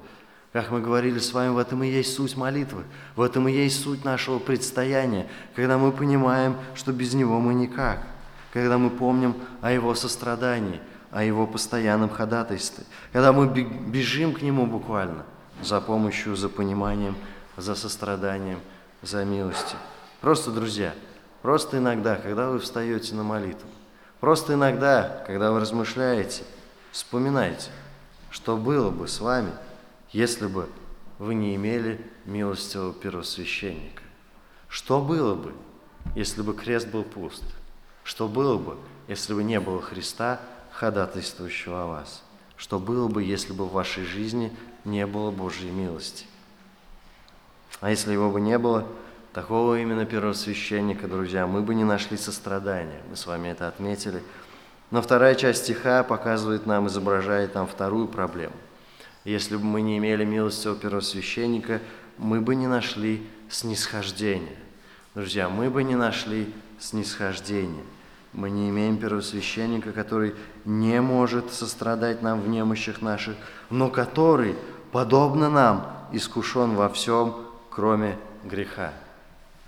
Как 0.54 0.72
мы 0.72 0.82
говорили 0.82 1.20
с 1.20 1.34
вами, 1.34 1.50
в 1.50 1.58
этом 1.58 1.84
и 1.84 1.88
есть 1.88 2.16
суть 2.16 2.38
молитвы, 2.38 2.84
в 3.16 3.22
этом 3.22 3.48
и 3.48 3.52
есть 3.52 3.84
суть 3.84 4.06
нашего 4.06 4.40
предстояния, 4.40 5.28
когда 5.56 5.78
мы 5.78 5.92
понимаем, 5.92 6.56
что 6.76 6.94
без 6.94 7.14
Него 7.14 7.40
мы 7.40 7.54
никак, 7.54 8.08
когда 8.54 8.78
мы 8.78 8.90
помним 8.90 9.36
о 9.62 9.72
Его 9.72 9.94
сострадании, 9.94 10.80
о 11.12 11.24
Его 11.24 11.46
постоянном 11.46 12.10
ходатайстве, 12.10 12.86
когда 13.12 13.34
мы 13.34 13.48
бежим 13.48 14.34
к 14.34 14.42
Нему 14.42 14.66
буквально 14.66 15.26
за 15.62 15.82
помощью, 15.82 16.36
за 16.36 16.48
пониманием, 16.48 17.16
за 17.58 17.76
состраданием, 17.76 18.60
за 19.02 19.24
милостью. 19.26 19.78
Просто, 20.22 20.52
друзья, 20.52 20.94
просто 21.42 21.78
иногда, 21.78 22.16
когда 22.16 22.50
вы 22.50 22.60
встаете 22.60 23.16
на 23.16 23.24
молитву, 23.24 23.70
просто 24.20 24.54
иногда, 24.54 25.24
когда 25.28 25.52
вы 25.52 25.60
размышляете, 25.60 26.44
вспоминайте, 26.92 27.70
что 28.32 28.58
было 28.58 28.90
бы 28.90 29.08
с 29.08 29.20
вами– 29.20 29.52
если 30.12 30.48
бы 30.48 30.70
вы 31.20 31.36
не 31.36 31.56
имели 31.56 32.00
милостивого 32.26 32.94
первосвященника? 32.94 34.04
Что 34.68 35.02
было 35.02 35.36
бы, 35.36 35.54
если 36.16 36.42
бы 36.42 36.54
крест 36.54 36.88
был 36.88 37.04
пуст? 37.04 37.44
Что 38.04 38.28
было 38.28 38.58
бы, 38.58 38.78
если 39.08 39.34
бы 39.34 39.44
не 39.44 39.60
было 39.60 39.82
Христа, 39.82 40.40
ходатайствующего 40.72 41.84
о 41.84 41.88
вас? 41.88 42.24
Что 42.56 42.80
было 42.80 43.08
бы, 43.08 43.24
если 43.24 43.54
бы 43.54 43.66
в 43.66 43.74
вашей 43.74 44.06
жизни 44.06 44.56
не 44.86 45.06
было 45.06 45.32
Божьей 45.32 45.72
милости? 45.72 46.26
А 47.80 47.90
если 47.90 48.14
его 48.14 48.32
бы 48.32 48.42
не 48.42 48.58
было, 48.58 48.86
такого 49.34 49.80
именно 49.80 50.06
первосвященника, 50.06 51.08
друзья, 51.08 51.46
мы 51.48 51.62
бы 51.62 51.76
не 51.76 51.84
нашли 51.84 52.18
сострадания. 52.18 53.02
Мы 53.10 53.16
с 53.16 53.28
вами 53.28 53.50
это 53.50 53.68
отметили. 53.68 54.24
Но 54.90 55.02
вторая 55.02 55.36
часть 55.36 55.64
стиха 55.64 56.04
показывает 56.04 56.66
нам, 56.66 56.88
изображает 56.88 57.56
нам 57.56 57.68
вторую 57.68 58.08
проблему. 58.08 58.56
Если 59.26 59.58
бы 59.58 59.64
мы 59.64 59.82
не 59.82 59.98
имели 59.98 60.24
милостивого 60.24 60.80
первосвященника, 60.80 61.82
мы 62.18 62.40
бы 62.40 62.56
не 62.56 62.68
нашли 62.68 63.28
снисхождения. 63.50 64.56
Друзья, 65.14 65.50
мы 65.50 65.70
бы 65.70 65.84
не 65.84 65.96
нашли 65.96 66.54
снисхождения. 66.80 67.84
Мы 68.34 68.50
не 68.50 68.70
имеем 68.70 68.98
первосвященника, 68.98 69.92
который 69.92 70.36
не 70.64 71.02
может 71.02 71.52
сострадать 71.52 72.22
нам 72.22 72.42
в 72.42 72.48
немощах 72.48 73.02
наших, 73.02 73.36
но 73.70 73.90
который, 73.90 74.56
подобно 74.92 75.50
нам, 75.50 76.08
искушен 76.12 76.76
во 76.76 76.88
всем, 76.90 77.47
кроме 77.78 78.18
греха. 78.44 78.92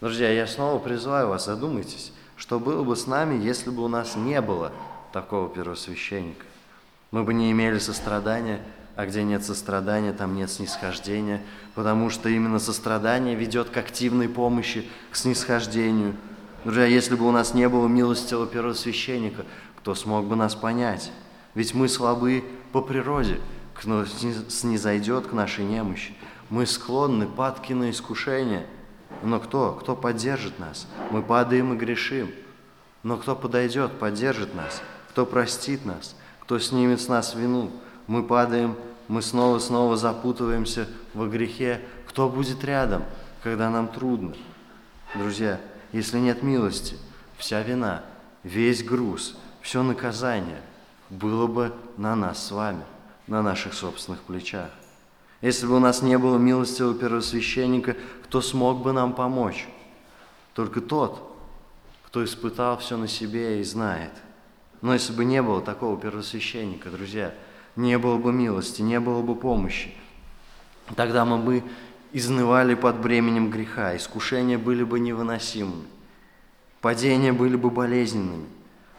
Друзья, 0.01 0.31
я 0.31 0.47
снова 0.47 0.79
призываю 0.79 1.27
вас, 1.27 1.45
задумайтесь, 1.45 2.11
что 2.37 2.59
было 2.59 2.83
бы 2.83 2.95
с 2.95 3.05
нами, 3.05 3.39
если 3.39 3.69
бы 3.69 3.83
у 3.83 3.87
нас 3.87 4.15
не 4.15 4.41
было 4.41 4.71
такого 5.13 5.47
первосвященника. 5.47 6.43
Мы 7.11 7.23
бы 7.23 7.35
не 7.35 7.51
имели 7.51 7.77
сострадания, 7.77 8.63
а 8.95 9.05
где 9.05 9.21
нет 9.21 9.43
сострадания, 9.43 10.11
там 10.11 10.35
нет 10.35 10.49
снисхождения, 10.49 11.43
потому 11.75 12.09
что 12.09 12.29
именно 12.29 12.57
сострадание 12.57 13.35
ведет 13.35 13.69
к 13.69 13.77
активной 13.77 14.27
помощи, 14.27 14.89
к 15.11 15.15
снисхождению. 15.15 16.15
Друзья, 16.63 16.85
если 16.85 17.13
бы 17.13 17.27
у 17.27 17.31
нас 17.31 17.53
не 17.53 17.69
было 17.69 17.87
милостивого 17.87 18.47
первосвященника, 18.47 19.45
кто 19.77 19.93
смог 19.93 20.25
бы 20.25 20.35
нас 20.35 20.55
понять? 20.55 21.11
Ведь 21.53 21.75
мы 21.75 21.87
слабы 21.87 22.43
по 22.71 22.81
природе, 22.81 23.39
кто 23.75 24.03
снизойдет 24.07 25.27
к 25.27 25.33
нашей 25.33 25.63
немощи. 25.63 26.15
Мы 26.49 26.65
склонны, 26.65 27.27
падки 27.27 27.73
на 27.73 27.89
искушение. 27.91 28.65
Но 29.23 29.39
кто? 29.39 29.73
Кто 29.73 29.95
поддержит 29.95 30.59
нас? 30.59 30.87
Мы 31.11 31.21
падаем 31.21 31.73
и 31.73 31.77
грешим. 31.77 32.31
Но 33.03 33.17
кто 33.17 33.35
подойдет, 33.35 33.99
поддержит 33.99 34.55
нас? 34.55 34.81
Кто 35.09 35.25
простит 35.25 35.85
нас? 35.85 36.15
Кто 36.41 36.59
снимет 36.59 37.01
с 37.01 37.07
нас 37.07 37.35
вину? 37.35 37.71
Мы 38.07 38.23
падаем 38.23 38.75
мы 39.09 39.23
снова-снова 39.23 39.97
запутываемся 39.97 40.87
во 41.15 41.27
грехе. 41.27 41.81
Кто 42.07 42.29
будет 42.29 42.63
рядом, 42.63 43.03
когда 43.43 43.69
нам 43.71 43.87
трудно? 43.87 44.35
Друзья, 45.15 45.59
если 45.91 46.19
нет 46.19 46.43
милости, 46.43 46.95
вся 47.35 47.63
вина, 47.63 48.03
весь 48.43 48.83
груз, 48.83 49.35
все 49.61 49.81
наказание 49.81 50.61
было 51.09 51.47
бы 51.47 51.73
на 51.97 52.15
нас 52.15 52.45
с 52.45 52.51
вами, 52.51 52.83
на 53.25 53.41
наших 53.41 53.73
собственных 53.73 54.21
плечах. 54.21 54.69
Если 55.41 55.65
бы 55.65 55.77
у 55.77 55.79
нас 55.79 56.01
не 56.01 56.17
было 56.17 56.37
милостивого 56.37 56.95
первосвященника, 56.95 57.95
кто 58.23 58.41
смог 58.41 58.81
бы 58.81 58.91
нам 58.91 59.13
помочь? 59.13 59.67
Только 60.53 60.81
тот, 60.81 61.35
кто 62.05 62.23
испытал 62.25 62.77
все 62.77 62.97
на 62.97 63.07
себе 63.07 63.61
и 63.61 63.63
знает. 63.63 64.11
Но 64.81 64.93
если 64.93 65.13
бы 65.13 65.25
не 65.25 65.41
было 65.41 65.61
такого 65.61 65.99
первосвященника, 65.99 66.89
друзья– 66.89 67.33
не 67.79 67.97
было 67.97 68.17
бы 68.17 68.33
милости, 68.33 68.81
не 68.81 68.99
было 68.99 69.21
бы 69.21 69.35
помощи. 69.35 69.93
Тогда 70.95 71.23
мы 71.23 71.37
бы 71.37 71.63
изнывали 72.11 72.75
под 72.75 72.99
бременем 72.99 73.49
греха, 73.49 73.95
искушения 73.95 74.57
были 74.57 74.83
бы 74.83 74.99
невыносимыми, 74.99 75.85
падения 76.81 77.31
были 77.31 77.55
бы 77.55 77.69
болезненными. 77.69 78.47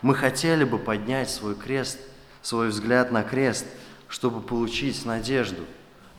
Мы 0.01 0.15
хотели 0.15 0.65
бы 0.65 0.79
поднять 0.79 1.29
свой 1.29 1.55
крест, 1.55 1.99
свой 2.41 2.69
взгляд 2.69 3.13
на 3.13 3.23
крест, 3.23 3.67
чтобы 4.09 4.41
получить 4.41 5.05
надежду, 5.05 5.65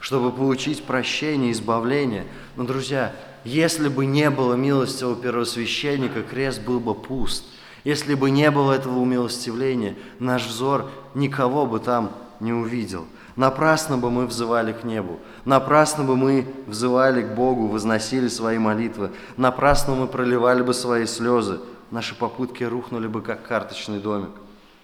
чтобы 0.02 0.32
получить 0.32 0.84
прощение, 0.84 1.54
избавление. 1.54 2.26
Но, 2.58 2.66
друзья, 2.66 3.14
если 3.46 3.88
бы 3.88 4.06
не 4.06 4.30
было 4.30 4.56
милостивого 4.56 5.16
первосвященника, 5.16 6.24
крест 6.24 6.62
был 6.64 6.80
бы 6.80 6.94
пуст. 6.94 7.46
Если 7.84 8.16
бы 8.16 8.30
не 8.30 8.52
было 8.52 8.74
этого 8.74 9.00
умилостивления, 9.00 9.96
наш 10.20 10.46
взор 10.46 10.90
никого 11.16 11.66
бы 11.66 11.80
там 11.80 12.12
не 12.40 12.52
увидел. 12.52 13.06
Напрасно 13.36 13.98
бы 13.98 14.12
мы 14.12 14.26
взывали 14.26 14.74
к 14.74 14.84
небу, 14.84 15.20
напрасно 15.46 16.04
бы 16.04 16.18
мы 16.18 16.46
взывали 16.68 17.22
к 17.22 17.34
Богу, 17.34 17.68
возносили 17.68 18.28
свои 18.28 18.58
молитвы, 18.58 19.12
напрасно 19.38 19.96
мы 19.96 20.08
проливали 20.08 20.62
бы 20.62 20.74
свои 20.74 21.06
слезы, 21.06 21.60
наши 21.92 22.14
попытки 22.14 22.66
рухнули 22.66 23.08
бы, 23.08 23.22
как 23.22 23.48
карточный 23.48 24.00
домик, 24.00 24.32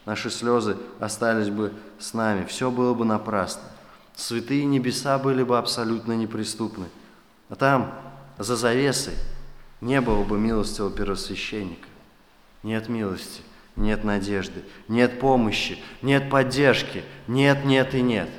наши 0.06 0.30
слезы 0.30 0.78
остались 1.00 1.50
бы 1.50 1.74
с 2.00 2.14
нами, 2.14 2.46
все 2.46 2.72
было 2.72 2.94
бы 2.94 3.04
напрасно. 3.04 3.64
Святые 4.18 4.66
небеса 4.66 5.18
были 5.18 5.44
бы 5.44 5.58
абсолютно 5.58 6.12
неприступны. 6.12 6.88
А 7.48 7.56
там, 7.56 7.94
за 8.38 8.58
завесой, 8.58 9.14
не 9.80 10.02
было 10.02 10.26
бы 10.26 10.38
милостивого 10.38 10.92
первосвященника. 10.92 11.88
Нет 12.64 12.90
милости– 12.90 13.42
нет 13.78 14.04
надежды, 14.04 14.64
нет 14.88 15.20
помощи, 15.20 15.78
нет 16.02 16.30
поддержки, 16.30 17.04
нет, 17.28 17.64
нет 17.64 17.94
и 17.94 18.02
нет. 18.02 18.30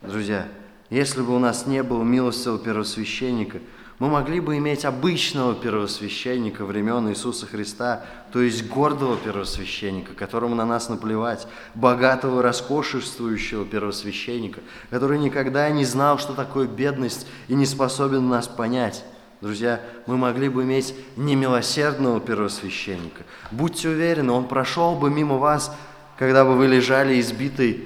Друзья, 0.00 0.48
если 0.90 1.20
бы 1.22 1.34
у 1.34 1.40
нас 1.40 1.66
не 1.66 1.82
было 1.82 2.04
милостивого 2.04 2.58
первосвященника, 2.58 3.58
мы 3.98 4.08
могли 4.08 4.38
бы 4.38 4.56
иметь 4.58 4.84
обычного 4.84 5.54
первосвященника 5.54 6.64
времен 6.64 7.08
Иисуса 7.08 7.46
Христа, 7.46 8.04
то 8.32 8.40
есть 8.40 8.68
гордого 8.68 9.16
первосвященника, 9.16 10.14
которому 10.14 10.54
на 10.54 10.64
нас 10.64 10.88
наплевать, 10.88 11.48
богатого, 11.74 12.42
роскошествующего 12.42 13.64
первосвященника, 13.64 14.60
который 14.90 15.18
никогда 15.18 15.68
не 15.70 15.84
знал, 15.84 16.18
что 16.18 16.34
такое 16.34 16.68
бедность 16.68 17.26
и 17.48 17.54
не 17.54 17.66
способен 17.66 18.28
нас 18.28 18.46
понять. 18.46 19.04
Друзья, 19.40 19.80
мы 20.06 20.16
могли 20.16 20.48
бы 20.48 20.62
иметь 20.62 20.94
немилосердного 21.16 22.20
первосвященника. 22.20 23.24
Будьте 23.50 23.88
уверены, 23.88 24.32
он 24.32 24.46
прошел 24.46 24.94
бы 24.94 25.10
мимо 25.10 25.38
вас, 25.38 25.74
когда 26.16 26.44
бы 26.44 26.56
вы 26.56 26.68
лежали 26.68 27.20
избитый 27.20 27.84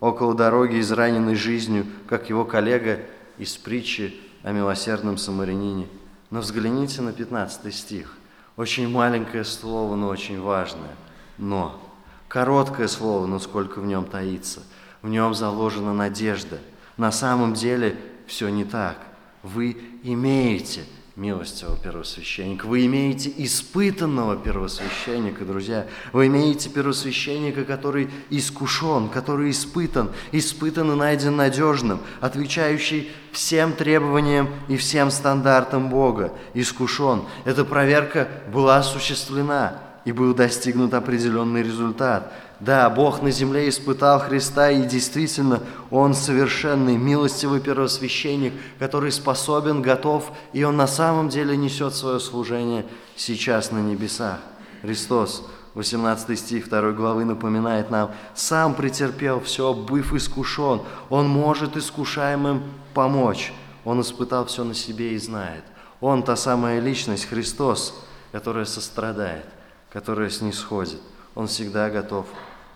около 0.00 0.34
дороги, 0.34 0.80
израненной 0.80 1.36
жизнью, 1.36 1.86
как 2.06 2.28
его 2.28 2.44
коллега 2.44 3.00
из 3.38 3.56
притчи 3.56 4.14
о 4.44 4.52
милосердном 4.52 5.18
самарянине. 5.18 5.88
Но 6.30 6.38
взгляните 6.38 7.02
на 7.02 7.12
15 7.12 7.74
стих. 7.74 8.16
Очень 8.56 8.88
маленькое 8.88 9.44
слово, 9.44 9.96
но 9.96 10.06
очень 10.06 10.40
важное. 10.40 10.94
Но. 11.38 11.80
Короткое 12.28 12.86
слово, 12.86 13.26
но 13.26 13.40
сколько 13.40 13.80
в 13.80 13.86
нем 13.86 14.04
таится. 14.04 14.62
В 15.02 15.08
нем 15.08 15.34
заложена 15.34 15.92
надежда. 15.92 16.60
На 16.96 17.10
самом 17.10 17.54
деле 17.54 17.96
все 18.28 18.48
не 18.48 18.64
так– 18.64 18.98
вы 19.44 19.76
имеете 20.02 20.84
милостивого 21.16 21.76
первосвященника, 21.76 22.66
вы 22.66 22.86
имеете 22.86 23.32
испытанного 23.36 24.36
первосвященника, 24.36 25.44
друзья. 25.44 25.86
Вы 26.12 26.26
имеете 26.26 26.68
первосвященника, 26.70 27.64
который 27.64 28.10
искушен, 28.30 29.08
который 29.08 29.50
испытан, 29.50 30.10
испытан 30.32 30.90
и 30.92 30.96
найден 30.96 31.36
надежным, 31.36 32.00
отвечающий 32.20 33.10
всем 33.30 33.72
требованиям 33.72 34.48
и 34.68 34.76
всем 34.76 35.10
стандартам 35.10 35.88
Бога, 35.88 36.32
искушен. 36.52 37.22
Эта 37.44 37.64
проверка 37.64 38.28
была 38.52 38.78
осуществлена, 38.78 39.80
и 40.04 40.12
был 40.12 40.34
достигнут 40.34 40.94
определенный 40.94 41.62
результат. 41.62 42.32
Да, 42.64 42.88
Бог 42.88 43.20
на 43.20 43.30
земле 43.30 43.68
испытал 43.68 44.18
Христа, 44.20 44.70
и 44.70 44.84
действительно, 44.86 45.60
Он 45.90 46.14
совершенный, 46.14 46.96
милостивый 46.96 47.60
первосвященник, 47.60 48.54
который 48.78 49.12
способен, 49.12 49.82
готов, 49.82 50.32
и 50.54 50.64
Он 50.64 50.74
на 50.74 50.86
самом 50.86 51.28
деле 51.28 51.58
несет 51.58 51.94
свое 51.94 52.18
служение 52.20 52.86
сейчас 53.16 53.70
на 53.70 53.80
небесах. 53.80 54.38
Христос 54.80 55.46
18 55.74 56.38
стих 56.38 56.70
2 56.70 56.92
главы 56.92 57.26
напоминает 57.26 57.90
нам, 57.90 58.12
«Сам 58.34 58.74
претерпел 58.74 59.40
все, 59.40 59.74
быв 59.74 60.14
искушен, 60.14 60.80
Он 61.10 61.28
может 61.28 61.76
искушаемым 61.76 62.62
помочь». 62.94 63.52
Он 63.84 64.00
испытал 64.00 64.46
все 64.46 64.64
на 64.64 64.72
себе 64.72 65.12
и 65.12 65.18
знает. 65.18 65.64
Он 66.00 66.22
та 66.22 66.34
самая 66.34 66.80
личность, 66.80 67.26
Христос, 67.26 68.06
которая 68.32 68.64
сострадает, 68.64 69.44
которая 69.92 70.30
снисходит. 70.30 71.00
Он 71.34 71.46
всегда 71.46 71.90
готов 71.90 72.24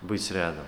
быть 0.01 0.31
рядом. 0.31 0.63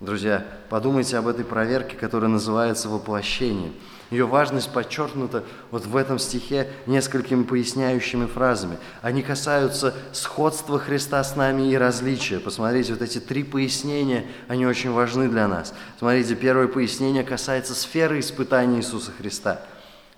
Друзья, 0.00 0.44
подумайте 0.68 1.16
об 1.16 1.28
этой 1.28 1.44
проверке, 1.44 1.96
которая 1.96 2.28
называется 2.28 2.88
воплощение. 2.88 3.72
Ее 4.10 4.26
важность 4.26 4.70
подчеркнута 4.72 5.44
вот 5.70 5.86
в 5.86 5.96
этом 5.96 6.18
стихе 6.18 6.68
несколькими 6.86 7.42
поясняющими 7.42 8.26
фразами. 8.26 8.78
Они 9.02 9.22
касаются 9.22 9.94
сходства 10.12 10.78
Христа 10.78 11.24
с 11.24 11.36
нами 11.36 11.70
и 11.70 11.76
различия. 11.76 12.38
Посмотрите, 12.38 12.92
вот 12.92 13.02
эти 13.02 13.18
три 13.18 13.44
пояснения, 13.44 14.26
они 14.46 14.66
очень 14.66 14.92
важны 14.92 15.28
для 15.28 15.48
нас. 15.48 15.74
Смотрите, 15.98 16.34
первое 16.34 16.68
пояснение 16.68 17.24
касается 17.24 17.74
сферы 17.74 18.20
испытаний 18.20 18.78
Иисуса 18.78 19.10
Христа. 19.10 19.62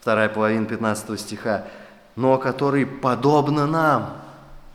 Вторая 0.01 0.29
половина 0.29 0.67
15 0.67 1.19
стиха. 1.21 1.67
«Но 2.17 2.39
который 2.39 2.87
подобно 2.87 3.67
нам, 3.67 4.26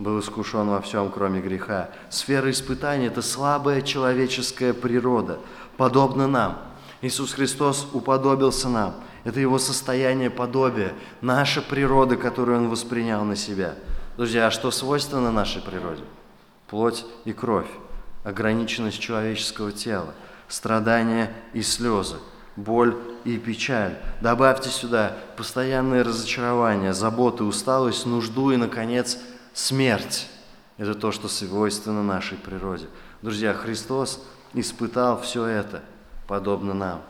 был 0.01 0.19
искушен 0.19 0.67
во 0.67 0.81
всем, 0.81 1.11
кроме 1.11 1.41
греха. 1.41 1.89
Сфера 2.09 2.49
испытания– 2.49 3.07
это 3.07 3.21
слабая 3.21 3.81
человеческая 3.81 4.73
природа, 4.73 5.39
подобно 5.77 6.27
нам. 6.27 6.57
Иисус 7.01 7.33
Христос 7.33 7.87
уподобился 7.93 8.69
нам. 8.69 8.95
Это 9.23 9.39
Его 9.39 9.59
состояние 9.59 10.31
подобия, 10.31 10.93
наша 11.21 11.61
природа, 11.61 12.15
которую 12.15 12.57
Он 12.57 12.69
воспринял 12.69 13.23
на 13.23 13.35
себя. 13.35 13.75
Друзья, 14.17 14.47
а 14.47 14.51
что 14.51 14.71
свойственно 14.71 15.31
нашей 15.31 15.61
природе? 15.61 16.03
Плоть 16.67 17.05
и 17.25 17.33
кровь, 17.33 17.69
ограниченность 18.23 18.99
человеческого 18.99 19.71
тела, 19.71 20.13
страдания 20.47 21.31
и 21.53 21.61
слезы, 21.61 22.17
боль 22.55 22.97
и 23.23 23.37
печаль. 23.37 23.97
Добавьте 24.21 24.69
сюда 24.69 25.15
постоянное 25.37 26.03
разочарование, 26.03 26.93
заботы, 26.93 27.43
усталость, 27.43 28.05
нужду 28.05 28.51
и, 28.51 28.57
наконец, 28.57 29.19
Смерть– 29.53 30.27
это 30.77 30.95
то, 30.95 31.11
что 31.11 31.27
свойственно 31.27 32.03
нашей 32.03 32.37
природе. 32.37 32.87
Друзья, 33.21 33.53
Христос 33.53 34.23
испытал 34.53 35.21
все 35.21 35.45
это, 35.45 35.83
подобно 36.27 36.73
нам. 36.73 37.01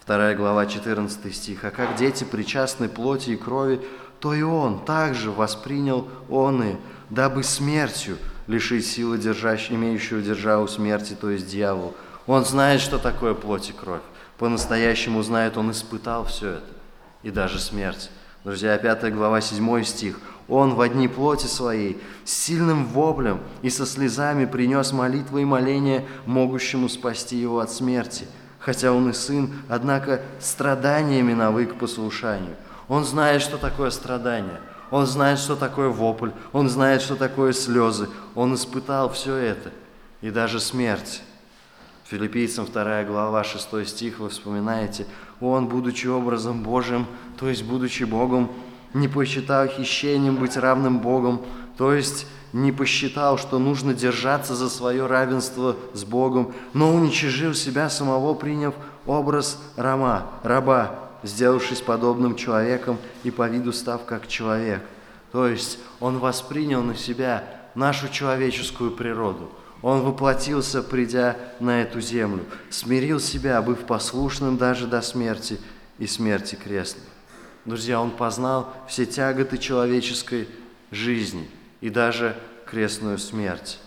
Вторая 0.00 0.36
глава, 0.36 0.66
14 0.66 1.34
стих. 1.34 1.64
«А 1.64 1.70
как 1.70 1.96
дети 1.96 2.24
причастны 2.24 2.88
плоти 2.88 3.30
и 3.30 3.36
крови, 3.36 3.80
то 4.20 4.34
и 4.34 4.42
Он 4.42 4.84
также 4.84 5.30
воспринял 5.30 6.08
он 6.28 6.62
и, 6.62 6.76
дабы 7.10 7.42
смертью 7.42 8.18
лишить 8.46 8.86
силы 8.86 9.18
держащей, 9.18 9.76
имеющего 9.76 10.20
державу 10.20 10.68
смерти, 10.68 11.16
то 11.20 11.30
есть 11.30 11.48
дьявол. 11.48 11.94
Он 12.26 12.44
знает, 12.44 12.80
что 12.80 12.98
такое 12.98 13.34
плоть 13.34 13.70
и 13.70 13.72
кровь. 13.72 14.02
По-настоящему 14.38 15.22
знает, 15.22 15.56
Он 15.56 15.70
испытал 15.70 16.24
все 16.24 16.50
это, 16.50 16.66
и 17.22 17.30
даже 17.30 17.58
смерть. 17.58 18.10
Друзья, 18.44 18.76
5 18.76 19.14
глава, 19.14 19.40
7 19.40 19.84
стих. 19.84 20.18
Он 20.48 20.74
в 20.74 20.80
одни 20.80 21.06
плоти 21.06 21.46
своей, 21.46 22.02
с 22.24 22.32
сильным 22.32 22.86
воплем 22.86 23.38
и 23.62 23.70
со 23.70 23.86
слезами 23.86 24.46
принес 24.46 24.92
молитвы 24.92 25.42
и 25.42 25.44
моления, 25.44 26.04
могущему 26.26 26.88
спасти 26.88 27.36
его 27.36 27.60
от 27.60 27.70
смерти. 27.70 28.26
Хотя 28.58 28.92
он 28.92 29.10
и 29.10 29.12
сын, 29.12 29.52
однако 29.68 30.22
страданиями 30.40 31.34
навык 31.34 31.76
послушанию. 31.78 32.56
Он 32.88 33.04
знает, 33.04 33.42
что 33.42 33.58
такое 33.58 33.90
страдание. 33.90 34.60
Он 34.90 35.06
знает, 35.06 35.38
что 35.38 35.54
такое 35.54 35.88
вопль. 35.88 36.30
Он 36.52 36.68
знает, 36.68 37.00
что 37.00 37.14
такое 37.14 37.52
слезы. 37.52 38.08
Он 38.34 38.54
испытал 38.54 39.12
все 39.12 39.36
это. 39.36 39.70
И 40.20 40.30
даже 40.30 40.58
смерть. 40.58 41.22
Филиппийцам 42.04 42.66
2 42.66 43.04
глава 43.04 43.44
6 43.44 43.88
стих 43.88 44.18
вы 44.18 44.28
вспоминаете. 44.28 45.06
Он, 45.42 45.66
будучи 45.66 46.06
образом 46.06 46.62
Божьим, 46.62 47.06
то 47.38 47.48
есть 47.48 47.64
будучи 47.64 48.04
Богом, 48.04 48.50
не 48.94 49.08
посчитал 49.08 49.66
хищением 49.66 50.36
быть 50.36 50.56
равным 50.56 51.00
Богом, 51.00 51.42
то 51.76 51.92
есть 51.92 52.26
не 52.52 52.70
посчитал, 52.70 53.38
что 53.38 53.58
нужно 53.58 53.92
держаться 53.92 54.54
за 54.54 54.68
свое 54.68 55.06
равенство 55.06 55.76
с 55.94 56.04
Богом, 56.04 56.54
но 56.74 56.94
уничижил 56.94 57.54
себя 57.54 57.90
самого, 57.90 58.34
приняв 58.34 58.74
образ 59.06 59.58
раба, 59.76 60.26
раба, 60.42 60.94
сделавшись 61.22 61.80
подобным 61.80 62.36
человеком 62.36 62.98
и 63.24 63.30
по 63.30 63.48
виду 63.48 63.72
став 63.72 64.04
как 64.04 64.28
человек. 64.28 64.82
То 65.32 65.48
есть 65.48 65.78
он 65.98 66.18
воспринял 66.18 66.82
на 66.82 66.94
себя 66.94 67.44
нашу 67.74 68.08
человеческую 68.08 68.90
природу. 68.90 69.50
Он 69.82 70.02
воплотился, 70.02 70.80
придя 70.82 71.36
на 71.58 71.82
эту 71.82 72.00
землю, 72.00 72.44
смирил 72.70 73.18
себя, 73.18 73.60
быв 73.60 73.80
послушным 73.80 74.56
даже 74.56 74.86
до 74.86 75.02
смерти 75.02 75.58
и 75.98 76.06
смерти 76.06 76.54
крестной. 76.54 77.02
Друзья, 77.64 78.00
он 78.00 78.12
познал 78.12 78.72
все 78.88 79.06
тяготы 79.06 79.58
человеческой 79.58 80.48
жизни 80.92 81.50
и 81.80 81.90
даже 81.90 82.36
крестную 82.64 83.18
смерть. 83.18 83.80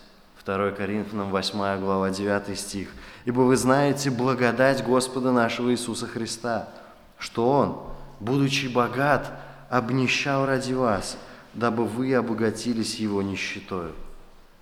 2 0.45 0.71
Коринфянам 0.71 1.31
8 1.31 1.79
глава 1.79 2.11
9 2.11 2.59
стих. 2.59 2.89
«Ибо 3.23 3.41
вы 3.41 3.55
знаете 3.57 4.11
благодать 4.11 4.83
Господа 4.83 5.31
нашего 5.31 5.71
Иисуса 5.71 6.07
Христа, 6.07 6.69
что 7.17 7.49
Он, 7.49 7.79
будучи 8.19 8.67
богат, 8.67 9.31
обнищал 9.69 10.45
ради 10.45 10.73
вас, 10.73 11.17
дабы 11.53 11.85
вы 11.85 12.13
обогатились 12.13 12.95
Его 12.95 13.21
нищетою». 13.23 13.95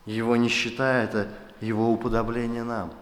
Его 0.05 0.35
нищета– 0.35 1.03
это 1.03 1.29
Его 1.61 1.91
уподобление 1.91 2.63
нам. 2.63 2.93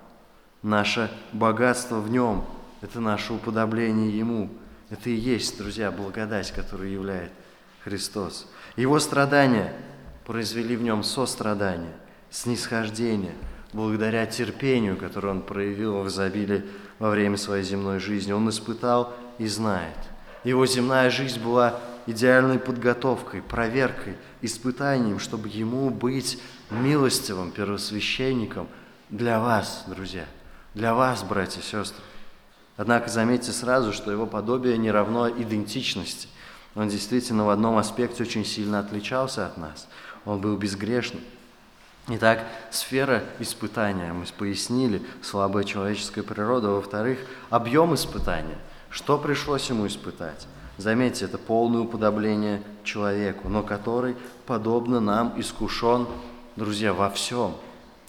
Наше 0.61 1.11
богатство 1.33 1.99
в 1.99 2.09
Нем– 2.09 2.45
это 2.81 2.99
наше 2.99 3.33
уподобление 3.33 4.17
Ему– 4.17 4.49
это 4.91 5.09
и 5.09 5.13
есть, 5.13 5.57
друзья, 5.57 5.89
благодать, 5.89 6.51
которую 6.51 6.91
являет 6.91 7.31
Христос. 7.85 8.45
Его 8.75 8.99
страдания 8.99 9.73
произвели 10.25 10.75
в 10.75 10.83
нем 10.83 11.01
сострадание, 11.03 11.93
снисхождение, 12.29 13.33
благодаря 13.71 14.25
терпению, 14.25 14.97
которое 14.97 15.29
он 15.29 15.43
проявил 15.43 16.03
в 16.03 16.09
изобилии 16.09 16.65
во 16.99 17.09
время 17.09 17.37
своей 17.37 17.63
земной 17.63 17.99
жизни. 17.99 18.33
Он 18.33 18.49
испытал 18.49 19.13
и 19.37 19.47
знает. 19.47 19.95
Его 20.43 20.65
земная 20.65 21.09
жизнь 21.09 21.41
была 21.41 21.79
идеальной 22.07 22.59
подготовкой, 22.59 23.41
проверкой, 23.41 24.17
испытанием, 24.41 25.19
чтобы 25.19 25.49
ему 25.49 25.89
быть 25.89 26.39
милостивым 26.69 27.51
первосвященником 27.51 28.67
для 29.09 29.39
вас, 29.39 29.83
друзья, 29.87 30.25
для 30.73 30.93
вас, 30.93 31.23
братья 31.23 31.59
и 31.59 31.63
сестры. 31.63 32.03
Однако 32.77 33.09
заметьте 33.09 33.51
сразу, 33.51 33.93
что 33.93 34.11
его 34.11 34.25
подобие 34.25 34.77
не 34.77 34.89
равно 34.89 35.29
идентичности. 35.29 36.27
Он 36.75 36.87
действительно 36.87 37.45
в 37.45 37.49
одном 37.49 37.77
аспекте 37.77 38.23
очень 38.23 38.45
сильно 38.45 38.79
отличался 38.79 39.45
от 39.45 39.57
нас. 39.57 39.87
Он 40.25 40.39
был 40.39 40.57
безгрешным. 40.57 41.21
Итак, 42.07 42.45
сфера 42.71 43.23
испытания, 43.39 44.11
мы 44.13 44.25
пояснили, 44.37 45.01
слабая 45.21 45.63
человеческая 45.63 46.23
природа. 46.23 46.69
Во-вторых, 46.69 47.19
объем 47.49 47.93
испытания. 47.93 48.57
Что 48.89 49.17
пришлось 49.17 49.69
ему 49.69 49.85
испытать? 49.85 50.47
Заметьте, 50.81 51.25
это 51.25 51.37
полное 51.37 51.81
уподобление 51.81 52.63
человеку, 52.83 53.49
но 53.49 53.61
который, 53.61 54.15
подобно 54.45 54.99
нам, 54.99 55.33
искушен, 55.37 56.07
друзья, 56.55 56.93
во 56.93 57.09
всем, 57.09 57.53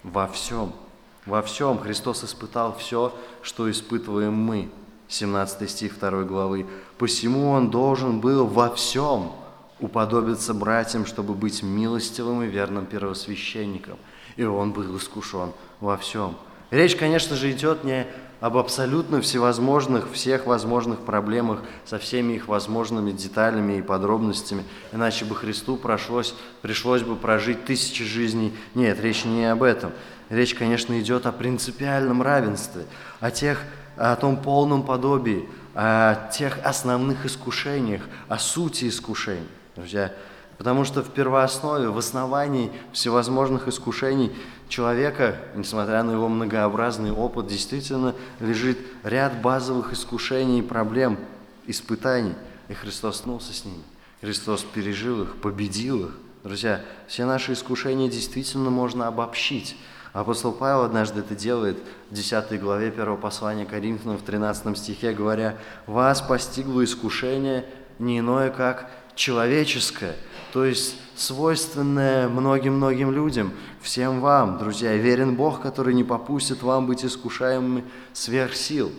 во 0.03 0.27
всем– 0.27 0.73
во 1.25 1.41
всем 1.41 1.79
Христос 1.79 2.23
испытал 2.23 2.75
все, 2.77 3.13
что 3.41 3.71
испытываем 3.71 4.33
мы. 4.33 4.69
17 5.07 5.69
стих 5.69 5.97
2 5.99 6.23
главы. 6.23 6.65
«Посему 6.97 7.51
Он 7.51 7.69
должен 7.69 8.19
был 8.19 8.45
во 8.45 8.69
всем 8.73 9.31
уподобиться 9.79 10.53
братьям, 10.53 11.05
чтобы 11.05 11.33
быть 11.33 11.63
милостивым 11.63 12.43
и 12.43 12.47
верным 12.47 12.85
первосвященником. 12.85 13.97
И 14.35 14.43
Он 14.43 14.73
был 14.73 14.97
искушен 14.97 15.53
во 15.79 15.97
всем». 15.97 16.35
Речь, 16.73 16.95
конечно 16.95 17.35
же, 17.35 17.51
идет 17.51 17.83
не 17.83 18.07
об 18.39 18.57
абсолютно 18.57 19.21
всевозможных, 19.21 20.11
всех 20.11 20.47
возможных 20.47 21.01
проблемах 21.01 21.61
со 21.85 21.99
всеми 21.99 22.33
их 22.33 22.47
возможными 22.47 23.11
деталями 23.11 23.77
и 23.77 23.81
подробностями, 23.83 24.63
иначе 24.91 25.23
бы 25.25 25.35
Христу 25.35 25.77
прошлось, 25.77 26.33
пришлось 26.63 27.03
бы 27.03 27.15
прожить 27.15 27.63
тысячи 27.65 28.03
жизней. 28.03 28.55
Нет, 28.73 28.99
речь 29.01 29.23
не 29.23 29.45
об 29.45 29.61
этом. 29.61 29.91
Речь, 30.31 30.55
конечно, 30.55 30.99
идет 30.99 31.27
о 31.27 31.31
принципиальном 31.31 32.23
равенстве, 32.23 32.85
о, 33.19 33.29
тех, 33.29 33.61
о 33.95 34.15
том 34.15 34.35
полном 34.35 34.81
подобии, 34.81 35.47
о 35.75 36.27
тех 36.31 36.57
основных 36.63 37.27
искушениях, 37.27 38.01
о 38.29 38.39
сути 38.39 38.89
искушений. 38.89 39.47
Друзья, 39.75 40.11
потому 40.57 40.85
что 40.85 41.03
в 41.03 41.09
первооснове, 41.09 41.89
в 41.89 41.99
основании 41.99 42.71
всевозможных 42.93 43.67
искушений 43.67 44.31
человека, 44.73 45.37
несмотря 45.53 46.01
на 46.01 46.11
его 46.11 46.27
многообразный 46.27 47.11
опыт, 47.11 47.45
действительно 47.45 48.15
лежит 48.39 48.79
ряд 49.03 49.39
базовых 49.39 49.93
искушений 49.93 50.59
и 50.59 50.63
проблем, 50.63 51.19
испытаний. 51.67 52.33
И 52.69 52.73
Христос 52.73 53.17
столкнулся 53.17 53.53
с 53.53 53.65
ними. 53.65 53.83
Христос 54.21 54.63
пережил 54.63 55.21
их, 55.23 55.35
победил 55.35 56.07
их. 56.07 56.17
Друзья, 56.43 56.81
все 57.07 57.25
наши 57.25 57.53
искушения 57.53 58.09
действительно 58.09 58.71
можно 58.71 59.07
обобщить. 59.07 59.77
Апостол 60.11 60.51
Павел 60.51 60.81
однажды 60.81 61.19
это 61.19 61.35
делает 61.35 61.77
в 62.09 62.15
10 62.15 62.59
главе 62.59 62.87
1 62.87 63.17
послания 63.17 63.65
Коринфянам 63.65 64.17
в 64.17 64.23
13 64.23 64.75
стихе, 64.75 65.13
говоря, 65.13 65.57
«Вас 65.85 66.19
постигло 66.21 66.83
искушение 66.83 67.65
не 67.99 68.19
иное, 68.19 68.49
как 68.49 68.89
человеческое, 69.15 70.15
то 70.51 70.65
есть 70.65 70.95
свойственное 71.15 72.27
многим-многим 72.27 73.11
людям, 73.11 73.53
всем 73.81 74.21
вам, 74.21 74.57
друзья, 74.57 74.95
верен 74.95 75.35
Бог, 75.35 75.61
который 75.61 75.93
не 75.93 76.03
попустит 76.03 76.63
вам 76.63 76.87
быть 76.87 77.05
искушаемыми 77.05 77.83
сверх 78.13 78.55
сил». 78.55 78.91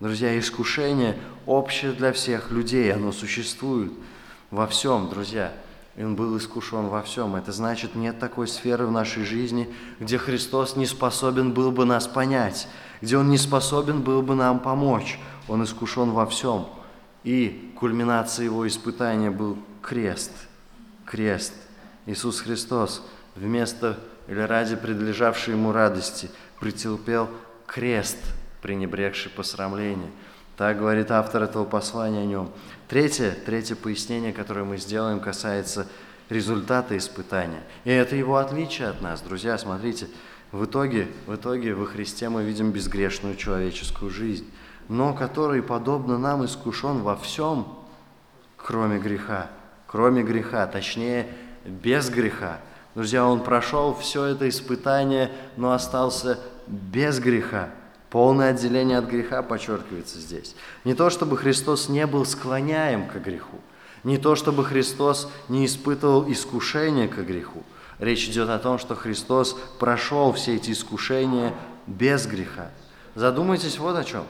Друзья, 0.00 0.38
искушение 0.38 1.18
общее 1.44 1.92
для 1.92 2.14
всех 2.14 2.50
людей, 2.50 2.90
оно 2.90 3.12
существует 3.12 3.92
во 4.50 4.66
всем, 4.66 5.10
друзья– 5.10 5.52
и 5.96 6.02
он 6.02 6.16
был 6.16 6.36
искушен 6.38 6.86
во 6.86 7.02
всем. 7.02 7.36
Это 7.36 7.52
значит, 7.52 7.94
нет 7.94 8.18
такой 8.18 8.48
сферы 8.48 8.86
в 8.86 8.90
нашей 8.90 9.24
жизни, 9.24 9.68
где 9.98 10.18
Христос 10.18 10.76
не 10.76 10.86
способен 10.86 11.52
был 11.52 11.72
бы 11.72 11.84
нас 11.84 12.06
понять, 12.06 12.68
где 13.00 13.18
Он 13.18 13.28
не 13.28 13.38
способен 13.38 14.00
был 14.00 14.22
бы 14.22 14.34
нам 14.34 14.60
помочь. 14.60 15.18
Он 15.48 15.64
искушен 15.64 16.12
во 16.12 16.26
всем. 16.26 16.66
И 17.24 17.72
кульминацией 17.78 18.46
его 18.46 18.66
испытания 18.66 19.30
был 19.30 19.58
крест. 19.82 20.32
Крест. 21.04 21.52
Иисус 22.06 22.40
Христос 22.40 23.06
вместо 23.36 23.98
или 24.28 24.40
ради 24.40 24.76
предлежавшей 24.76 25.54
ему 25.54 25.72
радости 25.72 26.30
претерпел 26.60 27.28
крест, 27.66 28.18
пренебрегший 28.62 29.30
посрамление. 29.30 30.10
Так 30.56 30.78
говорит 30.78 31.10
автор 31.10 31.42
этого 31.42 31.64
послания 31.64 32.22
о 32.22 32.26
нем. 32.26 32.50
Третье, 32.88 33.36
третье 33.46 33.76
пояснение, 33.76 34.32
которое 34.32 34.64
мы 34.64 34.76
сделаем, 34.76 35.20
касается 35.20 35.86
результата 36.28 36.96
испытания. 36.96 37.62
И 37.84 37.90
это 37.90 38.14
его 38.14 38.36
отличие 38.36 38.88
от 38.88 39.00
нас. 39.00 39.20
Друзья, 39.20 39.56
смотрите, 39.58 40.08
в 40.52 40.64
итоге, 40.64 41.08
в 41.26 41.34
итоге 41.34 41.74
во 41.74 41.86
Христе 41.86 42.28
мы 42.28 42.44
видим 42.44 42.72
безгрешную 42.72 43.36
человеческую 43.36 44.10
жизнь, 44.10 44.46
но 44.90 45.14
который, 45.14 45.62
подобно 45.62 46.18
нам, 46.18 46.44
искушен 46.44 47.02
во 47.02 47.14
всем, 47.14 47.64
кроме 48.56 48.98
греха. 48.98 49.46
Кроме 49.86 50.24
греха, 50.24 50.66
точнее, 50.66 51.28
без 51.64 52.10
греха. 52.10 52.58
Друзья, 52.96 53.24
он 53.24 53.44
прошел 53.44 53.94
все 53.94 54.24
это 54.24 54.48
испытание, 54.48 55.30
но 55.56 55.72
остался 55.72 56.40
без 56.66 57.20
греха. 57.20 57.70
Полное 58.10 58.50
отделение 58.50 58.98
от 58.98 59.04
греха 59.04 59.42
подчеркивается 59.42 60.18
здесь. 60.18 60.56
Не 60.84 60.94
то, 60.94 61.08
чтобы 61.08 61.36
Христос 61.36 61.88
не 61.88 62.04
был 62.04 62.26
склоняем 62.26 63.06
к 63.06 63.14
греху, 63.14 63.60
не 64.02 64.18
то, 64.18 64.34
чтобы 64.34 64.64
Христос 64.64 65.30
не 65.48 65.66
испытывал 65.66 66.28
искушения 66.28 67.06
к 67.06 67.16
греху. 67.18 67.62
Речь 68.00 68.26
идет 68.26 68.48
о 68.48 68.58
том, 68.58 68.76
что 68.80 68.96
Христос 68.96 69.56
прошел 69.78 70.32
все 70.32 70.56
эти 70.56 70.72
искушения 70.72 71.54
без 71.86 72.26
греха. 72.26 72.72
Задумайтесь 73.14 73.78
вот 73.78 73.96
о 73.96 74.02
чем. 74.02 74.24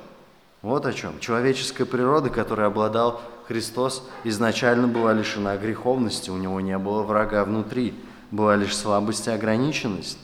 Вот 0.62 0.84
о 0.84 0.92
чем. 0.92 1.18
Человеческая 1.20 1.86
природа, 1.86 2.28
которой 2.28 2.66
обладал 2.66 3.22
Христос, 3.48 4.06
изначально 4.24 4.88
была 4.88 5.14
лишена 5.14 5.56
греховности, 5.56 6.28
у 6.28 6.36
него 6.36 6.60
не 6.60 6.76
было 6.76 7.02
врага 7.02 7.44
внутри, 7.44 7.94
была 8.30 8.56
лишь 8.56 8.76
слабость 8.76 9.26
и 9.26 9.30
ограниченность. 9.30 10.18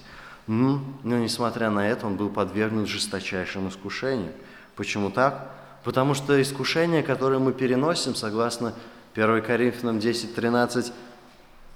Но, 0.46 0.84
несмотря 1.02 1.70
на 1.70 1.88
это, 1.88 2.06
он 2.06 2.16
был 2.16 2.28
подвергнут 2.28 2.86
жесточайшим 2.86 3.68
искушениям. 3.68 4.32
Почему 4.76 5.10
так? 5.10 5.50
Потому 5.82 6.14
что 6.14 6.40
искушения, 6.40 7.02
которые 7.02 7.38
мы 7.38 7.52
переносим, 7.52 8.14
согласно 8.14 8.74
1 9.14 9.42
Коринфянам 9.42 9.98
10.13, 9.98 10.92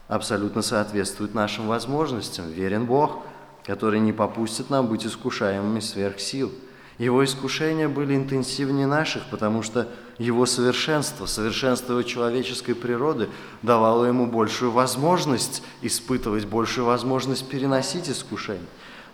абсолютно 0.07 0.61
соответствуют 0.61 1.35
нашим 1.35 1.67
возможностям. 1.67 2.51
Верен 2.51 2.85
Бог, 2.85 3.21
который 3.65 4.01
не 4.01 4.13
попустит 4.13 4.69
нам 4.69 4.87
быть 4.87 5.07
искушаемыми 5.07 5.81
сверх 5.81 6.21
сил– 6.21 6.53
его 7.01 7.25
искушения 7.25 7.89
были 7.89 8.15
интенсивнее 8.15 8.87
наших, 8.87 9.25
потому 9.31 9.63
что 9.63 9.89
его 10.19 10.45
совершенство, 10.45 11.25
совершенство 11.25 12.05
человеческой 12.05 12.75
природы 12.75 13.31
давало 13.63 14.05
ему 14.05 14.27
большую 14.27 14.71
возможность 14.71 15.63
испытывать, 15.81 16.45
большую 16.45 16.85
возможность 16.85 17.49
переносить 17.49 18.11
искушения. 18.11 18.67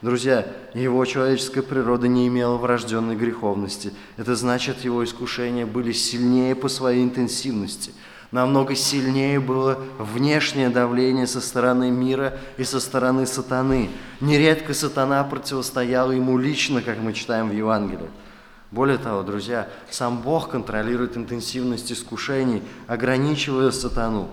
Друзья, 0.03 0.53
его 0.75 1.05
человеческая 1.05 1.63
природа 1.63 2.09
не 2.09 2.27
имела 2.27 2.57
врожденной 2.57 3.15
греховности. 3.15 3.93
Это 4.17 4.35
значит, 4.35 4.85
его 4.85 5.05
искушения 5.05 5.65
были 5.65 5.93
сильнее 5.93 6.57
по 6.57 6.69
своей 6.69 7.05
интенсивности– 7.05 7.93
намного 8.37 8.75
сильнее 8.75 9.41
было 9.41 9.79
внешнее 9.99 10.69
давление 10.69 11.27
со 11.27 11.41
стороны 11.41 11.91
мира 11.91 12.39
и 12.59 12.65
со 12.65 12.81
стороны 12.81 13.25
сатаны. 13.25 13.89
Нередко 14.21 14.75
сатана 14.75 15.25
противостоял 15.25 16.13
ему 16.13 16.37
лично, 16.37 16.83
как 16.83 16.99
мы 16.99 17.15
читаем 17.15 17.49
в 17.49 17.55
Евангелии. 17.55 18.11
Более 18.71 18.99
того, 18.99 19.23
друзья, 19.23 19.69
сам 19.89 20.21
Бог 20.21 20.51
контролирует 20.51 21.17
интенсивность 21.17 21.91
искушений, 21.91 22.63
ограничивая 22.87 23.71
сатану. 23.71 24.29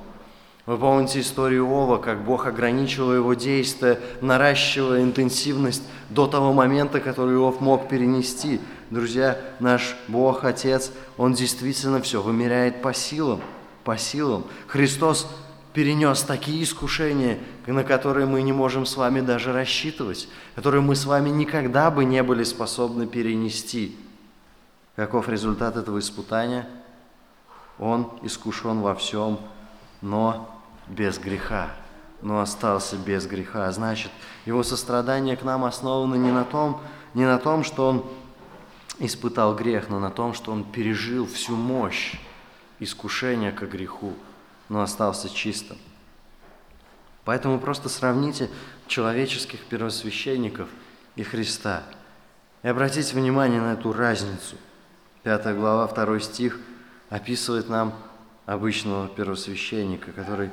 Вы 0.66 0.78
помните 0.78 1.22
историю 1.22 1.70
Ова, 1.70 1.98
как 1.98 2.26
Бог 2.26 2.46
ограничивал 2.46 3.14
его 3.14 3.34
действия, 3.36 4.02
наращивая 4.20 5.02
интенсивность 5.02 5.84
до 6.10 6.28
того 6.28 6.52
момента, 6.52 7.00
который 7.00 7.36
Иов 7.36 7.62
мог 7.62 7.88
перенести. 7.88 8.60
Друзья, 8.90 9.38
наш 9.62 9.96
Бог, 10.10 10.44
Отец, 10.44 10.92
Он 11.18 11.34
действительно 11.34 12.02
все 12.02 12.22
вымеряет 12.22 12.82
по 12.82 12.94
силам 12.94 13.40
по 13.84 13.98
силам. 13.98 14.46
Христос 14.68 15.28
перенес 15.74 16.22
такие 16.22 16.64
искушения, 16.64 17.40
на 17.66 17.84
которые 17.84 18.28
мы 18.28 18.42
не 18.42 18.54
можем 18.54 18.86
с 18.86 18.96
вами 18.96 19.22
даже 19.22 19.52
рассчитывать, 19.52 20.30
которые 20.56 20.82
мы 20.82 20.96
с 20.96 21.06
вами 21.06 21.30
никогда 21.30 21.90
бы 21.92 22.06
не 22.06 22.22
были 22.24 22.44
способны 22.44 23.08
перенести. 23.08 23.98
Каков 24.96 25.28
результат 25.28 25.76
этого 25.76 26.00
испытания? 26.00 26.68
Он 27.80 28.12
искушен 28.22 28.82
во 28.82 28.94
всем, 28.94 29.40
но 30.02 30.62
без 30.88 31.18
греха, 31.18 31.72
но 32.22 32.40
остался 32.40 32.98
без 32.98 33.26
греха. 33.26 33.72
Значит, 33.72 34.12
его 34.46 34.62
сострадание 34.62 35.36
к 35.36 35.44
нам 35.44 35.66
основано 35.66 36.16
не 36.16 36.32
на 36.32 36.44
том, 36.44 36.82
не 37.16 37.26
на 37.26 37.40
том, 37.40 37.64
что 37.64 37.88
он 37.90 38.06
испытал 39.00 39.56
грех, 39.56 39.90
но 39.90 40.00
на 40.00 40.12
том, 40.12 40.36
что 40.36 40.52
он 40.52 40.64
пережил 40.64 41.26
всю 41.26 41.56
мощь 41.56 42.16
искушения 42.84 43.52
к 43.52 43.62
греху, 43.64 44.14
но 44.70 44.82
остался 44.82 45.30
чистым. 45.30 45.78
Поэтому 47.26 47.60
просто 47.60 47.90
сравните 47.90 48.50
человеческих 48.88 49.64
первосвященников 49.66 50.70
и 51.16 51.24
Христа. 51.24 51.84
И 52.64 52.68
обратите 52.68 53.16
внимание 53.16 53.62
на 53.62 53.74
эту 53.74 53.94
разницу. 53.94 54.58
Пятая 55.24 55.56
глава, 55.56 55.88
второй 55.88 56.22
стих 56.22 56.60
описывает 57.10 57.70
нам 57.70 57.94
обычного 58.46 59.08
первосвященника, 59.08 60.12
который 60.12 60.50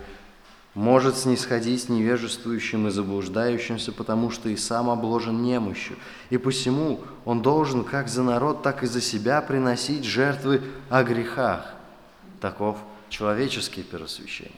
может 0.75 1.17
снисходить 1.17 1.89
невежествующим 1.89 2.87
и 2.87 2.91
заблуждающимся, 2.91 3.91
потому 3.91 4.31
что 4.31 4.49
и 4.49 4.57
сам 4.57 4.89
обложен 4.89 5.43
немощью. 5.43 5.97
И 6.31 6.39
посему 6.39 7.01
он 7.25 7.43
должен 7.43 7.83
как 7.83 8.09
за 8.09 8.23
народ, 8.23 8.63
так 8.63 8.85
и 8.85 8.87
за 8.87 9.01
себя 9.01 9.43
приносить 9.43 10.05
жертвы 10.05 10.63
о 10.89 11.03
грехах. 11.03 11.75
Таков 12.41 12.79
человеческий 13.11 13.83
первосвященник. 13.83 14.53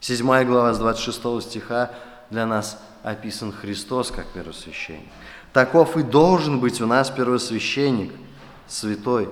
Седьмая 0.00 0.44
глава 0.44 0.74
с 0.74 0.78
26 0.78 1.42
стиха 1.42 1.90
для 2.30 2.44
нас 2.44 2.78
описан 3.02 3.52
Христос 3.52 4.10
как 4.10 4.26
первосвященник. 4.26 5.08
Таков 5.52 5.96
и 5.96 6.02
должен 6.02 6.60
быть 6.60 6.80
у 6.82 6.86
нас 6.86 7.10
первосвященник, 7.10 8.12
святой, 8.66 9.30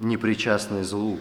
непричастный 0.00 0.82
злу, 0.82 1.20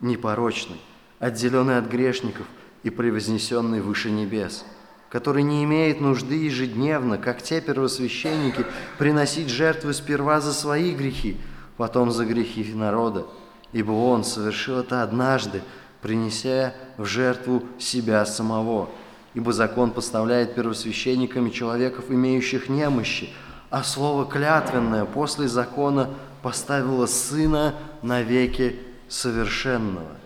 непорочный, 0.00 0.80
отделенный 1.18 1.78
от 1.78 1.86
грешников 1.86 2.46
и 2.84 2.90
превознесенный 2.90 3.80
выше 3.80 4.10
небес, 4.10 4.64
который 5.10 5.42
не 5.42 5.64
имеет 5.64 6.00
нужды 6.00 6.36
ежедневно, 6.36 7.18
как 7.18 7.42
те 7.42 7.60
первосвященники, 7.60 8.64
приносить 8.98 9.48
жертвы 9.48 9.94
сперва 9.94 10.40
за 10.40 10.52
свои 10.52 10.94
грехи, 10.94 11.36
потом 11.76 12.12
за 12.12 12.24
грехи 12.24 12.72
народа, 12.72 13.26
ибо 13.72 13.92
Он 13.92 14.24
совершил 14.24 14.78
это 14.80 15.02
однажды, 15.02 15.62
принеся 16.02 16.74
в 16.96 17.04
жертву 17.04 17.62
себя 17.78 18.24
самого. 18.26 18.88
Ибо 19.34 19.52
закон 19.52 19.90
поставляет 19.90 20.54
первосвященниками 20.54 21.50
человеков, 21.50 22.10
имеющих 22.10 22.68
немощи, 22.68 23.30
а 23.70 23.82
слово 23.82 24.24
клятвенное 24.24 25.04
после 25.04 25.48
закона 25.48 26.10
поставило 26.42 27.06
Сына 27.06 27.74
навеки 28.02 28.78
совершенного. 29.08 30.16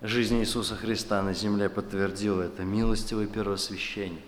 Жизнь 0.00 0.40
Иисуса 0.40 0.76
Христа 0.76 1.20
на 1.22 1.34
земле 1.34 1.68
подтвердила 1.68 2.42
это 2.42 2.62
милостивый 2.62 3.26
первосвященник. 3.26 4.22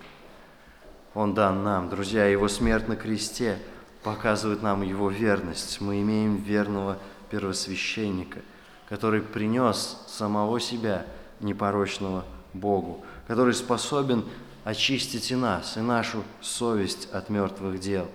Он 1.14 1.32
дан 1.34 1.62
нам, 1.62 1.88
друзья, 1.88 2.26
Его 2.26 2.48
смерть 2.48 2.88
на 2.88 2.96
кресте 2.96 3.58
показывает 4.02 4.62
нам 4.62 4.82
Его 4.82 5.10
верность. 5.10 5.80
Мы 5.80 6.00
имеем 6.02 6.36
верного 6.36 6.98
первосвященника, 7.30 8.40
который 8.88 9.22
принес 9.22 9.98
самого 10.08 10.60
себя 10.60 11.06
непорочного 11.40 12.24
Богу, 12.52 13.04
который 13.26 13.54
способен 13.54 14.24
очистить 14.64 15.30
и 15.30 15.36
нас, 15.36 15.76
и 15.76 15.80
нашу 15.80 16.24
совесть 16.40 17.08
от 17.12 17.30
мертвых 17.30 17.80
дел. 17.80 18.10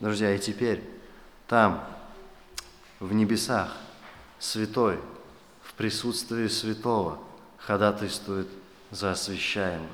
Друзья, 0.00 0.34
и 0.34 0.38
теперь 0.38 0.82
там, 1.46 1.84
в 3.00 3.12
небесах, 3.12 3.76
святой, 4.38 4.98
в 5.62 5.74
присутствии 5.74 6.48
святого, 6.48 7.18
ходатайствует 7.58 8.48
за 8.90 9.12
освящаемых. 9.12 9.90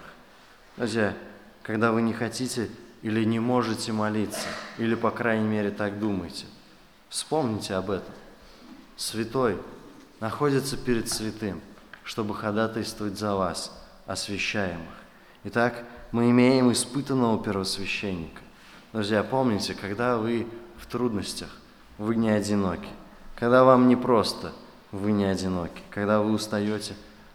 Друзья, 0.76 1.16
когда 1.62 1.92
вы 1.92 2.02
не 2.02 2.12
хотите 2.12 2.68
или 3.02 3.24
не 3.24 3.38
можете 3.40 3.92
молиться, 3.92 4.46
или, 4.78 4.94
по 4.94 5.10
крайней 5.10 5.48
мере, 5.48 5.70
так 5.70 5.98
думаете, 5.98 6.46
вспомните 7.08 7.74
об 7.74 7.90
этом. 7.90 8.12
Святой 9.00 9.56
находится 10.20 10.76
перед 10.76 11.08
святым, 11.08 11.62
чтобы 12.04 12.34
ходатайствовать 12.34 13.18
за 13.18 13.34
вас, 13.34 13.72
освящаемых. 14.06 14.92
Итак, 15.44 15.84
мы 16.12 16.30
имеем 16.30 16.70
испытанного 16.70 17.42
первосвященника. 17.42 18.42
Друзья, 18.92 19.22
помните, 19.22 19.72
когда 19.72 20.18
вы 20.18 20.46
в 20.76 20.84
трудностях, 20.84 21.48
вы 21.96 22.14
не 22.14 22.28
одиноки. 22.28 22.90
Когда 23.36 23.64
вам 23.64 23.88
непросто, 23.88 24.52
вы 24.92 25.12
не 25.12 25.24
одиноки. 25.24 25.80
Когда 25.88 26.20
вы 26.20 26.32
устаете, 26.32 26.92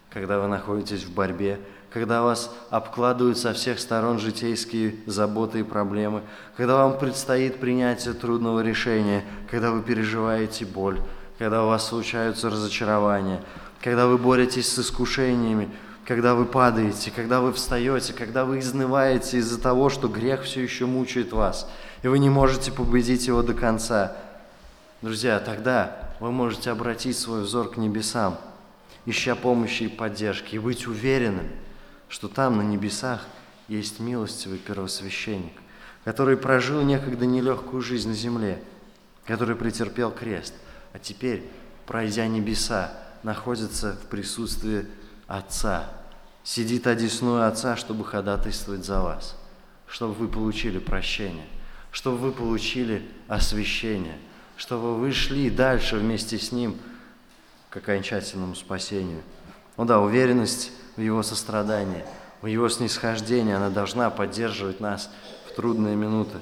когда 0.08 0.38
вы 0.38 0.46
находитесь 0.46 1.02
в 1.02 1.12
борьбе, 1.12 1.58
когда 1.90 2.22
вас 2.22 2.54
обкладывают 2.70 3.38
со 3.38 3.52
всех 3.52 3.80
сторон 3.80 4.20
житейские 4.20 4.94
заботы 5.06 5.60
и 5.60 5.64
проблемы, 5.64 6.22
когда 6.56 6.76
вам 6.76 6.96
предстоит 6.96 7.58
принятие 7.58 8.14
трудного 8.14 8.60
решения, 8.60 9.24
когда 9.50 9.72
вы 9.72 9.82
переживаете 9.82 10.64
боль, 10.64 11.00
когда 11.38 11.64
у 11.64 11.68
вас 11.68 11.88
случаются 11.88 12.50
разочарования, 12.50 13.42
когда 13.82 14.06
вы 14.06 14.18
боретесь 14.18 14.68
с 14.72 14.78
искушениями, 14.78 15.68
когда 16.06 16.34
вы 16.34 16.44
падаете, 16.44 17.10
когда 17.10 17.40
вы 17.40 17.52
встаете, 17.52 18.12
когда 18.12 18.44
вы 18.44 18.60
изнываете 18.60 19.38
из-за 19.38 19.60
того, 19.60 19.90
что 19.90 20.08
грех 20.08 20.42
все 20.42 20.62
еще 20.62 20.86
мучает 20.86 21.32
вас, 21.32 21.68
и 22.02 22.08
вы 22.08 22.18
не 22.18 22.30
можете 22.30 22.72
победить 22.72 23.26
его 23.26 23.42
до 23.42 23.54
конца. 23.54 24.16
Друзья, 25.02 25.40
тогда 25.40 26.14
вы 26.20 26.32
можете 26.32 26.70
обратить 26.70 27.18
свой 27.18 27.42
взор 27.42 27.70
к 27.70 27.76
небесам, 27.76 28.38
ища 29.04 29.34
помощи 29.34 29.84
и 29.84 29.88
поддержки, 29.88 30.54
и 30.54 30.60
быть 30.60 30.86
уверенным, 30.86 31.48
что 32.08 32.28
там, 32.28 32.56
на 32.58 32.62
небесах, 32.62 33.26
есть 33.68 33.98
милостивый 33.98 34.58
первосвященник, 34.58 35.52
который 36.04 36.36
прожил 36.36 36.82
некогда 36.82 37.26
нелегкую 37.26 37.82
жизнь 37.82 38.08
на 38.08 38.14
земле, 38.14 38.62
который 39.26 39.56
претерпел 39.56 40.12
крест, 40.12 40.54
а 40.96 40.98
теперь, 40.98 41.42
пройдя 41.84 42.26
небеса, 42.26 42.90
находится 43.22 43.92
в 44.02 44.06
присутствии 44.06 44.86
Отца, 45.26 45.90
сидит 46.42 46.86
одесную 46.86 47.46
Отца, 47.46 47.76
чтобы 47.76 48.02
ходатайствовать 48.02 48.82
за 48.82 49.02
вас, 49.02 49.36
чтобы 49.86 50.14
вы 50.14 50.26
получили 50.26 50.78
прощение, 50.78 51.44
чтобы 51.92 52.16
вы 52.16 52.32
получили 52.32 53.06
освящение, 53.28 54.16
чтобы 54.56 54.96
вы 54.96 55.12
шли 55.12 55.50
дальше 55.50 55.96
вместе 55.96 56.38
с 56.38 56.50
Ним 56.50 56.78
к 57.68 57.76
окончательному 57.76 58.54
спасению. 58.54 59.20
Ну 59.76 59.84
да, 59.84 60.00
уверенность 60.00 60.72
в 60.96 61.02
Его 61.02 61.22
сострадании, 61.22 62.06
в 62.40 62.46
Его 62.46 62.70
снисхождении, 62.70 63.52
она 63.52 63.68
должна 63.68 64.08
поддерживать 64.08 64.80
нас 64.80 65.10
в 65.46 65.54
трудные 65.56 65.94
минуты. 65.94 66.38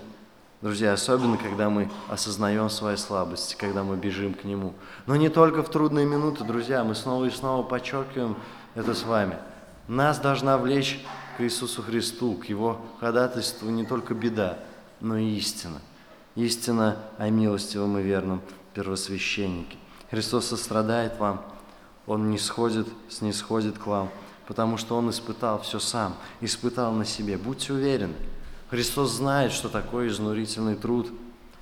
Друзья, 0.64 0.94
особенно, 0.94 1.36
когда 1.36 1.68
мы 1.68 1.90
осознаем 2.08 2.70
свои 2.70 2.96
слабости, 2.96 3.54
когда 3.54 3.82
мы 3.82 3.98
бежим 3.98 4.32
к 4.32 4.44
Нему. 4.44 4.72
Но 5.04 5.14
не 5.14 5.28
только 5.28 5.62
в 5.62 5.68
трудные 5.68 6.06
минуты, 6.06 6.42
друзья, 6.42 6.82
мы 6.84 6.94
снова 6.94 7.26
и 7.26 7.30
снова 7.30 7.62
подчеркиваем 7.62 8.34
это 8.74 8.94
с 8.94 9.02
вами. 9.02 9.36
Нас 9.88 10.18
должна 10.18 10.56
влечь 10.56 11.04
к 11.36 11.42
Иисусу 11.42 11.82
Христу, 11.82 12.32
к 12.36 12.46
Его 12.46 12.80
ходатайству 12.98 13.68
не 13.68 13.84
только 13.84 14.14
беда, 14.14 14.58
но 15.02 15.18
и 15.18 15.36
истина. 15.36 15.82
Истина 16.34 16.96
о 17.18 17.28
милостивом 17.28 17.98
и 17.98 18.02
верном 18.02 18.40
первосвященнике. 18.72 19.76
Христос 20.10 20.46
сострадает 20.46 21.18
вам, 21.18 21.42
Он 22.06 22.30
не 22.30 22.38
сходит, 22.38 22.88
снисходит 23.10 23.76
к 23.76 23.86
вам, 23.86 24.08
потому 24.46 24.78
что 24.78 24.96
Он 24.96 25.10
испытал 25.10 25.60
все 25.60 25.78
сам, 25.78 26.14
испытал 26.40 26.92
на 26.92 27.04
себе. 27.04 27.36
Будьте 27.36 27.74
уверены, 27.74 28.14
Христос 28.70 29.12
знает, 29.12 29.52
что 29.52 29.68
такое 29.68 30.08
изнурительный 30.08 30.74
труд, 30.74 31.08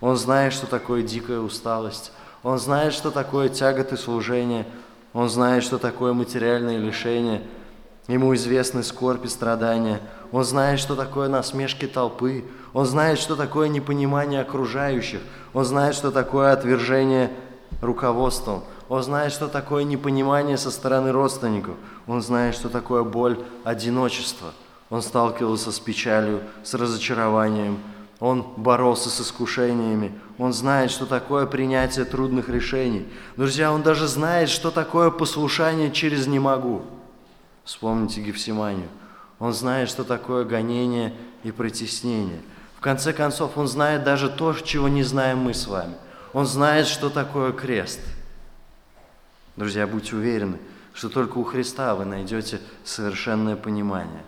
Он 0.01 0.17
знает, 0.17 0.53
что 0.53 0.67
такое 0.67 1.03
дикая 1.03 1.41
усталость, 1.41 2.13
Он 2.43 2.59
знает, 2.59 2.93
что 2.93 3.11
такое 3.11 3.49
тяготы 3.49 3.97
служения– 3.97 4.67
он 5.13 5.29
знает, 5.29 5.63
что 5.63 5.79
такое 5.79 6.13
материальное 6.13 6.79
лишение. 6.79 7.43
Ему 8.09 8.35
известны 8.35 8.83
скорбь 8.83 9.25
и 9.25 9.29
страдания. 9.29 10.01
Он 10.33 10.45
знает, 10.45 10.81
что 10.81 10.97
такое 10.97 11.29
насмешки 11.29 11.87
толпы. 11.87 12.45
Он 12.73 12.87
знает, 12.87 13.19
что 13.19 13.37
такое 13.37 13.69
непонимание 13.69 14.41
окружающих. 14.41 15.21
Он 15.53 15.65
знает, 15.65 15.95
что 15.95 16.11
такое 16.11 16.53
отвержение 16.53 17.31
руководством. 17.81 18.65
Он 18.89 19.03
знает, 19.03 19.33
что 19.33 19.49
такое 19.49 19.85
непонимание 19.85 20.57
со 20.57 20.71
стороны 20.71 21.13
родственников. 21.13 21.77
Он 22.07 22.23
знает, 22.23 22.55
что 22.55 22.69
такое 22.69 23.05
боль 23.05 23.39
одиночества. 23.65 24.53
Он 24.93 25.01
сталкивался 25.01 25.73
с 25.73 25.81
печалью, 25.81 26.43
с 26.63 26.75
разочарованием, 26.75 27.79
он 28.21 28.43
боролся 28.57 29.09
с 29.09 29.21
искушениями. 29.21 30.13
Он 30.39 30.53
знает, 30.53 30.93
что 30.93 31.07
такое 31.07 31.45
принятие 31.45 32.05
трудных 32.05 32.49
решений. 32.49 33.09
Друзья, 33.37 33.73
он 33.73 33.83
даже 33.83 34.07
знает, 34.07 34.49
что 34.49 34.71
такое 34.71 35.11
послушание 35.11 35.91
через 35.91 36.29
«не 36.29 36.39
могу». 36.39 36.83
Вспомните 37.65 38.21
Гефсиманию. 38.21 38.87
Он 39.41 39.53
знает, 39.53 39.89
что 39.89 40.05
такое 40.05 40.45
гонение 40.45 41.13
и 41.43 41.51
притеснение. 41.51 42.41
В 42.77 42.81
конце 42.81 43.13
концов, 43.13 43.59
он 43.59 43.67
знает 43.67 44.05
даже 44.05 44.29
то, 44.29 44.53
чего 44.55 44.87
не 44.87 45.03
знаем 45.03 45.39
мы 45.39 45.53
с 45.53 45.67
вами. 45.67 45.95
Он 46.33 46.47
знает, 46.47 46.87
что 46.87 47.11
такое 47.11 47.51
крест. 47.51 48.01
Друзья, 49.57 49.89
будьте 49.89 50.15
уверены, 50.15 50.59
что 50.93 51.09
только 51.09 51.39
у 51.39 51.45
Христа 51.45 51.97
вы 51.97 52.05
найдете 52.05 52.61
совершенное 52.85 53.57
понимание, 53.57 54.23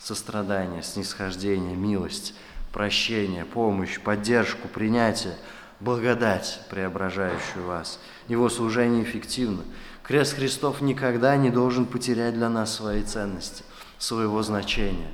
сострадание, 0.00 0.82
снисхождение, 0.82 1.76
милость– 1.76 2.34
прощение, 2.72 3.44
помощь, 3.44 4.00
поддержку, 4.00 4.68
принятие, 4.68 5.34
благодать, 5.80 6.60
преображающую 6.70 7.64
вас. 7.66 7.98
Его 8.28 8.48
служение 8.48 9.02
эффективно. 9.02 9.62
Крест 10.02 10.34
Христов 10.34 10.80
никогда 10.80 11.36
не 11.36 11.50
должен 11.50 11.86
потерять 11.86 12.34
для 12.34 12.48
нас 12.48 12.74
свои 12.74 13.02
ценности, 13.02 13.64
своего 13.98 14.42
значения. 14.42 15.10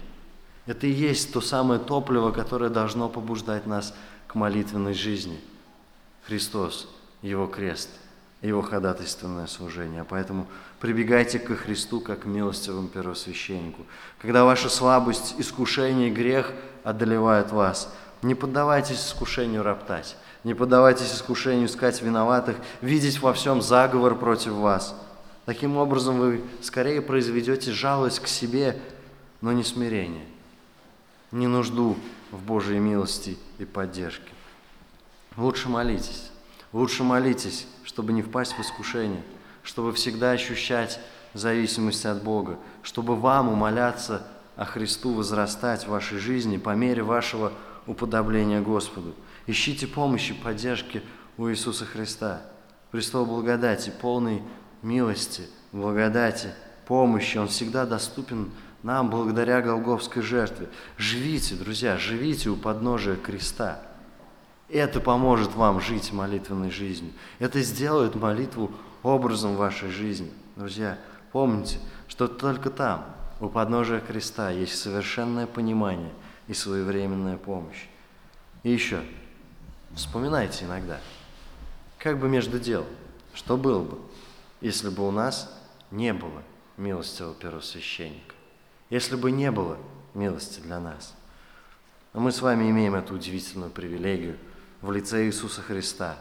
Это 0.67 0.87
и 0.87 0.91
есть 0.91 1.33
то 1.33 1.41
самое 1.41 1.79
топливо, 1.79 2.33
которое 2.33 2.71
должно 2.71 3.09
побуждать 3.09 3.67
нас 3.67 3.95
к 4.27 4.35
молитвенной 4.35 4.95
жизни. 4.95 5.39
Христос, 6.27 6.89
Его 7.23 7.47
крест, 7.47 7.91
Его 8.47 8.63
ходатайственное 8.63 9.47
служение. 9.47 10.05
Поэтому 10.09 10.47
прибегайте 10.81 11.39
ко 11.39 11.57
Христу 11.57 12.01
как 12.01 12.21
к 12.21 12.25
милостивому 12.27 12.89
первосвященнику. 12.89 13.87
Когда 14.21 14.45
ваша 14.45 14.69
слабость, 14.69 15.35
искушение, 15.39 16.11
грех– 16.11 16.53
одолевают 16.87 17.51
вас. 17.51 17.93
Не 18.23 18.37
поддавайтесь 18.37 19.05
искушению 19.05 19.65
роптать, 19.65 20.17
не 20.45 20.55
поддавайтесь 20.55 21.13
искушению 21.13 21.67
искать 21.67 22.01
виноватых, 22.01 22.57
видеть 22.81 23.21
во 23.21 23.33
всем 23.35 23.61
заговор 23.61 24.15
против 24.15 24.53
вас. 24.53 24.95
Таким 25.47 25.77
образом 25.77 26.19
вы 26.19 26.45
скорее 26.63 27.03
произведете 27.03 27.73
жалость 27.73 28.21
к 28.21 28.29
себе, 28.29 28.81
но 29.41 29.53
не 29.53 29.65
смирение, 29.65 30.27
не 31.33 31.49
нужду 31.49 31.97
в 32.31 32.41
Божьей 32.41 32.79
милости 32.79 33.37
и 33.59 33.65
поддержке. 33.65 34.31
Лучше 35.37 35.69
молитесь, 35.69 36.31
лучше 36.73 37.03
молитесь, 37.03 37.67
чтобы 37.97 38.13
не 38.13 38.21
впасть 38.21 38.53
в 38.53 38.61
искушение, 38.61 39.23
чтобы 39.63 39.95
всегда 39.95 40.33
ощущать 40.33 41.01
зависимость 41.33 42.05
от 42.05 42.23
Бога, 42.23 42.59
чтобы 42.83 43.17
вам 43.17 43.49
умоляться 43.49 44.23
а 44.55 44.67
Христу 44.67 45.15
возрастать 45.15 45.85
в 45.85 45.89
вашей 45.89 46.19
жизни 46.19 46.59
по 46.59 46.75
мере 46.75 47.03
вашего 47.03 47.55
уподобления 47.87 48.61
Господу. 48.61 49.15
Ищите 49.47 49.87
помощи, 49.87 50.35
поддержки 50.35 51.03
у 51.39 51.49
Иисуса 51.49 51.87
Христа. 51.87 52.43
Престол 52.91 53.25
благодати, 53.25 53.91
полной 53.99 54.43
милости, 54.83 55.45
благодати, 55.73 56.51
помощи. 56.87 57.39
Он 57.39 57.49
всегда 57.49 57.87
доступен 57.87 58.51
нам 58.83 59.09
благодаря 59.09 59.63
Голговской 59.63 60.21
жертве. 60.21 60.69
Живите, 60.99 61.55
друзья, 61.55 61.97
живите 61.97 62.51
у 62.51 62.57
подножия 62.57 63.17
креста. 63.17 63.81
Это 64.69 65.01
поможет 65.01 65.55
вам 65.55 65.81
жить 65.81 66.13
молитвенной 66.13 66.71
жизнью. 66.71 67.13
Это 67.39 67.61
сделает 67.63 68.17
молитву 68.17 68.73
образом 69.03 69.57
вашей 69.57 69.91
жизни. 69.91 70.33
Друзья, 70.57 70.99
помните, 71.33 71.79
что 72.09 72.27
только 72.27 72.71
там, 72.71 73.05
у 73.41 73.49
подножия 73.49 74.01
креста 74.01 74.51
есть 74.51 74.81
совершенное 74.81 75.47
понимание 75.47 76.13
и 76.49 76.55
своевременная 76.55 77.37
помощь. 77.37 77.87
И 78.65 78.71
еще, 78.73 79.03
вспоминайте 79.95 80.65
иногда, 80.65 80.99
как 81.99 82.19
бы 82.19 82.29
между 82.29 82.59
дел, 82.59 82.85
что 83.35 83.57
было 83.57 83.83
бы, 83.83 83.99
если 84.61 84.89
бы 84.89 85.07
у 85.07 85.13
нас 85.13 85.57
не 85.91 86.13
было 86.13 86.43
милостивого 86.77 87.35
первосвященника. 87.35 88.35
если 88.91 89.17
бы 89.17 89.31
не 89.31 89.51
было 89.51 89.79
милости 90.15 90.61
для 90.61 90.79
нас. 90.79 91.15
Но 92.13 92.21
мы 92.21 92.33
с 92.33 92.41
вами 92.41 92.71
имеем 92.71 92.95
эту 92.95 93.15
удивительную 93.15 93.71
привилегию 93.71 94.37
в 94.87 94.93
лице 94.93 95.27
Иисуса 95.27 95.63
Христа, 95.63 96.17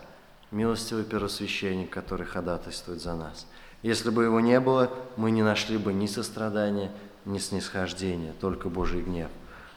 милостивый 0.49 1.03
первосвященник, 1.03 1.91
который 1.91 2.26
ходатайствует 2.26 2.99
за 2.99 3.13
нас. 3.13 3.45
Если 3.84 4.09
бы 4.09 4.24
его 4.24 4.39
не 4.39 4.59
было, 4.59 4.91
мы 5.18 5.30
не 5.30 5.43
нашли 5.43 5.78
бы 5.78 5.93
ни 5.93 6.07
сострадания, 6.07 6.91
ни 7.26 7.38
снисхождения, 7.38 8.34
только 8.41 8.70
Божий 8.70 9.03
гнев. 9.03 9.30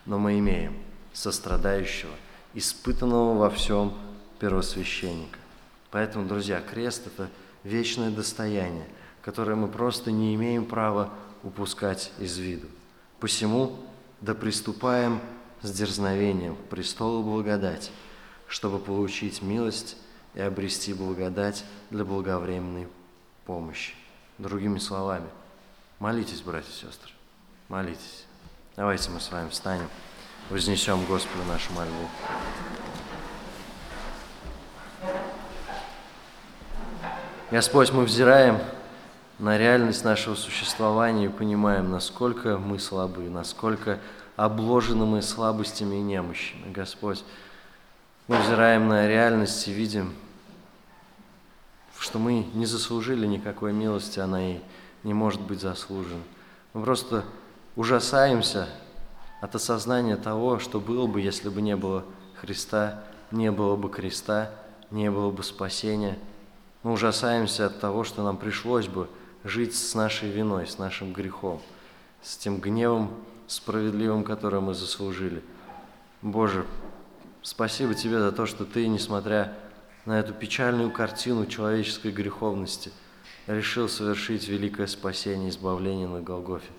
Но 0.07 0.19
мы 0.19 0.39
имеем 0.39 0.75
сострадающего, 1.13 2.15
испытанного 2.55 3.37
во 3.37 3.51
всем 3.51 3.93
первосвященника. 4.41 5.39
Поэтому, 5.91 6.27
друзья, 6.27 6.63
крест– 6.63 7.03
это 7.09 7.29
вечное 7.65 8.11
достояние, 8.11 8.87
которое 9.21 9.55
мы 9.55 9.69
просто 9.69 10.11
не 10.11 10.35
имеем 10.35 10.65
права 10.65 11.11
упускать 11.43 12.11
из 12.19 12.39
виду. 12.39 12.69
Посему 13.21 13.77
да 14.23 14.33
приступаем 14.33 15.21
с 15.61 15.71
дерзновением 15.73 16.57
к 16.57 16.71
престолу 16.71 17.23
благодати, 17.23 17.91
чтобы 18.49 18.79
получить 18.79 19.43
милость 19.43 19.97
и 20.35 20.41
обрести 20.41 20.95
благодать 20.95 21.65
для 21.91 22.05
благовременной 22.05 22.89
помощи. 23.47 23.95
Другими 24.39 24.79
словами, 24.79 25.29
молитесь, 25.99 26.41
братья 26.41 26.71
и 26.71 26.75
сестры, 26.75 27.13
молитесь. 27.69 28.25
Давайте 28.77 29.11
мы 29.11 29.21
с 29.21 29.31
вами 29.31 29.49
встанем, 29.51 29.89
вознесем 30.51 31.05
Господу 31.05 31.45
нашу 31.45 31.73
мольбу. 31.73 32.09
Господь, 37.51 37.93
мы 37.93 38.05
взираем 38.05 38.59
на 39.39 39.57
реальность 39.57 40.05
нашего 40.05 40.35
существования 40.35 41.27
и 41.27 41.29
понимаем, 41.29 41.91
насколько 41.91 42.59
мы 42.59 42.79
слабы, 42.79 43.31
насколько 43.31 44.01
обложены 44.37 45.07
мы 45.07 45.23
слабостями 45.23 45.97
и 45.97 46.01
немощами. 46.01 46.71
Господь, 46.73 47.25
мы 48.29 48.39
взираем 48.39 48.89
на 48.89 49.09
реальность 49.09 49.67
и 49.69 49.73
видим, 49.73 50.13
что 51.99 52.19
мы 52.19 52.47
не 52.53 52.67
заслужили 52.67 53.27
никакой 53.27 53.73
милости, 53.73 54.21
она 54.21 54.53
и 54.53 54.61
не 55.03 55.15
может 55.15 55.41
быть 55.41 55.61
заслужена. 55.61 56.23
Мы 56.75 56.83
просто 56.83 57.25
ужасаемся 57.75 58.69
от 59.41 59.55
осознания 59.55 60.17
того, 60.17 60.59
что 60.59 60.79
было 60.79 61.07
бы, 61.07 61.23
если 61.23 61.49
бы 61.49 61.63
не 61.63 61.75
было 61.75 62.05
Христа, 62.39 63.03
не 63.31 63.51
было 63.51 63.77
бы 63.77 63.89
креста, 63.89 64.51
не 64.91 65.11
было 65.11 65.31
бы 65.31 65.43
спасения. 65.43 66.19
Мы 66.83 66.93
ужасаемся 66.93 67.67
от 67.67 67.81
того, 67.81 68.05
что 68.05 68.23
нам 68.23 68.37
пришлось 68.37 68.89
бы 68.89 69.09
жить 69.43 69.75
с 69.75 69.95
нашей 69.95 70.31
виной, 70.31 70.67
с 70.67 70.79
нашим 70.79 71.15
грехом, 71.15 71.63
с 72.23 72.37
тем 72.37 72.59
гневом 72.61 73.11
справедливым, 73.47 74.23
который 74.23 74.61
мы 74.61 74.75
заслужили. 74.75 75.43
Боже, 76.21 76.67
спасибо 77.43 77.95
Тебе 77.95 78.19
за 78.19 78.33
то, 78.33 78.47
что 78.47 78.65
Ты, 78.65 78.87
несмотря 78.89 79.55
на 80.05 80.19
эту 80.19 80.33
печальную 80.33 80.91
картину 80.91 81.47
человеческой 81.47 82.13
греховности, 82.13 82.93
решил 83.47 83.89
совершить 83.89 84.49
великое 84.49 84.87
спасение, 84.87 85.51
избавление 85.51 86.09
на 86.09 86.21
Голгофе. 86.21 86.71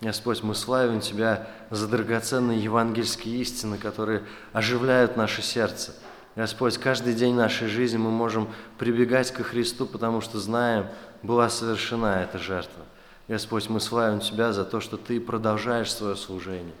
Господь, 0.00 0.42
мы 0.42 0.54
славим 0.54 1.00
Тебя 1.00 1.48
за 1.70 1.88
драгоценные 1.88 2.62
евангельские 2.62 3.36
истины, 3.36 3.78
которые 3.78 4.24
оживляют 4.52 5.16
наше 5.16 5.42
сердце. 5.42 5.94
Господь, 6.36 6.78
каждый 6.78 7.14
день 7.14 7.34
нашей 7.34 7.68
жизни 7.68 7.96
мы 7.96 8.10
можем 8.10 8.48
прибегать 8.76 9.30
ко 9.30 9.44
Христу, 9.44 9.86
потому 9.86 10.20
что 10.20 10.40
знаем, 10.40 10.88
была 11.22 11.48
совершена 11.48 12.22
эта 12.22 12.38
жертва. 12.38 12.84
Господь, 13.28 13.68
мы 13.68 13.80
славим 13.80 14.20
Тебя 14.20 14.52
за 14.52 14.64
то, 14.64 14.80
что 14.80 14.96
Ты 14.96 15.20
продолжаешь 15.20 15.92
свое 15.92 16.16
служение. 16.16 16.74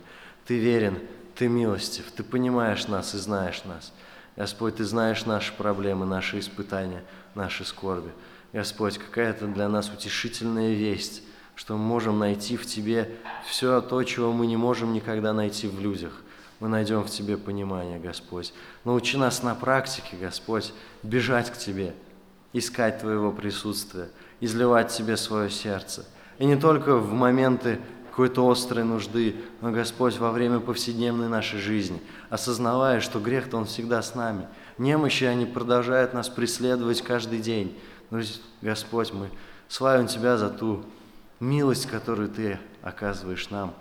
Ты 0.44 0.58
верен, 0.58 0.98
Ты 1.34 1.48
милостив, 1.48 2.10
Ты 2.12 2.22
понимаешь 2.22 2.86
нас 2.86 3.14
и 3.14 3.18
знаешь 3.18 3.64
нас. 3.64 3.92
Господь, 4.36 4.76
Ты 4.76 4.84
знаешь 4.84 5.26
наши 5.26 5.52
проблемы, 5.52 6.06
наши 6.06 6.38
испытания, 6.38 7.04
наши 7.34 7.64
скорби. 7.64 8.10
Господь, 8.52 8.98
какая-то 8.98 9.46
для 9.46 9.68
нас 9.68 9.90
утешительная 9.90 10.74
весть, 10.74 11.22
что 11.56 11.76
мы 11.76 11.84
можем 11.84 12.18
найти 12.18 12.56
в 12.56 12.66
Тебе 12.66 13.16
все 13.46 13.80
то, 13.80 14.02
чего 14.04 14.32
мы 14.32 14.46
не 14.46 14.56
можем 14.56 14.92
никогда 14.92 15.32
найти 15.32 15.66
в 15.66 15.80
людях. 15.80 16.22
Мы 16.60 16.68
найдем 16.68 17.02
в 17.02 17.10
Тебе 17.10 17.36
понимание, 17.36 17.98
Господь. 17.98 18.54
Научи 18.84 19.16
нас 19.16 19.42
на 19.42 19.54
практике, 19.54 20.16
Господь, 20.16 20.72
бежать 21.02 21.50
к 21.50 21.56
Тебе, 21.56 21.94
искать 22.52 23.00
Твоего 23.00 23.32
присутствия, 23.32 24.08
изливать 24.40 24.92
Тебе 24.92 25.16
свое 25.16 25.50
сердце. 25.50 26.06
И 26.38 26.46
не 26.46 26.56
только 26.56 26.96
в 26.96 27.12
моменты 27.12 27.80
какой-то 28.14 28.48
острой 28.48 28.84
нужды, 28.84 29.34
но, 29.60 29.72
Господь, 29.72 30.18
во 30.18 30.30
время 30.30 30.60
повседневной 30.60 31.26
нашей 31.26 31.58
жизни, 31.58 32.00
осознавая, 32.30 33.00
что 33.00 33.18
грех-то 33.18 33.56
Он 33.56 33.64
всегда 33.64 34.02
с 34.02 34.14
нами. 34.14 34.46
Немощи, 34.78 35.24
они 35.24 35.46
продолжают 35.46 36.14
нас 36.14 36.28
преследовать 36.28 37.02
каждый 37.02 37.40
день. 37.40 37.76
Но, 38.10 38.20
Господь, 38.62 39.12
мы 39.12 39.30
славим 39.66 40.06
Тебя 40.06 40.36
за 40.36 40.48
ту 40.48 40.84
милость, 41.40 41.86
которую 41.86 42.28
Ты 42.28 42.60
оказываешь 42.82 43.50
нам, 43.50 43.74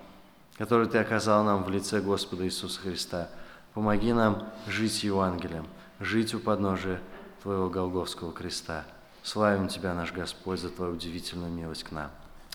которую 0.58 0.90
Ты 0.90 0.98
оказал 0.98 1.44
нам 1.44 1.64
в 1.64 1.70
лице 1.70 2.02
Господа 2.02 2.44
Иисуса 2.44 2.82
Христа. 2.82 3.30
Помоги 3.76 4.14
нам 4.14 4.50
жить 4.66 5.04
Евангелием, 5.04 5.68
жить 6.00 6.34
у 6.34 6.40
подножия 6.40 7.00
Твоего 7.44 7.70
Голговского 7.70 8.34
креста. 8.34 8.84
Славим 9.22 9.68
Тебя, 9.68 9.94
наш 9.94 10.12
Господь, 10.12 10.60
за 10.60 10.70
Твою 10.70 10.94
удивительную 10.94 11.52
милость 11.52 11.84
к 11.84 11.92
нам. 11.92 12.10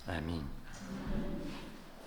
Аминь. 0.06 0.42